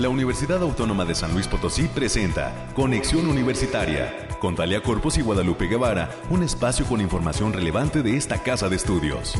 la 0.00 0.08
Universidad 0.08 0.62
Autónoma 0.62 1.04
de 1.04 1.14
San 1.14 1.34
Luis 1.34 1.46
Potosí 1.46 1.82
presenta 1.82 2.72
Conexión 2.74 3.28
Universitaria 3.28 4.28
con 4.40 4.56
Talia 4.56 4.82
Corpus 4.82 5.18
y 5.18 5.20
Guadalupe 5.20 5.66
Guevara, 5.66 6.08
un 6.30 6.42
espacio 6.42 6.86
con 6.86 7.02
información 7.02 7.52
relevante 7.52 8.02
de 8.02 8.16
esta 8.16 8.42
casa 8.42 8.70
de 8.70 8.76
estudios. 8.76 9.34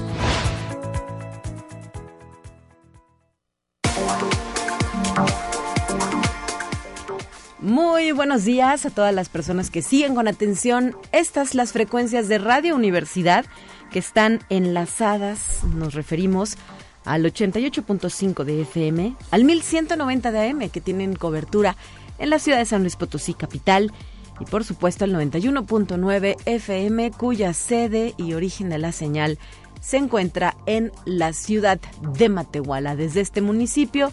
Muy 7.58 8.12
buenos 8.12 8.44
días 8.44 8.84
a 8.84 8.90
todas 8.90 9.14
las 9.14 9.30
personas 9.30 9.70
que 9.70 9.80
siguen 9.80 10.14
con 10.14 10.28
atención 10.28 10.94
estas 11.12 11.54
las 11.54 11.72
frecuencias 11.72 12.28
de 12.28 12.36
Radio 12.36 12.76
Universidad 12.76 13.46
que 13.90 13.98
están 13.98 14.40
enlazadas, 14.50 15.64
nos 15.74 15.94
referimos 15.94 16.58
al 17.04 17.24
88.5 17.24 18.44
de 18.44 18.62
FM, 18.62 19.16
al 19.30 19.44
1190 19.44 20.32
de 20.32 20.48
AM 20.48 20.68
que 20.68 20.80
tienen 20.80 21.14
cobertura 21.14 21.76
en 22.18 22.30
la 22.30 22.38
ciudad 22.38 22.58
de 22.58 22.66
San 22.66 22.82
Luis 22.82 22.96
Potosí 22.96 23.34
capital 23.34 23.92
y 24.40 24.44
por 24.44 24.64
supuesto 24.64 25.04
al 25.04 25.12
91.9 25.14 26.36
FM 26.46 27.10
cuya 27.12 27.52
sede 27.52 28.14
y 28.16 28.34
origen 28.34 28.70
de 28.70 28.78
la 28.78 28.92
señal 28.92 29.38
se 29.80 29.96
encuentra 29.96 30.56
en 30.66 30.92
la 31.04 31.32
ciudad 31.32 31.80
de 32.14 32.28
Matehuala. 32.28 32.96
Desde 32.96 33.20
este 33.20 33.40
municipio 33.40 34.12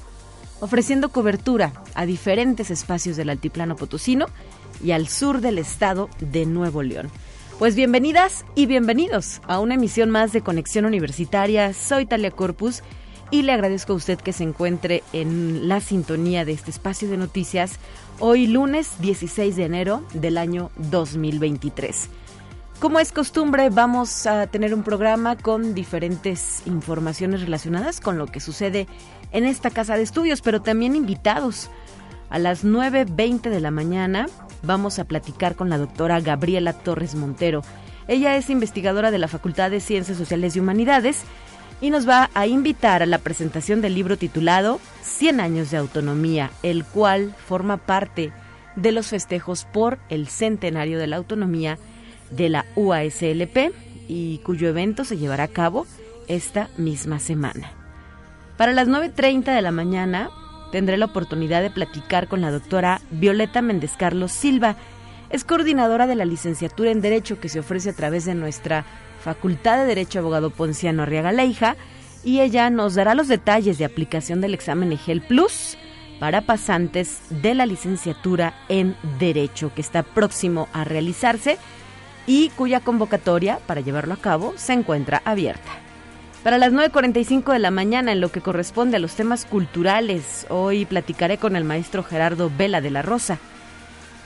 ofreciendo 0.60 1.10
cobertura 1.10 1.74
a 1.94 2.06
diferentes 2.06 2.72
espacios 2.72 3.18
del 3.18 3.30
altiplano 3.30 3.76
potosino 3.76 4.28
y 4.84 4.92
al 4.92 5.08
sur 5.08 5.42
del 5.42 5.58
estado 5.58 6.10
de 6.20 6.46
Nuevo 6.46 6.84
León. 6.84 7.10
Pues 7.60 7.74
bienvenidas 7.74 8.46
y 8.54 8.68
bienvenidos 8.68 9.42
a 9.48 9.60
una 9.60 9.74
emisión 9.74 10.12
más 10.12 10.32
de 10.32 10.42
Conexión 10.42 10.86
Universitaria. 10.86 11.74
Soy 11.74 12.06
Talia 12.06 12.30
Corpus 12.30 12.84
y 13.32 13.42
le 13.42 13.52
agradezco 13.52 13.94
a 13.94 13.96
usted 13.96 14.20
que 14.20 14.32
se 14.32 14.44
encuentre 14.44 15.02
en 15.12 15.68
la 15.68 15.82
sintonía 15.82 16.46
de 16.46 16.52
este 16.52 16.70
espacio 16.70 17.10
de 17.10 17.18
noticias 17.18 17.80
hoy 18.20 18.46
lunes 18.46 19.02
16 19.02 19.56
de 19.56 19.64
enero 19.64 20.04
del 20.14 20.38
año 20.38 20.70
2023. 20.78 22.10
Como 22.80 23.00
es 23.00 23.12
costumbre, 23.12 23.72
vamos 23.72 24.28
a 24.28 24.46
tener 24.46 24.76
un 24.76 24.84
programa 24.84 25.36
con 25.36 25.74
diferentes 25.74 26.62
informaciones 26.68 27.42
relacionadas 27.42 28.02
con 28.02 28.20
lo 28.20 28.28
que 28.28 28.40
sucede 28.40 28.86
en 29.32 29.46
esta 29.46 29.72
casa 29.72 29.98
de 29.98 30.04
estudios, 30.04 30.42
pero 30.42 30.62
también 30.62 30.96
invitados. 30.96 31.72
A 32.30 32.38
las 32.38 32.64
9.20 32.64 33.50
de 33.50 33.62
la 33.62 33.72
mañana 33.72 34.28
vamos 34.64 35.00
a 35.00 35.06
platicar 35.06 35.56
con 35.56 35.70
la 35.70 35.78
doctora 35.78 36.20
Gabriela 36.20 36.74
Torres 36.74 37.16
Montero. 37.16 37.62
Ella 38.08 38.36
es 38.36 38.50
investigadora 38.50 39.12
de 39.12 39.18
la 39.18 39.28
Facultad 39.28 39.72
de 39.72 39.80
Ciencias 39.80 40.18
Sociales 40.18 40.56
y 40.56 40.60
Humanidades 40.60 41.24
y 41.82 41.90
nos 41.90 42.08
va 42.08 42.30
a 42.34 42.48
invitar 42.48 43.04
a 43.04 43.06
la 43.06 43.20
presentación 43.20 43.82
del 43.82 43.96
libro 43.96 44.18
titulado 44.18 44.80
100 45.04 45.40
años 45.40 45.72
de 45.72 45.78
autonomía, 45.78 46.52
el 46.64 46.86
cual 46.86 47.36
forma 47.46 47.78
parte 47.78 48.32
de 48.76 48.92
los 48.92 49.08
festejos 49.08 49.66
por 49.66 50.00
el 50.10 50.28
centenario 50.28 51.00
de 51.00 51.08
la 51.08 51.18
autonomía 51.18 51.78
de 52.32 52.50
la 52.50 52.66
UASLP 52.76 53.74
y 54.08 54.40
cuyo 54.40 54.70
evento 54.70 55.04
se 55.04 55.18
llevará 55.18 55.44
a 55.44 55.50
cabo 55.50 55.86
esta 56.28 56.70
misma 56.78 57.20
semana. 57.20 57.72
Para 58.58 58.74
las 58.74 58.88
9.30 58.88 59.56
de 59.56 59.62
la 59.62 59.72
mañana 59.72 60.30
tendré 60.72 60.98
la 60.98 61.06
oportunidad 61.06 61.62
de 61.62 61.70
platicar 61.70 62.28
con 62.28 62.42
la 62.42 62.52
doctora 62.52 63.02
Violeta 63.12 63.62
Méndez 63.62 63.94
Carlos 63.98 64.32
Silva. 64.32 64.76
Es 65.30 65.44
coordinadora 65.44 66.08
de 66.08 66.16
la 66.16 66.26
licenciatura 66.26 66.92
en 66.92 67.02
Derecho 67.02 67.40
que 67.40 67.50
se 67.50 67.60
ofrece 67.60 67.90
a 67.90 67.96
través 67.96 68.26
de 68.26 68.36
nuestra 68.36 68.86
Facultad 69.20 69.80
de 69.80 69.86
Derecho 69.86 70.20
Abogado 70.20 70.50
Ponciano 70.50 71.04
Arriaga 71.04 71.32
Leija 71.32 71.76
y 72.24 72.42
ella 72.42 72.70
nos 72.70 72.96
dará 72.96 73.16
los 73.16 73.28
detalles 73.28 73.78
de 73.78 73.86
aplicación 73.86 74.42
del 74.42 74.54
examen 74.54 74.92
EGEL 74.92 75.22
Plus 75.22 75.78
para 76.20 76.42
pasantes 76.42 77.20
de 77.30 77.54
la 77.54 77.66
licenciatura 77.66 78.54
en 78.70 78.96
Derecho 79.20 79.72
que 79.74 79.82
está 79.82 80.04
próximo 80.04 80.68
a 80.74 80.84
realizarse 80.84 81.58
y 82.26 82.50
cuya 82.50 82.82
convocatoria 82.82 83.60
para 83.66 83.82
llevarlo 83.82 84.14
a 84.14 84.18
cabo 84.18 84.54
se 84.58 84.74
encuentra 84.74 85.22
abierta. 85.26 85.87
Para 86.48 86.60
las 86.60 86.72
9.45 86.72 87.52
de 87.52 87.60
la 87.60 87.72
mañana, 87.72 88.14
en 88.14 88.22
lo 88.22 88.32
que 88.32 88.40
corresponde 88.40 88.96
a 88.96 89.00
los 89.02 89.16
temas 89.16 89.44
culturales, 89.44 90.46
hoy 90.48 90.86
platicaré 90.86 91.38
con 91.38 91.58
el 91.58 91.66
maestro 91.66 92.04
Gerardo 92.04 92.50
Vela 92.58 92.80
de 92.80 92.90
la 92.90 93.02
Rosa. 93.02 93.38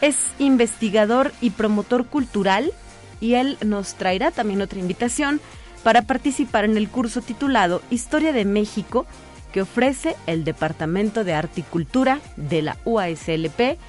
Es 0.01 0.17
investigador 0.37 1.31
y 1.41 1.49
promotor 1.49 2.05
cultural 2.05 2.73
y 3.21 3.33
él 3.33 3.57
nos 3.65 3.95
traerá 3.95 4.29
también 4.29 4.61
otra 4.61 4.77
invitación 4.77 5.41
para 5.81 6.03
participar 6.03 6.63
en 6.63 6.77
el 6.77 6.89
curso 6.89 7.21
titulado 7.21 7.81
Historia 7.89 8.33
de 8.33 8.45
México 8.45 9.07
que 9.51 9.63
ofrece 9.63 10.15
el 10.27 10.43
Departamento 10.43 11.23
de 11.23 11.33
Arte 11.33 11.61
y 11.61 11.63
Cultura 11.63 12.19
de 12.35 12.61
la 12.61 12.77
UASLP 12.85 13.79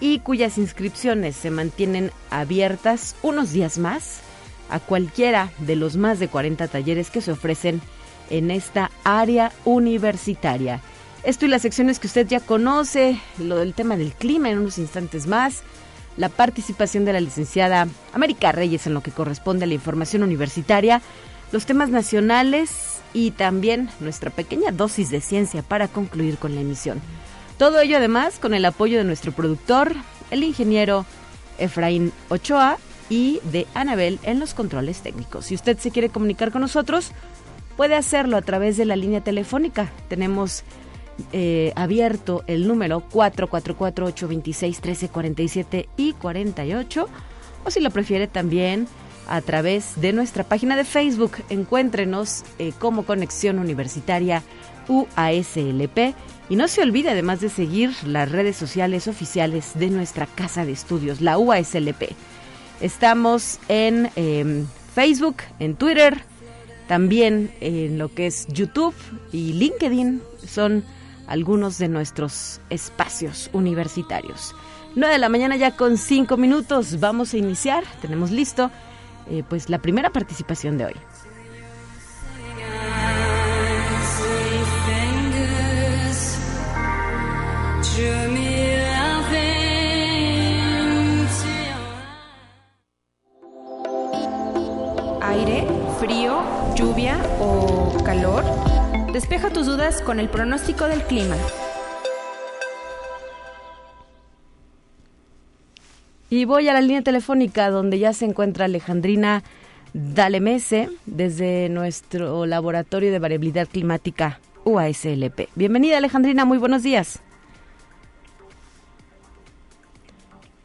y 0.00 0.18
cuyas 0.18 0.58
inscripciones 0.58 1.36
se 1.36 1.52
mantienen 1.52 2.10
abiertas 2.30 3.14
unos 3.22 3.52
días 3.52 3.78
más 3.78 4.22
a 4.70 4.80
cualquiera 4.80 5.50
de 5.58 5.76
los 5.76 5.96
más 5.96 6.18
de 6.18 6.28
40 6.28 6.68
talleres 6.68 7.10
que 7.10 7.20
se 7.20 7.32
ofrecen 7.32 7.80
en 8.30 8.50
esta 8.50 8.90
área 9.04 9.52
universitaria. 9.64 10.80
Esto 11.22 11.44
y 11.44 11.48
las 11.48 11.62
secciones 11.62 11.98
que 11.98 12.06
usted 12.06 12.26
ya 12.26 12.40
conoce, 12.40 13.20
lo 13.38 13.56
del 13.56 13.74
tema 13.74 13.96
del 13.96 14.12
clima 14.12 14.48
en 14.48 14.58
unos 14.58 14.78
instantes 14.78 15.26
más, 15.26 15.62
la 16.16 16.28
participación 16.28 17.04
de 17.04 17.12
la 17.12 17.20
licenciada 17.20 17.88
América 18.12 18.52
Reyes 18.52 18.86
en 18.86 18.94
lo 18.94 19.02
que 19.02 19.10
corresponde 19.10 19.64
a 19.64 19.68
la 19.68 19.74
información 19.74 20.22
universitaria, 20.22 21.02
los 21.52 21.66
temas 21.66 21.90
nacionales 21.90 23.00
y 23.12 23.32
también 23.32 23.90
nuestra 24.00 24.30
pequeña 24.30 24.70
dosis 24.70 25.10
de 25.10 25.20
ciencia 25.20 25.62
para 25.62 25.88
concluir 25.88 26.38
con 26.38 26.54
la 26.54 26.60
emisión. 26.60 27.00
Todo 27.58 27.80
ello 27.80 27.98
además 27.98 28.38
con 28.38 28.54
el 28.54 28.64
apoyo 28.64 28.98
de 28.98 29.04
nuestro 29.04 29.32
productor, 29.32 29.94
el 30.30 30.44
ingeniero 30.44 31.04
Efraín 31.58 32.12
Ochoa 32.28 32.78
y 33.10 33.40
de 33.52 33.66
Anabel 33.74 34.18
en 34.22 34.40
los 34.40 34.54
controles 34.54 35.00
técnicos. 35.00 35.44
Si 35.46 35.54
usted 35.54 35.78
se 35.78 35.90
quiere 35.90 36.08
comunicar 36.08 36.50
con 36.52 36.62
nosotros, 36.62 37.10
puede 37.76 37.96
hacerlo 37.96 38.38
a 38.38 38.42
través 38.42 38.78
de 38.78 38.86
la 38.86 38.96
línea 38.96 39.20
telefónica. 39.20 39.92
Tenemos 40.08 40.64
eh, 41.32 41.72
abierto 41.76 42.42
el 42.46 42.66
número 42.66 43.06
444-826-1347 43.10 45.86
y 45.98 46.14
48. 46.14 47.06
O 47.64 47.70
si 47.70 47.80
lo 47.80 47.90
prefiere 47.90 48.26
también 48.26 48.88
a 49.28 49.42
través 49.42 50.00
de 50.00 50.12
nuestra 50.12 50.44
página 50.44 50.76
de 50.76 50.84
Facebook. 50.84 51.32
Encuéntrenos 51.50 52.44
eh, 52.58 52.72
como 52.78 53.04
Conexión 53.04 53.58
Universitaria 53.58 54.42
UASLP 54.88 56.14
y 56.48 56.56
no 56.56 56.68
se 56.68 56.82
olvide 56.82 57.10
además 57.10 57.40
de 57.40 57.48
seguir 57.48 57.92
las 58.04 58.30
redes 58.30 58.56
sociales 58.56 59.08
oficiales 59.08 59.78
de 59.78 59.88
nuestra 59.88 60.26
casa 60.26 60.64
de 60.64 60.72
estudios, 60.72 61.20
la 61.20 61.38
UASLP. 61.38 62.12
Estamos 62.80 63.58
en 63.68 64.10
em, 64.16 64.66
Facebook, 64.94 65.36
en 65.58 65.76
Twitter, 65.76 66.22
también 66.88 67.52
en 67.60 67.98
lo 67.98 68.12
que 68.12 68.26
es 68.26 68.46
YouTube 68.48 68.94
y 69.32 69.52
LinkedIn. 69.52 70.22
Son 70.46 70.82
algunos 71.26 71.78
de 71.78 71.88
nuestros 71.88 72.60
espacios 72.70 73.50
universitarios. 73.52 74.54
9 74.96 75.12
de 75.12 75.18
la 75.18 75.28
mañana 75.28 75.56
ya 75.56 75.76
con 75.76 75.98
5 75.98 76.36
minutos. 76.36 76.98
Vamos 76.98 77.34
a 77.34 77.36
iniciar. 77.36 77.84
Tenemos 78.00 78.30
listo 78.30 78.70
eh, 79.30 79.44
pues 79.48 79.68
la 79.68 79.78
primera 79.78 80.10
participación 80.10 80.78
de 80.78 80.86
hoy. 80.86 80.94
Despeja 99.40 99.58
tus 99.58 99.66
dudas 99.68 100.02
con 100.02 100.20
el 100.20 100.28
pronóstico 100.28 100.84
del 100.84 101.02
clima. 101.02 101.34
Y 106.28 106.44
voy 106.44 106.68
a 106.68 106.74
la 106.74 106.82
línea 106.82 107.00
telefónica 107.00 107.70
donde 107.70 107.98
ya 107.98 108.12
se 108.12 108.26
encuentra 108.26 108.66
Alejandrina 108.66 109.42
Dalemese 109.94 110.90
desde 111.06 111.70
nuestro 111.70 112.44
laboratorio 112.44 113.10
de 113.10 113.18
variabilidad 113.18 113.66
climática 113.66 114.40
UASLP. 114.66 115.48
Bienvenida 115.54 115.96
Alejandrina, 115.96 116.44
muy 116.44 116.58
buenos 116.58 116.82
días. 116.82 117.20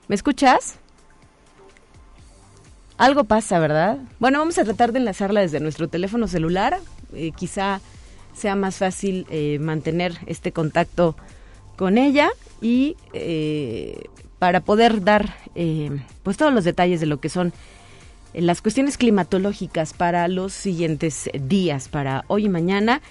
¿Me 0.09 0.15
escuchas? 0.15 0.79
Algo 2.97 3.23
pasa, 3.23 3.57
¿verdad? 3.57 4.00
Bueno, 4.19 4.39
vamos 4.39 4.57
a 4.57 4.65
tratar 4.65 4.91
de 4.91 5.00
enlazarla 5.00 5.39
desde 5.39 5.61
nuestro 5.61 5.88
teléfono 5.88 6.27
celular. 6.27 6.77
Eh, 7.13 7.31
quizá 7.31 7.79
sea 8.35 8.55
más 8.55 8.77
fácil 8.77 9.25
eh, 9.29 9.57
mantener 9.59 10.17
este 10.25 10.51
contacto 10.51 11.15
con 11.75 11.97
ella 11.97 12.29
y 12.61 12.95
eh, 13.13 14.05
para 14.39 14.61
poder 14.61 15.03
dar 15.03 15.35
pues 16.23 16.35
todos 16.35 16.53
los 16.53 16.65
detalles 16.65 16.99
de 16.99 17.05
lo 17.05 17.21
que 17.21 17.29
son 17.29 17.53
las 18.33 18.61
cuestiones 18.61 18.97
climatológicas 18.97 19.93
para 19.93 20.27
los 20.27 20.53
siguientes 20.53 21.29
días, 21.33 21.87
para 21.87 22.25
hoy 22.27 22.45
y 22.45 22.49
mañana, 22.49 23.01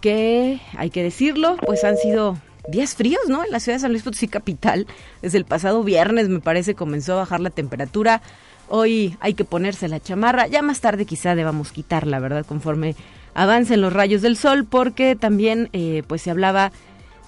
que 0.00 0.60
hay 0.76 0.90
que 0.90 1.02
decirlo, 1.02 1.56
pues 1.64 1.82
han 1.84 1.96
sido 1.96 2.36
días 2.68 2.94
fríos, 2.94 3.22
¿no? 3.28 3.44
En 3.44 3.50
la 3.50 3.60
ciudad 3.60 3.76
de 3.76 3.80
San 3.80 3.92
Luis 3.92 4.02
Potosí 4.02 4.28
capital, 4.28 4.86
desde 5.22 5.38
el 5.38 5.44
pasado 5.44 5.82
viernes 5.82 6.28
me 6.28 6.40
parece 6.40 6.74
comenzó 6.74 7.14
a 7.14 7.16
bajar 7.16 7.40
la 7.40 7.50
temperatura. 7.50 8.22
Hoy 8.68 9.16
hay 9.20 9.34
que 9.34 9.44
ponerse 9.44 9.88
la 9.88 10.00
chamarra, 10.00 10.46
ya 10.48 10.60
más 10.60 10.80
tarde 10.80 11.06
quizá 11.06 11.34
debamos 11.34 11.72
quitarla, 11.72 12.18
¿verdad? 12.18 12.44
Conforme 12.44 12.96
avancen 13.36 13.82
los 13.82 13.92
rayos 13.92 14.22
del 14.22 14.36
sol, 14.36 14.64
porque 14.64 15.14
también 15.14 15.68
eh, 15.74 16.02
pues 16.08 16.22
se 16.22 16.30
hablaba 16.30 16.72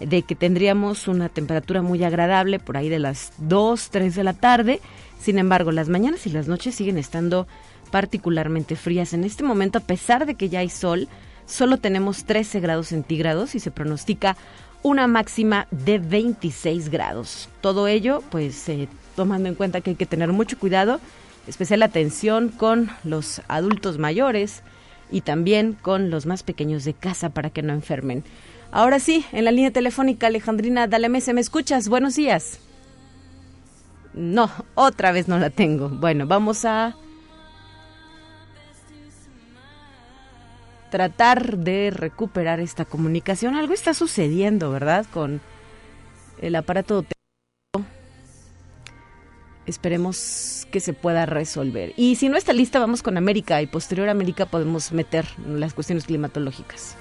de 0.01 0.23
que 0.23 0.35
tendríamos 0.35 1.07
una 1.07 1.29
temperatura 1.29 1.83
muy 1.83 2.03
agradable 2.03 2.59
por 2.59 2.79
ahí 2.79 2.89
de 2.89 2.99
las 2.99 3.33
2, 3.37 3.91
3 3.91 4.15
de 4.15 4.25
la 4.25 4.33
tarde. 4.33 4.81
Sin 5.21 5.39
embargo, 5.39 5.71
las 5.71 5.91
mañanas 5.91 6.27
y 6.27 6.31
las 6.31 6.49
noches 6.49 6.75
siguen 6.75 6.97
estando 6.97 7.47
particularmente 7.91 8.75
frías. 8.75 9.13
En 9.13 9.23
este 9.23 9.45
momento, 9.45 9.79
a 9.79 9.83
pesar 9.83 10.25
de 10.25 10.35
que 10.35 10.49
ya 10.49 10.61
hay 10.61 10.71
sol, 10.71 11.09
solo 11.45 11.77
tenemos 11.77 12.25
13 12.25 12.61
grados 12.61 12.89
centígrados 12.89 13.55
y 13.55 13.61
se 13.61 13.71
pronostica 13.71 14.35
una 14.83 15.09
máxima 15.09 15.67
de 15.71 15.99
26 15.99 16.89
grados. 16.89 17.51
Todo 17.61 17.87
ello, 17.87 18.23
pues 18.31 18.67
eh, 18.71 18.89
tomando 19.15 19.51
en 19.51 19.55
cuenta 19.55 19.83
que 19.83 19.91
hay 19.91 19.97
que 19.97 20.07
tener 20.07 20.33
mucho 20.33 20.59
cuidado, 20.59 21.01
especial 21.47 21.83
atención 21.83 22.49
con 22.49 22.91
los 23.05 23.43
adultos 23.49 23.99
mayores 23.99 24.63
y 25.11 25.23
también 25.23 25.75
con 25.75 26.11
los 26.11 26.27
más 26.27 26.43
pequeños 26.43 26.85
de 26.85 26.95
casa 26.95 27.31
para 27.31 27.51
que 27.51 27.63
no 27.63 27.73
enfermen. 27.73 28.25
Ahora 28.71 28.99
sí, 28.99 29.25
en 29.33 29.45
la 29.45 29.51
línea 29.51 29.71
telefónica, 29.71 30.27
Alejandrina 30.27 30.87
Dalemese, 30.87 31.33
¿me 31.33 31.41
escuchas? 31.41 31.89
Buenos 31.89 32.17
días. 32.17 32.61
No, 34.13 34.51
otra 34.75 35.13
vez 35.13 35.29
no 35.29 35.39
la 35.39 35.51
tengo. 35.51 35.89
Bueno, 35.89 36.27
vamos 36.27 36.65
a 36.65 36.95
tratar 40.91 41.59
de 41.59 41.91
recuperar 41.95 42.61
esta 42.61 42.85
comunicación. 42.85 43.55
Algo 43.55 43.75
está 43.75 43.95
sucediendo, 43.95 44.71
¿verdad? 44.71 45.07
Con 45.13 45.41
el 46.41 46.57
aparato 46.57 47.05
Esperemos 49.69 50.67
que 50.71 50.81
se 50.81 50.95
pueda 50.95 51.27
resolver. 51.27 51.93
Y 51.97 52.17
si 52.17 52.31
no 52.31 52.39
está 52.39 52.55
lista, 52.55 52.79
vamos 52.79 53.03
con 53.03 53.19
América 53.19 53.61
y 53.61 53.67
posterior 53.67 54.09
a 54.09 54.13
América 54.13 54.47
podemos 54.47 54.93
meter 54.93 55.27
las 55.47 55.75
cuestiones 55.75 56.07
climatológicas. 56.07 56.97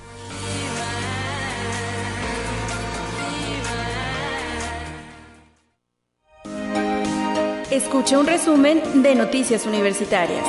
Escucha 7.72 8.20
un 8.20 8.28
resumen 8.28 8.82
de 9.02 9.16
Noticias 9.16 9.66
Universitarias. 9.66 10.44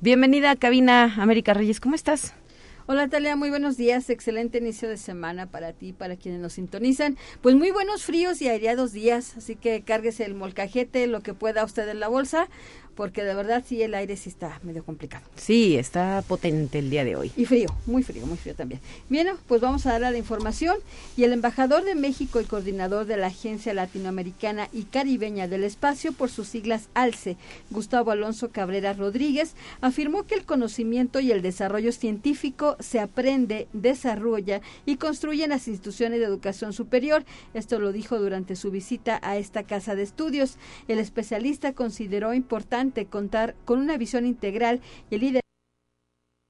Bienvenida 0.00 0.50
a 0.50 0.56
Cabina 0.56 1.14
América 1.16 1.54
Reyes, 1.54 1.80
¿cómo 1.80 1.94
estás? 1.94 2.34
Hola 2.90 3.06
Talia, 3.06 3.36
muy 3.36 3.50
buenos 3.50 3.76
días, 3.76 4.08
excelente 4.08 4.56
inicio 4.56 4.88
de 4.88 4.96
semana 4.96 5.50
para 5.50 5.74
ti, 5.74 5.92
para 5.92 6.16
quienes 6.16 6.40
nos 6.40 6.54
sintonizan. 6.54 7.18
Pues 7.42 7.54
muy 7.54 7.70
buenos 7.70 8.02
fríos 8.02 8.40
y 8.40 8.48
aireados 8.48 8.92
días, 8.92 9.36
así 9.36 9.56
que 9.56 9.82
cárguese 9.82 10.24
el 10.24 10.34
molcajete, 10.34 11.06
lo 11.06 11.20
que 11.20 11.34
pueda 11.34 11.66
usted 11.66 11.86
en 11.90 12.00
la 12.00 12.08
bolsa, 12.08 12.48
porque 12.94 13.24
de 13.24 13.34
verdad 13.34 13.64
sí 13.66 13.82
el 13.82 13.94
aire 13.94 14.16
sí 14.16 14.28
está 14.28 14.60
medio 14.62 14.84
complicado. 14.84 15.24
Sí, 15.36 15.76
está 15.76 16.22
potente 16.26 16.78
el 16.78 16.90
día 16.90 17.04
de 17.04 17.16
hoy. 17.16 17.32
Y 17.36 17.44
frío, 17.44 17.68
muy 17.86 18.02
frío, 18.02 18.26
muy 18.26 18.36
frío 18.36 18.54
también. 18.54 18.80
Bien, 19.08 19.28
pues 19.46 19.60
vamos 19.60 19.86
a 19.86 19.92
dar 19.92 20.04
a 20.04 20.10
la 20.10 20.18
información 20.18 20.76
y 21.16 21.24
el 21.24 21.32
embajador 21.32 21.84
de 21.84 21.94
México 21.94 22.40
y 22.40 22.44
coordinador 22.44 23.06
de 23.06 23.16
la 23.16 23.28
Agencia 23.28 23.74
Latinoamericana 23.74 24.68
y 24.72 24.84
Caribeña 24.84 25.48
del 25.48 25.64
Espacio 25.64 26.12
por 26.12 26.30
sus 26.30 26.48
siglas 26.48 26.88
ALCE, 26.94 27.36
Gustavo 27.70 28.10
Alonso 28.10 28.50
Cabrera 28.50 28.92
Rodríguez, 28.92 29.54
afirmó 29.80 30.24
que 30.24 30.34
el 30.34 30.44
conocimiento 30.44 31.20
y 31.20 31.30
el 31.30 31.42
desarrollo 31.42 31.92
científico 31.92 32.76
se 32.80 33.00
aprende, 33.00 33.68
desarrolla 33.72 34.60
y 34.86 34.96
construye 34.96 35.44
en 35.44 35.50
las 35.50 35.68
instituciones 35.68 36.20
de 36.20 36.26
educación 36.26 36.72
superior. 36.72 37.24
Esto 37.54 37.78
lo 37.78 37.92
dijo 37.92 38.18
durante 38.18 38.56
su 38.56 38.70
visita 38.70 39.20
a 39.22 39.36
esta 39.36 39.62
casa 39.62 39.94
de 39.94 40.02
estudios. 40.02 40.56
El 40.88 40.98
especialista 40.98 41.72
consideró 41.72 42.34
importante 42.34 42.77
contar 43.08 43.54
con 43.64 43.78
una 43.78 43.96
visión 43.96 44.26
integral 44.26 44.80
y 45.10 45.16
el 45.16 45.20
líder 45.20 45.42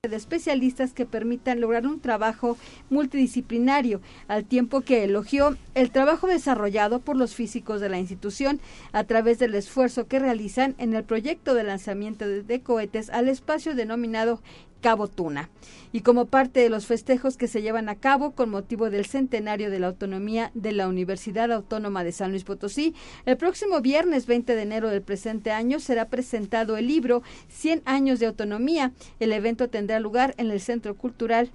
de 0.09 0.15
especialistas 0.15 0.93
que 0.93 1.07
permitan 1.07 1.61
lograr 1.61 1.85
un 1.85 1.99
trabajo 1.99 2.57
multidisciplinario, 2.89 4.01
al 4.29 4.45
tiempo 4.45 4.83
que 4.83 5.03
elogió 5.03 5.57
el 5.75 5.91
trabajo 5.91 6.29
desarrollado 6.29 7.01
por 7.01 7.17
los 7.17 7.35
físicos 7.35 7.81
de 7.81 7.89
la 7.89 7.99
institución 7.99 8.61
a 8.93 9.03
través 9.03 9.41
del 9.41 9.57
esfuerzo 9.57 10.07
que 10.07 10.21
realizan 10.21 10.77
en 10.79 10.95
el 10.95 11.03
proyecto 11.03 11.53
de 11.53 11.65
lanzamiento 11.65 12.29
de, 12.29 12.61
cohetes 12.61 13.11
al 13.11 13.29
espacio 13.29 13.75
denominado 13.75 14.41
Cabo 14.81 15.09
Tuna. 15.09 15.51
Y 15.93 16.03
como 16.03 16.27
parte 16.27 16.61
de 16.61 16.69
los 16.69 16.87
festejos 16.87 17.37
que 17.37 17.49
se 17.49 17.63
llevan 17.63 17.89
a 17.89 17.97
cabo 17.97 18.33
con 18.33 18.51
motivo 18.51 18.91
del 18.91 19.07
centenario 19.07 19.71
de 19.71 19.79
la 19.79 19.87
autonomía 19.87 20.51
de 20.55 20.73
la 20.73 20.89
Universidad 20.89 21.51
Autónoma 21.51 22.05
de 22.05 22.13
San 22.13 22.31
Luis 22.31 22.45
Potosí, 22.45 22.95
el 23.25 23.37
próximo 23.37 23.81
viernes 23.81 24.27
20 24.27 24.55
de 24.55 24.63
enero 24.63 24.89
del 24.89 25.03
presente 25.03 25.51
año 25.51 25.81
será 25.81 26.09
presentado 26.09 26.77
el 26.77 26.87
libro 26.87 27.23
100 27.49 27.83
años 27.85 28.21
de 28.21 28.27
autonomía. 28.27 28.93
El 29.19 29.33
evento 29.33 29.69
tendrá 29.69 29.99
lugar 30.01 30.35
en 30.37 30.51
el 30.51 30.61
Centro 30.61 30.95
Cultural 30.97 31.51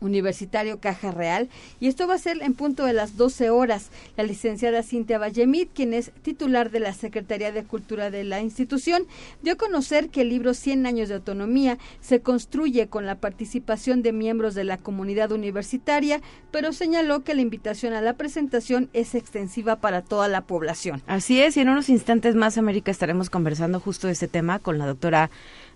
Universitario 0.00 0.80
Caja 0.80 1.10
Real 1.10 1.48
y 1.80 1.88
esto 1.88 2.06
va 2.06 2.14
a 2.14 2.18
ser 2.18 2.42
en 2.42 2.54
punto 2.54 2.84
de 2.84 2.92
las 2.92 3.16
12 3.16 3.50
horas. 3.50 3.90
La 4.16 4.24
licenciada 4.24 4.82
Cintia 4.82 5.18
Vallemit, 5.18 5.70
quien 5.72 5.94
es 5.94 6.12
titular 6.22 6.70
de 6.70 6.80
la 6.80 6.92
Secretaría 6.92 7.52
de 7.52 7.64
Cultura 7.64 8.10
de 8.10 8.24
la 8.24 8.40
institución, 8.40 9.06
dio 9.42 9.54
a 9.54 9.56
conocer 9.56 10.08
que 10.08 10.22
el 10.22 10.28
libro 10.28 10.54
100 10.54 10.86
años 10.86 11.08
de 11.08 11.16
autonomía 11.16 11.78
se 12.00 12.20
construye 12.20 12.88
con 12.88 13.06
la 13.06 13.16
participación 13.16 14.02
de 14.02 14.12
miembros 14.12 14.54
de 14.54 14.64
la 14.64 14.78
comunidad 14.78 15.32
universitaria, 15.32 16.20
pero 16.50 16.72
señaló 16.72 17.22
que 17.22 17.34
la 17.34 17.42
invitación 17.42 17.92
a 17.92 18.00
la 18.00 18.14
presentación 18.14 18.88
es 18.92 19.14
extensiva 19.14 19.76
para 19.76 20.02
toda 20.02 20.28
la 20.28 20.42
población. 20.42 21.02
Así 21.06 21.40
es, 21.40 21.56
y 21.56 21.60
en 21.60 21.68
unos 21.68 21.88
instantes 21.88 22.34
más, 22.34 22.58
América, 22.58 22.90
estaremos 22.90 23.30
conversando 23.30 23.80
justo 23.80 24.06
de 24.06 24.12
este 24.12 24.28
tema 24.28 24.58
con 24.58 24.78
la 24.78 24.86
doctora 24.86 25.30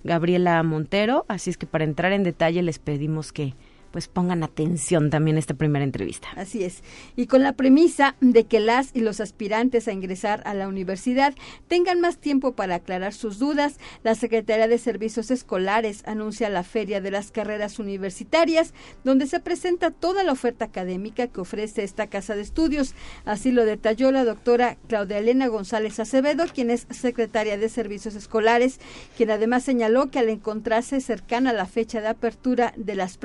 Gabriela 0.04 0.62
Montero, 0.62 1.24
así 1.28 1.50
es 1.50 1.56
que 1.56 1.66
para 1.66 1.84
entrar 1.84 2.12
en 2.12 2.22
detalle 2.22 2.62
les 2.62 2.78
pedimos 2.78 3.32
que 3.32 3.54
pues 3.90 4.08
pongan 4.08 4.42
atención 4.42 5.10
también 5.10 5.36
a 5.36 5.40
esta 5.40 5.54
primera 5.54 5.84
entrevista. 5.84 6.28
Así 6.36 6.64
es. 6.64 6.82
Y 7.16 7.26
con 7.26 7.42
la 7.42 7.52
premisa 7.52 8.16
de 8.20 8.44
que 8.44 8.60
las 8.60 8.90
y 8.94 9.00
los 9.00 9.20
aspirantes 9.20 9.88
a 9.88 9.92
ingresar 9.92 10.42
a 10.44 10.54
la 10.54 10.68
universidad 10.68 11.34
tengan 11.68 12.00
más 12.00 12.18
tiempo 12.18 12.52
para 12.52 12.76
aclarar 12.76 13.12
sus 13.12 13.38
dudas, 13.38 13.78
la 14.02 14.14
Secretaría 14.14 14.68
de 14.68 14.78
Servicios 14.78 15.30
Escolares 15.30 16.02
anuncia 16.06 16.48
la 16.50 16.62
Feria 16.62 17.00
de 17.00 17.10
las 17.10 17.30
Carreras 17.30 17.78
Universitarias, 17.78 18.74
donde 19.04 19.26
se 19.26 19.40
presenta 19.40 19.90
toda 19.90 20.24
la 20.24 20.32
oferta 20.32 20.66
académica 20.66 21.26
que 21.26 21.40
ofrece 21.40 21.82
esta 21.82 22.08
casa 22.08 22.34
de 22.34 22.42
estudios. 22.42 22.94
Así 23.24 23.50
lo 23.52 23.64
detalló 23.64 24.12
la 24.12 24.24
doctora 24.24 24.76
Claudia 24.88 25.18
Elena 25.18 25.48
González 25.48 25.98
Acevedo, 26.00 26.44
quien 26.52 26.70
es 26.70 26.86
secretaria 26.90 27.58
de 27.58 27.68
Servicios 27.68 28.14
Escolares, 28.14 28.80
quien 29.16 29.30
además 29.30 29.64
señaló 29.64 30.10
que 30.10 30.18
al 30.18 30.28
encontrarse 30.28 31.00
cercana 31.00 31.52
la 31.52 31.66
fecha 31.66 32.00
de 32.00 32.08
apertura 32.08 32.72
de 32.76 32.94
las 32.94 33.18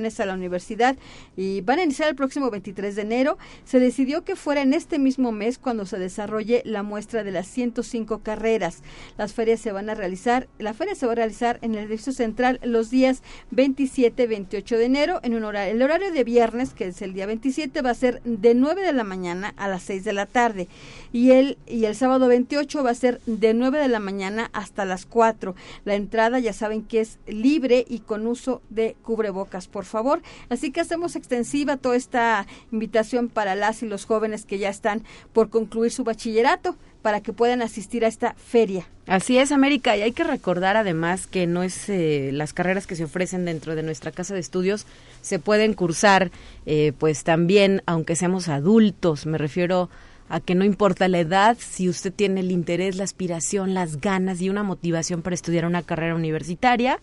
a 0.00 0.26
la 0.26 0.34
universidad 0.34 0.96
y 1.36 1.60
van 1.60 1.78
a 1.78 1.84
iniciar 1.84 2.08
el 2.08 2.14
próximo 2.14 2.50
23 2.50 2.96
de 2.96 3.02
enero. 3.02 3.38
Se 3.64 3.78
decidió 3.78 4.24
que 4.24 4.36
fuera 4.36 4.62
en 4.62 4.72
este 4.72 4.98
mismo 4.98 5.30
mes 5.30 5.58
cuando 5.58 5.84
se 5.84 5.98
desarrolle 5.98 6.62
la 6.64 6.82
muestra 6.82 7.22
de 7.22 7.30
las 7.30 7.46
105 7.48 8.20
carreras. 8.20 8.82
Las 9.18 9.34
ferias 9.34 9.60
se 9.60 9.72
van 9.72 9.90
a 9.90 9.94
realizar, 9.94 10.48
la 10.58 10.74
feria 10.74 10.94
se 10.94 11.06
va 11.06 11.12
a 11.12 11.16
realizar 11.16 11.58
en 11.62 11.74
el 11.74 11.84
edificio 11.84 12.12
central 12.12 12.60
los 12.62 12.90
días 12.90 13.22
27, 13.50 14.26
28 14.26 14.78
de 14.78 14.84
enero 14.84 15.20
en 15.22 15.34
un 15.34 15.44
horario. 15.44 15.74
El 15.74 15.82
horario 15.82 16.12
de 16.12 16.24
viernes, 16.24 16.72
que 16.72 16.86
es 16.86 17.02
el 17.02 17.12
día 17.12 17.26
27, 17.26 17.82
va 17.82 17.90
a 17.90 17.94
ser 17.94 18.22
de 18.24 18.54
9 18.54 18.82
de 18.82 18.92
la 18.92 19.04
mañana 19.04 19.52
a 19.56 19.68
las 19.68 19.82
6 19.82 20.04
de 20.04 20.12
la 20.12 20.26
tarde 20.26 20.68
y 21.12 21.32
el 21.32 21.58
y 21.66 21.84
el 21.84 21.94
sábado 21.94 22.28
28 22.28 22.82
va 22.82 22.90
a 22.90 22.94
ser 22.94 23.20
de 23.26 23.54
9 23.54 23.78
de 23.78 23.88
la 23.88 24.00
mañana 24.00 24.50
hasta 24.52 24.84
las 24.84 25.06
4. 25.06 25.54
La 25.84 25.94
entrada 25.94 26.38
ya 26.38 26.52
saben 26.52 26.82
que 26.82 27.00
es 27.00 27.18
libre 27.26 27.84
y 27.88 28.00
con 28.00 28.26
uso 28.26 28.62
de 28.70 28.96
cubrebocas, 29.02 29.68
por 29.68 29.84
favor. 29.90 30.22
Así 30.48 30.72
que 30.72 30.80
hacemos 30.80 31.16
extensiva 31.16 31.76
toda 31.76 31.96
esta 31.96 32.46
invitación 32.72 33.28
para 33.28 33.54
las 33.54 33.82
y 33.82 33.86
los 33.86 34.04
jóvenes 34.06 34.44
que 34.44 34.58
ya 34.58 34.70
están 34.70 35.02
por 35.32 35.50
concluir 35.50 35.92
su 35.92 36.04
bachillerato 36.04 36.76
para 37.02 37.20
que 37.20 37.32
puedan 37.32 37.62
asistir 37.62 38.04
a 38.04 38.08
esta 38.08 38.34
feria. 38.34 38.86
Así 39.06 39.38
es, 39.38 39.52
América, 39.52 39.96
y 39.96 40.02
hay 40.02 40.12
que 40.12 40.22
recordar 40.22 40.76
además 40.76 41.26
que 41.26 41.46
no 41.46 41.62
es 41.62 41.88
eh, 41.88 42.30
las 42.32 42.52
carreras 42.52 42.86
que 42.86 42.94
se 42.94 43.04
ofrecen 43.04 43.44
dentro 43.44 43.74
de 43.74 43.82
nuestra 43.82 44.12
casa 44.12 44.34
de 44.34 44.40
estudios 44.40 44.86
se 45.20 45.38
pueden 45.38 45.74
cursar, 45.74 46.30
eh, 46.66 46.92
pues 46.98 47.24
también, 47.24 47.82
aunque 47.86 48.16
seamos 48.16 48.48
adultos, 48.48 49.26
me 49.26 49.38
refiero 49.38 49.90
a 50.28 50.40
que 50.40 50.54
no 50.54 50.64
importa 50.64 51.08
la 51.08 51.18
edad, 51.18 51.56
si 51.58 51.88
usted 51.88 52.12
tiene 52.12 52.40
el 52.40 52.52
interés, 52.52 52.96
la 52.96 53.04
aspiración, 53.04 53.74
las 53.74 54.00
ganas 54.00 54.40
y 54.40 54.48
una 54.48 54.62
motivación 54.62 55.22
para 55.22 55.34
estudiar 55.34 55.66
una 55.66 55.82
carrera 55.82 56.14
universitaria, 56.14 57.00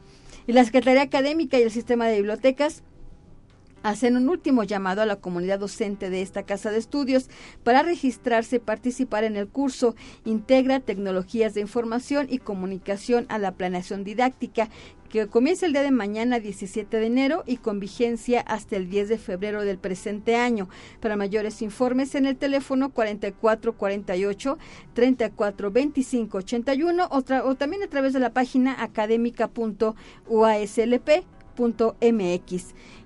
Y 0.47 0.53
la 0.53 0.63
Secretaría 0.65 1.03
Académica 1.03 1.59
y 1.59 1.63
el 1.63 1.71
Sistema 1.71 2.07
de 2.07 2.15
Bibliotecas 2.15 2.83
hacen 3.83 4.17
un 4.17 4.29
último 4.29 4.63
llamado 4.63 5.01
a 5.01 5.05
la 5.05 5.17
comunidad 5.17 5.59
docente 5.59 6.09
de 6.09 6.21
esta 6.21 6.43
casa 6.43 6.71
de 6.71 6.77
estudios 6.77 7.29
para 7.63 7.83
registrarse 7.83 8.57
y 8.57 8.59
participar 8.59 9.23
en 9.23 9.35
el 9.35 9.47
curso 9.47 9.95
Integra 10.25 10.79
Tecnologías 10.79 11.53
de 11.53 11.61
Información 11.61 12.27
y 12.29 12.39
Comunicación 12.39 13.25
a 13.29 13.37
la 13.37 13.53
Planeación 13.53 14.03
Didáctica 14.03 14.69
que 15.09 15.27
comienza 15.27 15.65
el 15.65 15.73
día 15.73 15.81
de 15.81 15.91
mañana 15.91 16.39
17 16.39 16.97
de 16.97 17.05
enero 17.05 17.43
y 17.45 17.57
con 17.57 17.79
vigencia 17.79 18.41
hasta 18.41 18.75
el 18.75 18.89
10 18.89 19.09
de 19.09 19.17
febrero 19.17 19.65
del 19.65 19.79
presente 19.79 20.35
año. 20.35 20.69
Para 20.99 21.15
mayores 21.15 21.61
informes 21.61 22.15
en 22.15 22.25
el 22.27 22.35
teléfono 22.37 22.93
4448 22.93 24.57
342581 24.93 27.07
o, 27.09 27.17
o 27.17 27.55
también 27.55 27.83
a 27.83 27.87
través 27.87 28.13
de 28.13 28.19
la 28.19 28.33
página 28.33 28.75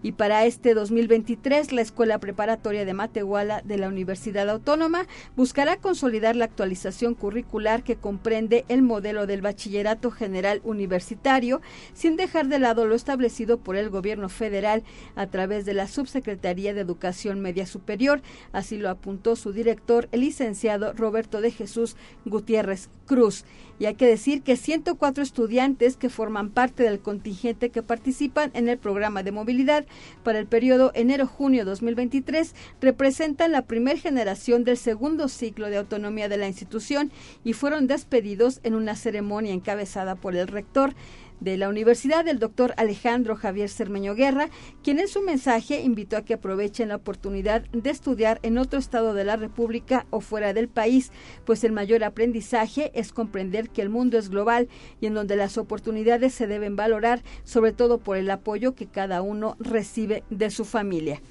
y 0.03 0.11
para 0.11 0.45
este 0.45 0.75
2023 0.75 1.71
la 1.71 1.81
Escuela 1.81 2.19
Preparatoria 2.19 2.85
de 2.85 2.93
Matehuala 2.93 3.61
de 3.63 3.77
la 3.77 3.87
Universidad 3.87 4.47
Autónoma 4.47 5.07
buscará 5.35 5.77
consolidar 5.77 6.35
la 6.35 6.45
actualización 6.45 7.15
curricular 7.15 7.83
que 7.83 7.95
comprende 7.95 8.63
el 8.67 8.83
modelo 8.83 9.25
del 9.25 9.41
bachillerato 9.41 10.11
general 10.11 10.61
universitario 10.63 11.61
sin 11.93 12.15
dejar 12.15 12.47
de 12.47 12.59
lado 12.59 12.85
lo 12.85 12.93
establecido 12.93 13.57
por 13.57 13.75
el 13.75 13.89
gobierno 13.89 14.29
federal 14.29 14.83
a 15.15 15.27
través 15.27 15.65
de 15.65 15.73
la 15.73 15.87
Subsecretaría 15.87 16.75
de 16.75 16.81
Educación 16.81 17.39
Media 17.41 17.65
Superior, 17.65 18.21
así 18.51 18.77
lo 18.77 18.89
apuntó 18.89 19.35
su 19.35 19.51
director, 19.51 20.09
el 20.11 20.21
licenciado 20.21 20.93
Roberto 20.93 21.41
de 21.41 21.49
Jesús 21.49 21.95
Gutiérrez 22.25 22.89
Cruz. 23.05 23.45
Y 23.79 23.85
hay 23.85 23.95
que 23.95 24.07
decir 24.07 24.43
que 24.43 24.55
104 24.55 25.23
estudiantes 25.23 25.97
que 25.97 26.09
forman 26.09 26.49
parte 26.49 26.83
del 26.83 26.99
contingente 26.99 27.69
que 27.69 27.83
participan 27.83 28.51
en 28.53 28.69
el 28.69 28.77
programa 28.77 29.23
de 29.23 29.31
movilidad 29.31 29.85
para 30.23 30.39
el 30.39 30.47
periodo 30.47 30.91
enero-junio 30.93 31.65
2023 31.65 32.55
representan 32.81 33.51
la 33.51 33.63
primera 33.63 33.99
generación 33.99 34.63
del 34.63 34.77
segundo 34.77 35.27
ciclo 35.27 35.69
de 35.69 35.77
autonomía 35.77 36.29
de 36.29 36.37
la 36.37 36.47
institución 36.47 37.11
y 37.43 37.53
fueron 37.53 37.87
despedidos 37.87 38.59
en 38.63 38.75
una 38.75 38.95
ceremonia 38.95 39.53
encabezada 39.53 40.15
por 40.15 40.35
el 40.35 40.47
rector 40.47 40.93
de 41.39 41.57
la 41.57 41.69
Universidad, 41.69 42.27
el 42.27 42.39
doctor 42.39 42.73
Alejandro 42.77 43.35
Javier 43.35 43.69
Cermeño 43.69 44.15
Guerra, 44.15 44.49
quien 44.83 44.99
en 44.99 45.07
su 45.07 45.21
mensaje 45.21 45.81
invitó 45.81 46.17
a 46.17 46.23
que 46.23 46.33
aprovechen 46.33 46.89
la 46.89 46.95
oportunidad 46.97 47.63
de 47.71 47.89
estudiar 47.89 48.39
en 48.43 48.57
otro 48.57 48.79
estado 48.79 49.13
de 49.13 49.23
la 49.23 49.35
República 49.35 50.05
o 50.09 50.21
fuera 50.21 50.53
del 50.53 50.67
país, 50.67 51.11
pues 51.45 51.63
el 51.63 51.71
mayor 51.71 52.03
aprendizaje 52.03 52.91
es 52.93 53.11
comprender 53.11 53.69
que 53.69 53.81
el 53.81 53.89
mundo 53.89 54.17
es 54.17 54.29
global 54.29 54.67
y 55.01 55.07
en 55.07 55.13
donde 55.13 55.35
las 55.35 55.57
oportunidades 55.57 56.33
se 56.33 56.47
deben 56.47 56.75
valorar, 56.75 57.23
sobre 57.43 57.73
todo 57.73 57.97
por 57.97 58.17
el 58.17 58.29
apoyo 58.29 58.75
que 58.75 58.87
cada 58.87 59.21
uno 59.21 59.55
recibe 59.59 60.23
de 60.29 60.49
su 60.49 60.65
familia. 60.65 61.21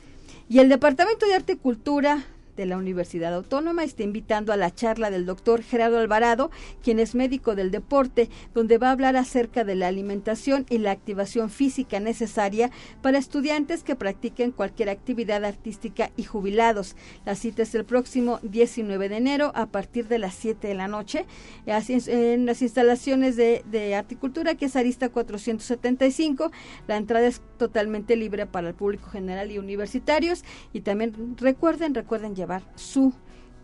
Y 0.48 0.58
el 0.58 0.68
Departamento 0.68 1.26
de 1.26 1.34
Arte 1.34 1.52
y 1.54 1.56
Cultura 1.56 2.26
de 2.56 2.66
la 2.66 2.76
Universidad 2.76 3.34
Autónoma 3.34 3.84
está 3.84 4.02
invitando 4.02 4.52
a 4.52 4.56
la 4.56 4.74
charla 4.74 5.10
del 5.10 5.26
doctor 5.26 5.62
Gerardo 5.62 5.98
Alvarado, 5.98 6.50
quien 6.82 6.98
es 6.98 7.14
médico 7.14 7.54
del 7.54 7.70
deporte, 7.70 8.28
donde 8.54 8.78
va 8.78 8.88
a 8.88 8.92
hablar 8.92 9.16
acerca 9.16 9.64
de 9.64 9.74
la 9.74 9.88
alimentación 9.88 10.66
y 10.68 10.78
la 10.78 10.90
activación 10.90 11.50
física 11.50 12.00
necesaria 12.00 12.70
para 13.00 13.18
estudiantes 13.18 13.82
que 13.82 13.96
practiquen 13.96 14.52
cualquier 14.52 14.90
actividad 14.90 15.44
artística 15.44 16.10
y 16.16 16.24
jubilados. 16.24 16.96
La 17.24 17.34
cita 17.34 17.62
es 17.62 17.74
el 17.74 17.84
próximo 17.84 18.38
19 18.42 19.08
de 19.08 19.16
enero 19.16 19.52
a 19.54 19.66
partir 19.66 20.08
de 20.08 20.18
las 20.18 20.34
7 20.34 20.68
de 20.68 20.74
la 20.74 20.88
noche 20.88 21.26
en 21.66 22.46
las 22.46 22.62
instalaciones 22.62 23.36
de, 23.36 23.64
de 23.70 23.94
Articultura, 23.94 24.54
que 24.54 24.66
es 24.66 24.76
Arista 24.76 25.08
475. 25.08 26.50
La 26.86 26.96
entrada 26.96 27.26
es 27.26 27.40
totalmente 27.58 28.16
libre 28.16 28.46
para 28.46 28.68
el 28.68 28.74
público 28.74 29.08
general 29.08 29.50
y 29.50 29.58
universitarios. 29.58 30.44
Y 30.72 30.80
también 30.80 31.36
recuerden, 31.38 31.94
recuerden 31.94 32.34
llevar 32.42 32.62
su 32.74 33.12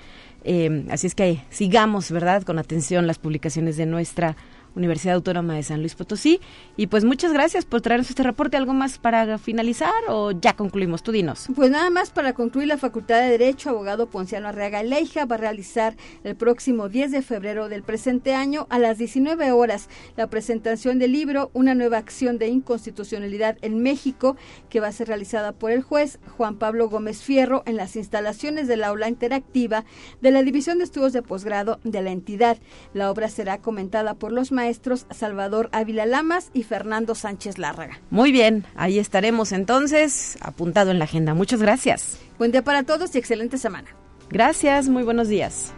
Eh, 0.45 0.85
así 0.89 1.07
es 1.07 1.15
que 1.15 1.41
sigamos, 1.49 2.11
¿verdad? 2.11 2.43
Con 2.43 2.59
atención 2.59 3.07
las 3.07 3.19
publicaciones 3.19 3.75
de 3.75 3.87
nuestra 3.87 4.37
Universidad 4.77 5.15
Autónoma 5.15 5.55
de 5.55 5.63
San 5.63 5.81
Luis 5.81 5.95
Potosí. 5.95 6.39
Y 6.77 6.87
pues 6.87 7.03
muchas 7.03 7.33
gracias 7.33 7.65
por 7.65 7.81
traernos 7.81 8.09
este 8.09 8.23
reporte. 8.23 8.57
¿Algo 8.57 8.73
más 8.73 8.97
para 8.97 9.37
finalizar 9.37 9.91
o 10.07 10.31
ya 10.31 10.55
concluimos? 10.55 11.03
Tú 11.03 11.11
dinos. 11.11 11.47
Pues 11.55 11.71
nada 11.71 11.89
más 11.89 12.11
para 12.11 12.33
concluir, 12.33 12.67
la 12.67 12.77
Facultad 12.77 13.21
de 13.21 13.29
Derecho, 13.29 13.71
abogado 13.71 14.07
Ponciano 14.07 14.47
Arreaga 14.47 14.83
Leija, 14.83 15.25
va 15.25 15.35
a 15.35 15.39
realizar 15.39 15.95
el 16.23 16.35
próximo 16.35 16.89
10 16.89 17.11
de 17.11 17.21
febrero 17.21 17.69
del 17.69 17.83
presente 17.83 18.33
año 18.33 18.67
a 18.69 18.79
las 18.79 18.97
19 18.97 19.51
horas 19.51 19.89
la 20.15 20.27
presentación 20.27 20.99
del 20.99 21.11
libro 21.11 21.49
Una 21.53 21.73
nueva 21.73 21.97
acción 21.97 22.37
de 22.37 22.47
inconstitucionalidad 22.47 23.57
en 23.61 23.81
México, 23.81 24.37
que 24.69 24.79
va 24.79 24.87
a 24.87 24.91
ser 24.91 25.07
realizada 25.07 25.53
por 25.53 25.71
el 25.71 25.81
juez 25.81 26.19
Juan 26.37 26.57
Pablo 26.57 26.89
Gómez 26.89 27.21
Fierro 27.21 27.63
en 27.65 27.75
las 27.77 27.95
instalaciones 27.95 28.67
del 28.67 28.83
aula 28.83 29.09
interactiva 29.09 29.85
de 30.21 30.31
la 30.31 30.43
División 30.43 30.77
de 30.77 30.83
Estudios 30.83 31.13
de 31.13 31.23
Posgrado 31.23 31.79
de 31.83 32.01
la 32.01 32.11
entidad. 32.11 32.57
La 32.93 33.09
obra 33.09 33.29
será 33.29 33.57
comentada 33.59 34.13
por 34.13 34.31
los 34.31 34.51
maestros 34.51 34.66
Salvador 34.73 35.69
Ávila 35.71 36.05
Lamas 36.05 36.49
y 36.53 36.63
Fernando 36.63 37.15
Sánchez 37.15 37.57
Lárraga. 37.57 37.99
Muy 38.09 38.31
bien, 38.31 38.65
ahí 38.75 38.99
estaremos 38.99 39.51
entonces, 39.51 40.37
apuntado 40.41 40.91
en 40.91 40.99
la 40.99 41.05
agenda. 41.05 41.33
Muchas 41.33 41.61
gracias. 41.61 42.19
Buen 42.37 42.51
día 42.51 42.63
para 42.63 42.83
todos 42.83 43.15
y 43.15 43.17
excelente 43.17 43.57
semana. 43.57 43.89
Gracias, 44.29 44.89
muy 44.89 45.03
buenos 45.03 45.27
días. 45.27 45.73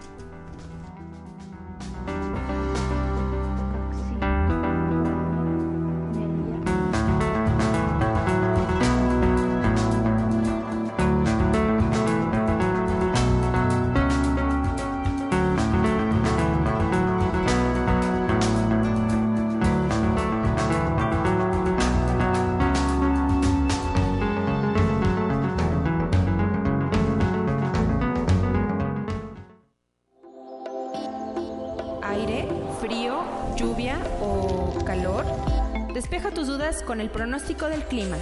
Del 37.70 37.84
clima. 37.84 38.18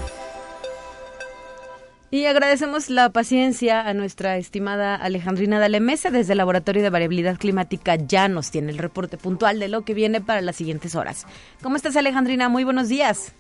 Y 2.10 2.26
agradecemos 2.26 2.90
la 2.90 3.10
paciencia 3.10 3.82
a 3.82 3.94
nuestra 3.94 4.38
estimada 4.38 4.96
Alejandrina 4.96 5.60
Dalemesa 5.60 6.10
desde 6.10 6.34
el 6.34 6.38
Laboratorio 6.38 6.82
de 6.82 6.90
Variabilidad 6.90 7.38
Climática. 7.38 7.96
Ya 7.96 8.30
nos 8.30 8.50
tiene 8.50 8.72
el 8.72 8.78
reporte 8.78 9.18
puntual 9.18 9.60
de 9.60 9.68
lo 9.68 9.82
que 9.82 9.94
viene 9.94 10.22
para 10.22 10.40
las 10.40 10.56
siguientes 10.56 10.96
horas. 10.96 11.26
¿Cómo 11.62 11.76
estás 11.76 11.98
Alejandrina? 11.98 12.48
Muy 12.48 12.64
buenos 12.64 12.88
días. 12.88 13.34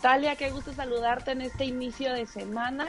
Talia, 0.00 0.36
qué 0.36 0.50
gusto 0.50 0.72
saludarte 0.72 1.32
en 1.32 1.42
este 1.42 1.66
inicio 1.66 2.14
de 2.14 2.26
semana. 2.26 2.88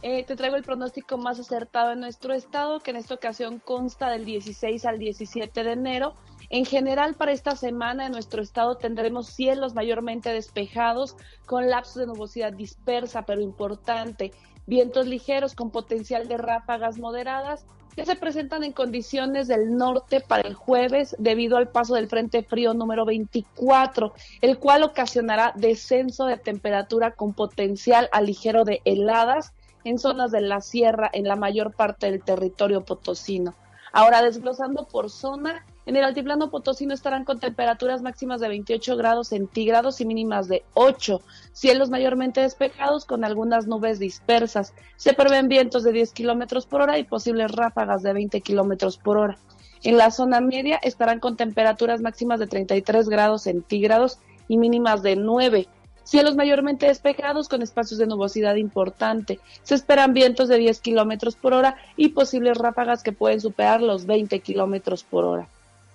Eh, 0.00 0.24
te 0.24 0.34
traigo 0.34 0.56
el 0.56 0.62
pronóstico 0.62 1.18
más 1.18 1.38
acertado 1.38 1.92
en 1.92 2.00
nuestro 2.00 2.32
estado, 2.32 2.80
que 2.80 2.90
en 2.90 2.96
esta 2.96 3.14
ocasión 3.14 3.58
consta 3.58 4.08
del 4.08 4.24
16 4.24 4.86
al 4.86 4.98
17 4.98 5.62
de 5.62 5.72
enero 5.72 6.14
en 6.54 6.64
general, 6.66 7.16
para 7.16 7.32
esta 7.32 7.56
semana 7.56 8.06
en 8.06 8.12
nuestro 8.12 8.40
estado 8.40 8.76
tendremos 8.76 9.26
cielos 9.26 9.74
mayormente 9.74 10.32
despejados, 10.32 11.16
con 11.46 11.68
lapsos 11.68 11.96
de 11.96 12.06
nubosidad 12.06 12.52
dispersa 12.52 13.22
pero 13.22 13.40
importante, 13.40 14.30
vientos 14.64 15.08
ligeros 15.08 15.56
con 15.56 15.72
potencial 15.72 16.28
de 16.28 16.36
ráfagas 16.36 16.96
moderadas 16.96 17.66
que 17.96 18.06
se 18.06 18.14
presentan 18.14 18.62
en 18.62 18.70
condiciones 18.70 19.48
del 19.48 19.76
norte 19.76 20.20
para 20.20 20.46
el 20.46 20.54
jueves 20.54 21.16
debido 21.18 21.56
al 21.56 21.70
paso 21.70 21.96
del 21.96 22.06
Frente 22.06 22.44
Frío 22.44 22.72
número 22.72 23.04
24, 23.04 24.14
el 24.40 24.56
cual 24.60 24.84
ocasionará 24.84 25.54
descenso 25.56 26.26
de 26.26 26.36
temperatura 26.36 27.16
con 27.16 27.34
potencial 27.34 28.08
a 28.12 28.20
ligero 28.20 28.62
de 28.62 28.80
heladas 28.84 29.54
en 29.82 29.98
zonas 29.98 30.30
de 30.30 30.42
la 30.42 30.60
sierra 30.60 31.10
en 31.12 31.24
la 31.26 31.34
mayor 31.34 31.74
parte 31.74 32.08
del 32.08 32.22
territorio 32.22 32.84
potosino. 32.84 33.54
Ahora 33.92 34.22
desglosando 34.22 34.86
por 34.86 35.10
zona, 35.10 35.64
en 35.86 35.96
el 35.96 36.04
altiplano 36.04 36.50
potosino 36.50 36.94
estarán 36.94 37.24
con 37.24 37.40
temperaturas 37.40 38.00
máximas 38.00 38.40
de 38.40 38.48
28 38.48 38.96
grados 38.96 39.28
centígrados 39.28 40.00
y 40.00 40.06
mínimas 40.06 40.48
de 40.48 40.64
8. 40.72 41.20
Cielos 41.52 41.90
mayormente 41.90 42.40
despejados 42.40 43.04
con 43.04 43.24
algunas 43.24 43.66
nubes 43.66 43.98
dispersas. 43.98 44.72
Se 44.96 45.12
prevén 45.12 45.48
vientos 45.48 45.84
de 45.84 45.92
10 45.92 46.12
kilómetros 46.12 46.64
por 46.64 46.80
hora 46.80 46.98
y 46.98 47.04
posibles 47.04 47.52
ráfagas 47.52 48.02
de 48.02 48.14
20 48.14 48.40
kilómetros 48.40 48.96
por 48.96 49.18
hora. 49.18 49.38
En 49.82 49.98
la 49.98 50.10
zona 50.10 50.40
media 50.40 50.80
estarán 50.82 51.20
con 51.20 51.36
temperaturas 51.36 52.00
máximas 52.00 52.40
de 52.40 52.46
33 52.46 53.08
grados 53.10 53.42
centígrados 53.42 54.18
y 54.48 54.56
mínimas 54.56 55.02
de 55.02 55.16
9. 55.16 55.68
Cielos 56.04 56.36
mayormente 56.36 56.86
despejados 56.86 57.48
con 57.48 57.60
espacios 57.60 57.98
de 57.98 58.06
nubosidad 58.06 58.54
importante. 58.56 59.40
Se 59.62 59.74
esperan 59.74 60.14
vientos 60.14 60.48
de 60.48 60.56
10 60.56 60.80
kilómetros 60.80 61.36
por 61.36 61.52
hora 61.52 61.76
y 61.96 62.10
posibles 62.10 62.56
ráfagas 62.56 63.02
que 63.02 63.12
pueden 63.12 63.42
superar 63.42 63.82
los 63.82 64.06
20 64.06 64.40
kilómetros 64.40 65.04
por 65.04 65.24
hora. 65.24 65.48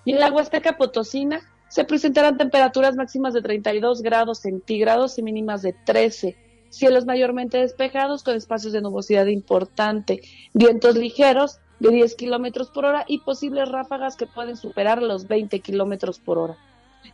Y 0.04 0.12
en 0.12 0.20
la 0.20 0.30
Huasteca 0.30 0.76
Potosina 0.76 1.40
se 1.68 1.84
presentarán 1.84 2.36
temperaturas 2.36 2.96
máximas 2.96 3.32
de 3.32 3.42
32 3.42 4.02
grados 4.02 4.40
centígrados 4.40 5.18
y 5.18 5.22
mínimas 5.22 5.62
de 5.62 5.72
13. 5.72 6.36
Cielos 6.68 7.06
mayormente 7.06 7.58
despejados 7.58 8.22
con 8.22 8.36
espacios 8.36 8.72
de 8.72 8.80
nubosidad 8.80 9.26
importante, 9.26 10.20
vientos 10.52 10.96
ligeros 10.96 11.58
de 11.78 11.90
10 11.90 12.14
kilómetros 12.14 12.70
por 12.70 12.84
hora 12.84 13.04
y 13.08 13.18
posibles 13.20 13.68
ráfagas 13.68 14.16
que 14.16 14.26
pueden 14.26 14.56
superar 14.56 15.02
los 15.02 15.26
20 15.28 15.60
kilómetros 15.60 16.18
por 16.18 16.38
hora. 16.38 16.56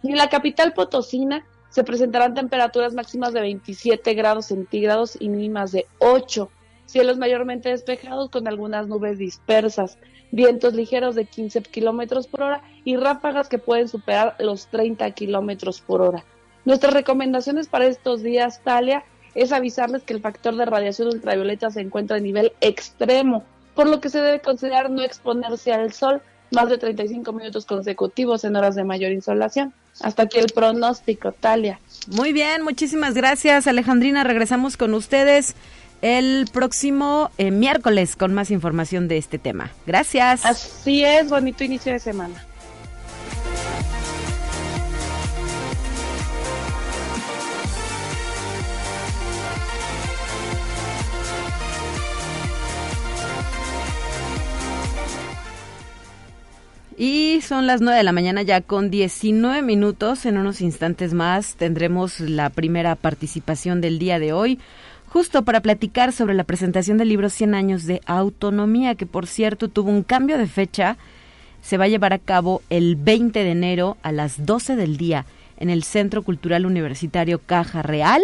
Y 0.03 0.11
en 0.11 0.17
la 0.17 0.29
capital 0.29 0.73
Potosina 0.73 1.45
se 1.71 1.85
presentarán 1.85 2.35
temperaturas 2.35 2.95
máximas 2.95 3.33
de 3.33 3.41
27 3.41 4.15
grados 4.15 4.47
centígrados 4.47 5.17
y 5.21 5.29
mínimas 5.29 5.73
de 5.73 5.87
8. 5.99 6.51
Cielos 6.87 7.19
mayormente 7.19 7.69
despejados 7.69 8.31
con 8.31 8.49
algunas 8.49 8.87
nubes 8.89 9.19
dispersas 9.19 9.99
vientos 10.31 10.75
ligeros 10.75 11.15
de 11.15 11.25
15 11.25 11.63
kilómetros 11.63 12.27
por 12.27 12.43
hora 12.43 12.63
y 12.85 12.97
ráfagas 12.97 13.49
que 13.49 13.59
pueden 13.59 13.89
superar 13.89 14.37
los 14.39 14.67
30 14.69 15.11
kilómetros 15.13 15.81
por 15.81 16.03
hora. 16.03 16.25
Nuestras 16.65 16.93
recomendaciones 16.95 17.69
para 17.69 17.87
estos 17.87 18.23
días, 18.23 18.61
Talia, 18.65 19.05
es 19.35 19.53
avisarles 19.53 20.03
que 20.03 20.15
el 20.15 20.21
factor 20.21 20.57
de 20.57 20.65
radiación 20.65 21.09
ultravioleta 21.09 21.71
se 21.71 21.81
encuentra 21.81 22.17
a 22.17 22.21
nivel 22.21 22.53
extremo, 22.61 23.45
por 23.75 23.89
lo 23.89 24.01
que 24.01 24.09
se 24.09 24.21
debe 24.21 24.41
considerar 24.41 24.91
no 24.91 25.03
exponerse 25.03 25.73
al 25.73 25.93
sol 25.93 26.23
más 26.51 26.69
de 26.69 26.79
35 26.79 27.33
minutos 27.33 27.67
consecutivos 27.67 28.45
en 28.45 28.57
horas 28.57 28.75
de 28.75 28.85
mayor 28.85 29.13
insolación. 29.13 29.75
Hasta 30.01 30.25
aquí 30.25 30.39
el 30.39 30.53
pronóstico, 30.55 31.33
Talia. 31.33 31.81
Muy 32.09 32.33
bien, 32.33 32.63
muchísimas 32.63 33.15
gracias, 33.15 33.67
Alejandrina. 33.67 34.25
Regresamos 34.25 34.77
con 34.77 34.95
ustedes 34.95 35.55
el 36.03 36.47
próximo 36.53 37.31
eh, 37.39 37.51
miércoles 37.51 38.17
con 38.17 38.35
más 38.35 38.51
información 38.51 39.09
de 39.09 39.19
este 39.19 39.39
tema. 39.39 39.71
Gracias. 39.87 40.45
Así 40.45 41.05
es, 41.05 41.29
bonito 41.29 41.65
inicio 41.65 41.93
de 41.93 41.99
semana. 41.99 42.47
Y 56.99 57.43
son 57.43 57.67
las 57.67 57.83
9 57.83 57.99
de 57.99 58.05
la 58.05 58.13
mañana 58.13 58.41
ya 58.41 58.63
con 58.63 58.91
19 58.91 59.61
minutos. 59.61 60.25
En 60.25 60.39
unos 60.39 60.63
instantes 60.63 61.13
más 61.13 61.57
tendremos 61.57 62.21
la 62.21 62.49
primera 62.49 62.95
participación 62.95 63.83
del 63.83 63.99
día 63.99 64.19
de 64.19 64.33
hoy 64.33 64.59
justo 65.17 65.47
para 65.47 65.63
platicar 65.63 66.13
sobre 66.13 66.35
la 66.35 66.45
presentación 66.45 66.99
del 66.99 67.09
libro 67.09 67.31
100 67.31 67.55
años 67.55 67.87
de 67.87 68.03
autonomía, 68.05 68.97
que 68.97 69.07
por 69.07 69.27
cierto 69.27 69.69
tuvo 69.71 69.91
un 69.91 70.03
cambio 70.03 70.37
de 70.37 70.47
fecha. 70.47 70.99
Se 71.63 71.79
va 71.79 71.85
a 71.85 71.89
llevar 71.89 72.13
a 72.13 72.19
cabo 72.19 72.61
el 72.69 72.97
20 72.97 73.43
de 73.43 73.51
enero 73.51 73.97
a 74.03 74.13
las 74.13 74.45
12 74.45 74.77
del 74.77 74.99
día 74.99 75.25
en 75.57 75.71
el 75.71 75.85
Centro 75.85 76.23
Cultural 76.23 76.67
Universitario 76.67 77.39
Caja 77.39 77.81
Real. 77.81 78.21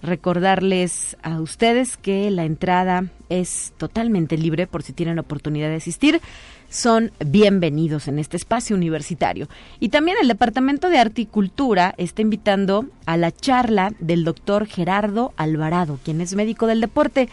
Recordarles 0.00 1.16
a 1.24 1.40
ustedes 1.40 1.96
que 1.96 2.30
la 2.30 2.44
entrada 2.44 3.06
es 3.30 3.72
totalmente 3.76 4.38
libre 4.38 4.68
por 4.68 4.84
si 4.84 4.92
tienen 4.92 5.18
oportunidad 5.18 5.70
de 5.70 5.74
asistir 5.74 6.20
son 6.68 7.12
bienvenidos 7.24 8.08
en 8.08 8.18
este 8.18 8.36
espacio 8.36 8.76
universitario. 8.76 9.48
Y 9.80 9.88
también 9.88 10.18
el 10.20 10.28
Departamento 10.28 10.90
de 10.90 10.98
Arte 10.98 11.22
y 11.22 11.26
Cultura 11.26 11.94
está 11.96 12.22
invitando 12.22 12.86
a 13.06 13.16
la 13.16 13.32
charla 13.32 13.92
del 13.98 14.24
doctor 14.24 14.66
Gerardo 14.66 15.32
Alvarado, 15.36 15.98
quien 16.04 16.20
es 16.20 16.34
médico 16.34 16.66
del 16.66 16.80
deporte. 16.80 17.28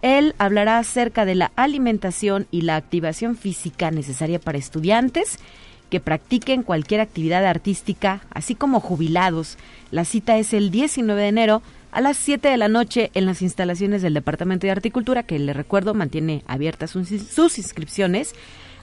Él 0.00 0.34
hablará 0.38 0.78
acerca 0.78 1.24
de 1.24 1.34
la 1.34 1.52
alimentación 1.56 2.46
y 2.50 2.62
la 2.62 2.76
activación 2.76 3.36
física 3.36 3.90
necesaria 3.90 4.38
para 4.38 4.58
estudiantes 4.58 5.38
que 5.90 6.00
practiquen 6.00 6.62
cualquier 6.62 7.00
actividad 7.00 7.44
artística, 7.46 8.20
así 8.30 8.54
como 8.54 8.80
jubilados. 8.80 9.56
La 9.90 10.04
cita 10.04 10.36
es 10.36 10.52
el 10.52 10.70
19 10.70 11.20
de 11.20 11.28
enero 11.28 11.62
a 11.92 12.02
las 12.02 12.18
7 12.18 12.48
de 12.48 12.58
la 12.58 12.68
noche 12.68 13.10
en 13.14 13.24
las 13.24 13.40
instalaciones 13.40 14.02
del 14.02 14.12
Departamento 14.12 14.66
de 14.66 14.72
Arte 14.72 14.88
y 14.88 14.90
Cultura, 14.90 15.22
que 15.22 15.38
le 15.38 15.54
recuerdo 15.54 15.94
mantiene 15.94 16.42
abiertas 16.46 16.90
sus 16.90 17.58
inscripciones 17.58 18.34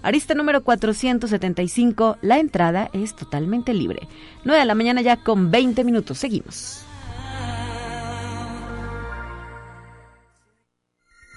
Arista 0.06 0.36
número 0.36 0.64
475, 0.64 2.20
la 2.22 2.38
entrada 2.38 2.92
es 2.94 3.16
totalmente 3.16 3.74
libre. 3.74 4.08
9 4.44 4.60
de 4.60 4.66
la 4.66 4.76
mañana 4.76 5.02
ya 5.02 5.18
con 5.18 5.50
20 5.50 5.84
minutos, 5.84 6.20
seguimos. 6.20 6.86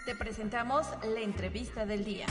Te 0.04 0.14
presentamos 0.16 0.86
la 1.14 1.20
entrevista 1.20 1.86
del 1.86 2.04
día. 2.04 2.26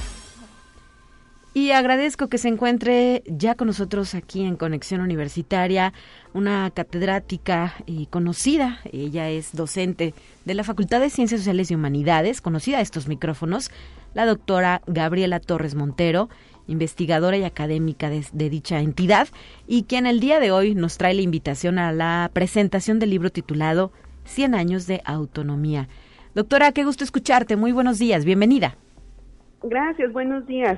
Y 1.57 1.71
agradezco 1.71 2.27
que 2.27 2.37
se 2.37 2.49
encuentre 2.49 3.23
ya 3.25 3.55
con 3.55 3.65
nosotros 3.65 4.13
aquí 4.13 4.43
en 4.43 4.57
Conexión 4.57 5.01
Universitaria 5.01 5.91
una 6.35 6.69
catedrática 6.69 7.73
y 7.87 8.05
conocida, 8.05 8.77
ella 8.91 9.31
es 9.31 9.55
docente 9.55 10.13
de 10.45 10.53
la 10.53 10.63
Facultad 10.63 10.99
de 10.99 11.09
Ciencias 11.09 11.41
Sociales 11.41 11.71
y 11.71 11.73
Humanidades, 11.73 12.41
conocida 12.41 12.77
a 12.77 12.81
estos 12.81 13.07
micrófonos, 13.07 13.71
la 14.13 14.27
doctora 14.27 14.83
Gabriela 14.85 15.39
Torres 15.39 15.73
Montero, 15.73 16.29
investigadora 16.67 17.37
y 17.37 17.43
académica 17.43 18.11
de, 18.11 18.23
de, 18.31 18.49
dicha 18.51 18.79
entidad, 18.79 19.27
y 19.65 19.85
quien 19.85 20.05
el 20.05 20.19
día 20.19 20.39
de 20.39 20.51
hoy 20.51 20.75
nos 20.75 20.99
trae 20.99 21.15
la 21.15 21.23
invitación 21.23 21.79
a 21.79 21.91
la 21.91 22.29
presentación 22.33 22.99
del 22.99 23.09
libro 23.09 23.31
titulado 23.31 23.91
100 24.25 24.53
años 24.53 24.85
de 24.85 25.01
autonomía. 25.05 25.87
Doctora, 26.35 26.71
qué 26.71 26.83
gusto 26.83 27.03
escucharte, 27.03 27.55
muy 27.55 27.71
buenos 27.71 27.97
días, 27.97 28.25
bienvenida. 28.25 28.77
Gracias, 29.63 30.13
buenos 30.13 30.45
días 30.45 30.77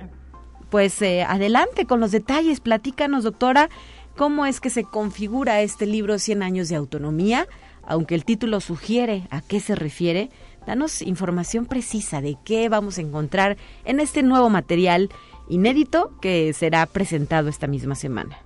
pues 0.69 1.01
eh, 1.01 1.23
adelante 1.23 1.85
con 1.85 1.99
los 1.99 2.11
detalles. 2.11 2.59
Platícanos, 2.59 3.23
doctora, 3.23 3.69
cómo 4.15 4.45
es 4.45 4.59
que 4.59 4.69
se 4.69 4.83
configura 4.83 5.61
este 5.61 5.85
libro 5.85 6.19
100 6.19 6.43
años 6.43 6.69
de 6.69 6.75
autonomía, 6.75 7.47
aunque 7.83 8.15
el 8.15 8.25
título 8.25 8.59
sugiere 8.59 9.23
a 9.31 9.41
qué 9.41 9.59
se 9.59 9.75
refiere. 9.75 10.29
Danos 10.67 11.01
información 11.01 11.65
precisa 11.65 12.21
de 12.21 12.35
qué 12.45 12.69
vamos 12.69 12.97
a 12.97 13.01
encontrar 13.01 13.57
en 13.85 13.99
este 13.99 14.23
nuevo 14.23 14.49
material 14.49 15.09
inédito 15.47 16.11
que 16.21 16.53
será 16.53 16.85
presentado 16.85 17.49
esta 17.49 17.67
misma 17.67 17.95
semana. 17.95 18.37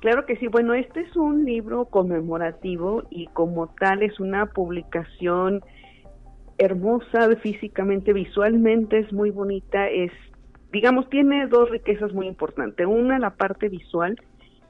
Claro 0.00 0.26
que 0.26 0.36
sí, 0.36 0.48
bueno, 0.48 0.74
este 0.74 1.00
es 1.00 1.16
un 1.16 1.44
libro 1.44 1.84
conmemorativo 1.84 3.04
y 3.10 3.26
como 3.28 3.68
tal 3.68 4.02
es 4.02 4.18
una 4.18 4.46
publicación 4.46 5.62
hermosa 6.58 7.28
físicamente, 7.40 8.12
visualmente 8.12 8.98
es 8.98 9.12
muy 9.12 9.30
bonita, 9.30 9.88
es 9.88 10.10
digamos, 10.72 11.08
tiene 11.10 11.46
dos 11.46 11.70
riquezas 11.70 12.12
muy 12.12 12.26
importantes. 12.26 12.86
Una, 12.86 13.18
la 13.18 13.30
parte 13.30 13.68
visual, 13.68 14.20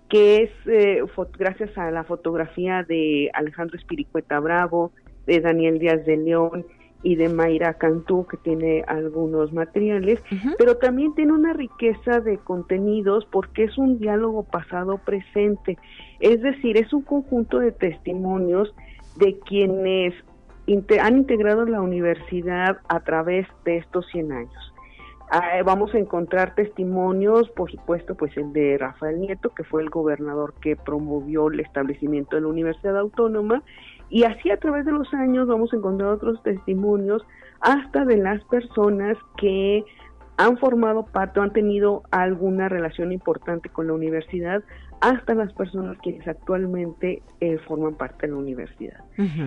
que 0.08 0.42
es 0.42 0.50
eh, 0.66 1.02
gracias 1.38 1.76
a 1.78 1.90
la 1.90 2.04
fotografía 2.04 2.82
de 2.82 3.30
Alejandro 3.32 3.78
Espiricueta 3.78 4.40
Bravo, 4.40 4.92
de 5.26 5.40
Daniel 5.40 5.78
Díaz 5.78 6.04
de 6.04 6.16
León 6.16 6.66
y 7.04 7.16
de 7.16 7.28
Mayra 7.28 7.74
Cantú, 7.74 8.26
que 8.26 8.36
tiene 8.36 8.84
algunos 8.86 9.52
materiales, 9.52 10.20
pero 10.58 10.76
también 10.76 11.14
tiene 11.14 11.32
una 11.32 11.52
riqueza 11.52 12.20
de 12.20 12.38
contenidos 12.38 13.26
porque 13.30 13.64
es 13.64 13.78
un 13.78 13.98
diálogo 13.98 14.44
pasado-presente. 14.44 15.78
Es 16.20 16.42
decir, 16.42 16.76
es 16.76 16.92
un 16.92 17.02
conjunto 17.02 17.58
de 17.58 17.72
testimonios 17.72 18.72
de 19.16 19.38
quienes 19.40 20.14
han 21.00 21.16
integrado 21.16 21.64
la 21.64 21.80
universidad 21.80 22.78
a 22.88 23.00
través 23.00 23.46
de 23.64 23.78
estos 23.78 24.06
100 24.12 24.32
años. 24.32 24.71
Ah, 25.34 25.62
vamos 25.64 25.94
a 25.94 25.98
encontrar 25.98 26.54
testimonios, 26.54 27.48
por 27.52 27.70
supuesto, 27.70 28.14
pues 28.14 28.36
el 28.36 28.52
de 28.52 28.76
Rafael 28.76 29.18
Nieto, 29.18 29.48
que 29.48 29.64
fue 29.64 29.80
el 29.80 29.88
gobernador 29.88 30.52
que 30.60 30.76
promovió 30.76 31.48
el 31.48 31.60
establecimiento 31.60 32.36
de 32.36 32.42
la 32.42 32.48
Universidad 32.48 32.98
Autónoma, 32.98 33.62
y 34.10 34.24
así 34.24 34.50
a 34.50 34.58
través 34.58 34.84
de 34.84 34.92
los 34.92 35.10
años 35.14 35.48
vamos 35.48 35.72
a 35.72 35.76
encontrar 35.76 36.10
otros 36.10 36.42
testimonios 36.42 37.24
hasta 37.60 38.04
de 38.04 38.18
las 38.18 38.44
personas 38.44 39.16
que 39.38 39.82
han 40.36 40.58
formado 40.58 41.06
parte 41.06 41.40
o 41.40 41.44
han 41.44 41.54
tenido 41.54 42.02
alguna 42.10 42.68
relación 42.68 43.10
importante 43.10 43.70
con 43.70 43.86
la 43.86 43.94
universidad, 43.94 44.62
hasta 45.00 45.34
las 45.34 45.50
personas 45.54 45.96
quienes 46.02 46.28
actualmente 46.28 47.22
eh, 47.40 47.56
forman 47.66 47.94
parte 47.94 48.26
de 48.26 48.34
la 48.34 48.38
universidad. 48.38 49.02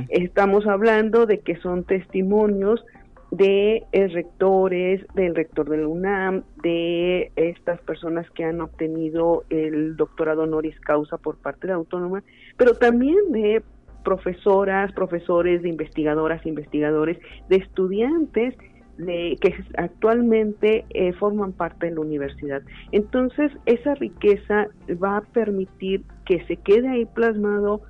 Estamos 0.09 0.65
hablando 0.65 1.27
de 1.27 1.41
que 1.41 1.57
son 1.57 1.83
testimonios 1.83 2.83
de 3.31 3.83
eh, 3.91 4.07
rectores, 4.07 5.05
del 5.13 5.35
rector 5.35 5.69
de 5.69 5.77
la 5.77 5.87
UNAM, 5.87 6.43
de 6.61 7.31
estas 7.35 7.79
personas 7.81 8.29
que 8.31 8.43
han 8.43 8.61
obtenido 8.61 9.43
el 9.49 9.95
doctorado 9.95 10.43
honoris 10.43 10.79
causa 10.81 11.17
por 11.17 11.37
parte 11.37 11.67
de 11.67 11.73
autónoma, 11.73 12.23
pero 12.57 12.75
también 12.75 13.17
de 13.31 13.63
profesoras, 14.03 14.93
profesores, 14.93 15.63
de 15.63 15.69
investigadoras, 15.69 16.45
investigadores, 16.45 17.17
de 17.49 17.57
estudiantes 17.57 18.55
que 18.97 19.53
actualmente 19.77 20.85
eh, 20.91 21.11
forman 21.13 21.51
parte 21.51 21.87
de 21.87 21.95
la 21.95 22.01
universidad. 22.01 22.61
Entonces, 22.91 23.51
esa 23.65 23.95
riqueza 23.95 24.67
va 25.03 25.17
a 25.17 25.21
permitir 25.21 26.03
que 26.25 26.45
se 26.45 26.55
quede 26.57 26.87
ahí 26.87 27.05
plasmado 27.05 27.81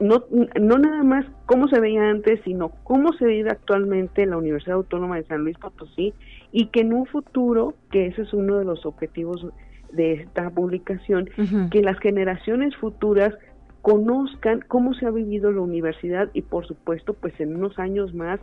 no, 0.00 0.24
no 0.60 0.78
nada 0.78 1.02
más 1.02 1.26
cómo 1.46 1.68
se 1.68 1.80
veía 1.80 2.08
antes, 2.08 2.40
sino 2.44 2.70
cómo 2.84 3.12
se 3.14 3.26
vive 3.26 3.50
actualmente 3.50 4.22
en 4.22 4.30
la 4.30 4.36
Universidad 4.36 4.76
Autónoma 4.76 5.16
de 5.16 5.24
San 5.24 5.42
Luis 5.42 5.58
Potosí 5.58 6.14
y 6.52 6.66
que 6.66 6.80
en 6.80 6.92
un 6.92 7.06
futuro, 7.06 7.74
que 7.90 8.06
ese 8.06 8.22
es 8.22 8.32
uno 8.32 8.58
de 8.58 8.64
los 8.64 8.86
objetivos 8.86 9.46
de 9.92 10.12
esta 10.12 10.50
publicación, 10.50 11.30
que 11.70 11.82
las 11.82 11.98
generaciones 11.98 12.76
futuras 12.76 13.34
conozcan 13.82 14.62
cómo 14.68 14.92
se 14.94 15.06
ha 15.06 15.10
vivido 15.10 15.50
la 15.50 15.62
universidad 15.62 16.28
y 16.34 16.42
por 16.42 16.66
supuesto 16.66 17.14
pues 17.14 17.38
en 17.40 17.56
unos 17.56 17.78
años 17.78 18.12
más 18.12 18.38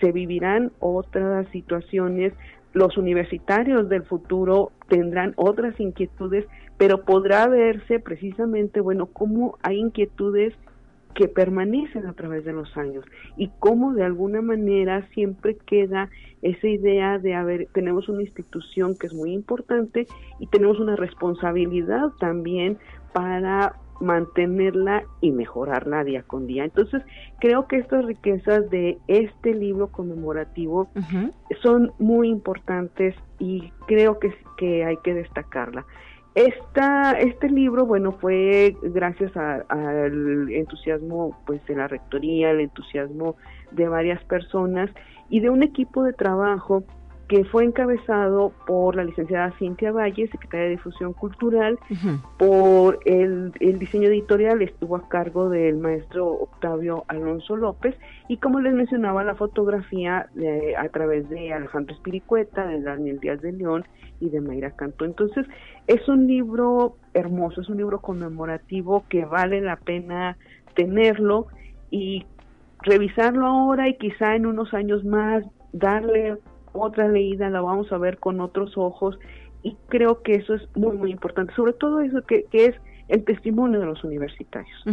se 0.00 0.12
vivirán 0.12 0.72
otras 0.78 1.48
situaciones. 1.48 2.34
Los 2.72 2.98
universitarios 2.98 3.88
del 3.88 4.02
futuro 4.02 4.72
tendrán 4.88 5.32
otras 5.36 5.78
inquietudes, 5.80 6.46
pero 6.76 7.04
podrá 7.04 7.48
verse 7.48 7.98
precisamente, 7.98 8.80
bueno, 8.80 9.06
cómo 9.06 9.58
hay 9.62 9.78
inquietudes 9.78 10.54
que 11.14 11.28
permanecen 11.28 12.06
a 12.06 12.12
través 12.12 12.44
de 12.44 12.52
los 12.52 12.76
años 12.76 13.04
y 13.36 13.50
cómo 13.58 13.94
de 13.94 14.04
alguna 14.04 14.40
manera 14.42 15.06
siempre 15.12 15.56
queda 15.66 16.08
esa 16.42 16.68
idea 16.68 17.18
de 17.18 17.34
haber 17.34 17.68
tenemos 17.72 18.08
una 18.08 18.22
institución 18.22 18.96
que 18.96 19.06
es 19.06 19.14
muy 19.14 19.32
importante 19.32 20.06
y 20.38 20.46
tenemos 20.46 20.78
una 20.78 20.96
responsabilidad 20.96 22.10
también 22.18 22.78
para 23.12 23.76
mantenerla 24.00 25.04
y 25.20 25.30
mejorarla 25.30 26.04
día 26.04 26.22
con 26.22 26.46
día. 26.46 26.64
Entonces, 26.64 27.02
creo 27.38 27.68
que 27.68 27.76
estas 27.76 28.04
riquezas 28.06 28.68
de 28.70 28.98
este 29.08 29.54
libro 29.54 29.88
conmemorativo 29.88 30.88
son 31.62 31.92
muy 31.98 32.28
importantes 32.28 33.14
y 33.38 33.70
creo 33.86 34.18
que, 34.18 34.32
que 34.56 34.84
hay 34.84 34.96
que 35.04 35.14
destacarla. 35.14 35.84
Esta, 36.34 37.18
este 37.18 37.50
libro, 37.50 37.86
bueno, 37.86 38.12
fue 38.12 38.76
gracias 38.82 39.36
al 39.36 40.50
entusiasmo 40.52 41.36
pues 41.44 41.64
de 41.66 41.74
la 41.74 41.88
rectoría, 41.88 42.50
el 42.50 42.60
entusiasmo 42.60 43.36
de 43.72 43.88
varias 43.88 44.22
personas 44.24 44.90
y 45.28 45.40
de 45.40 45.50
un 45.50 45.62
equipo 45.64 46.04
de 46.04 46.12
trabajo 46.12 46.84
que 47.30 47.44
fue 47.44 47.62
encabezado 47.62 48.52
por 48.66 48.96
la 48.96 49.04
licenciada 49.04 49.54
Cintia 49.56 49.92
Valle, 49.92 50.26
secretaria 50.26 50.64
de 50.64 50.70
Difusión 50.72 51.12
Cultural, 51.12 51.78
por 52.36 52.98
el, 53.04 53.52
diseño 53.52 54.08
editorial 54.08 54.60
estuvo 54.62 54.96
a 54.96 55.08
cargo 55.08 55.48
del 55.48 55.76
maestro 55.76 56.26
Octavio 56.26 57.04
Alonso 57.06 57.54
López 57.54 57.94
y 58.26 58.38
como 58.38 58.58
les 58.58 58.74
mencionaba 58.74 59.22
la 59.22 59.36
fotografía 59.36 60.28
a 60.76 60.88
través 60.88 61.30
de 61.30 61.52
Alejandro 61.52 61.94
Espiricueta, 61.94 62.66
de 62.66 62.82
Daniel 62.82 63.20
Díaz 63.20 63.40
de 63.42 63.52
León 63.52 63.84
y 64.18 64.30
de 64.30 64.40
Mayra 64.40 64.72
Cantó. 64.72 65.04
Entonces 65.04 65.46
es 65.86 66.08
un 66.08 66.26
libro 66.26 66.96
hermoso, 67.14 67.60
es 67.60 67.68
un 67.68 67.76
libro 67.76 68.00
conmemorativo 68.00 69.04
que 69.08 69.24
vale 69.24 69.60
la 69.60 69.76
pena 69.76 70.36
tenerlo 70.74 71.46
y 71.92 72.26
revisarlo 72.82 73.46
ahora 73.46 73.88
y 73.88 73.96
quizá 73.98 74.34
en 74.34 74.46
unos 74.46 74.74
años 74.74 75.04
más 75.04 75.44
darle 75.72 76.36
otra 76.72 77.08
leída, 77.08 77.50
la 77.50 77.60
vamos 77.60 77.90
a 77.92 77.98
ver 77.98 78.18
con 78.18 78.40
otros 78.40 78.76
ojos 78.76 79.18
y 79.62 79.76
creo 79.88 80.22
que 80.22 80.34
eso 80.34 80.54
es 80.54 80.62
muy, 80.74 80.96
muy 80.96 81.10
importante, 81.10 81.54
sobre 81.54 81.72
todo 81.72 82.00
eso 82.00 82.22
que, 82.22 82.46
es 82.52 82.74
el 83.08 83.24
testimonio 83.24 83.80
de 83.80 83.86
los 83.86 84.04
universitarios, 84.04 84.84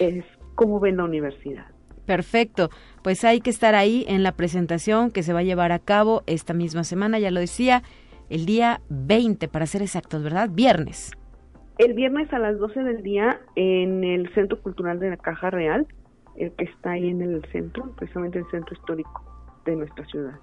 es 0.00 0.24
cómo 0.54 0.80
ven 0.80 0.96
la 0.96 1.04
universidad. 1.04 1.66
Perfecto, 2.06 2.68
pues 3.02 3.24
hay 3.24 3.40
que 3.40 3.50
estar 3.50 3.74
ahí 3.74 4.04
en 4.08 4.22
la 4.22 4.32
presentación 4.32 5.10
que 5.12 5.22
se 5.22 5.32
va 5.32 5.40
a 5.40 5.44
llevar 5.44 5.70
a 5.70 5.78
cabo 5.78 6.24
esta 6.26 6.52
misma 6.52 6.82
semana, 6.82 7.18
ya 7.18 7.30
lo 7.30 7.40
decía, 7.40 7.82
el 8.28 8.44
día 8.44 8.80
20, 8.88 9.46
para 9.48 9.66
ser 9.66 9.82
exactos, 9.82 10.22
¿verdad? 10.22 10.50
Viernes. 10.50 11.12
El 11.78 11.94
viernes 11.94 12.32
a 12.32 12.38
las 12.38 12.58
12 12.58 12.82
del 12.82 13.02
día 13.02 13.40
en 13.54 14.04
el 14.04 14.32
Centro 14.34 14.60
Cultural 14.60 14.98
de 14.98 15.10
la 15.10 15.16
Caja 15.16 15.50
Real, 15.50 15.86
el 16.36 16.50
que 16.52 16.64
está 16.64 16.92
ahí 16.92 17.08
en 17.08 17.22
el 17.22 17.44
centro, 17.52 17.92
precisamente 17.96 18.38
el 18.38 18.46
centro 18.50 18.74
histórico 18.74 19.22
de 19.64 19.76
nuestra 19.76 20.04
ciudad. 20.06 20.34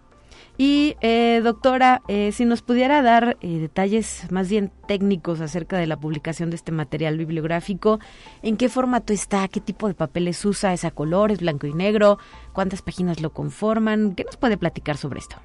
Y 0.57 0.95
eh, 1.01 1.41
doctora, 1.43 2.01
eh, 2.07 2.31
si 2.31 2.45
nos 2.45 2.61
pudiera 2.61 3.01
dar 3.01 3.37
eh, 3.41 3.59
detalles 3.59 4.29
más 4.31 4.49
bien 4.49 4.71
técnicos 4.87 5.41
acerca 5.41 5.77
de 5.77 5.87
la 5.87 5.97
publicación 5.97 6.49
de 6.49 6.57
este 6.57 6.71
material 6.71 7.17
bibliográfico, 7.17 7.99
¿en 8.43 8.57
qué 8.57 8.69
formato 8.69 9.13
está? 9.13 9.47
¿Qué 9.47 9.61
tipo 9.61 9.87
de 9.87 9.93
papeles 9.93 10.43
usa? 10.45 10.73
¿Es 10.73 10.85
a 10.85 10.91
colores, 10.91 11.39
blanco 11.39 11.67
y 11.67 11.73
negro? 11.73 12.17
¿Cuántas 12.53 12.81
páginas 12.81 13.21
lo 13.21 13.31
conforman? 13.31 14.15
¿Qué 14.15 14.23
nos 14.23 14.37
puede 14.37 14.57
platicar 14.57 14.97
sobre 14.97 15.19
esto? 15.19 15.37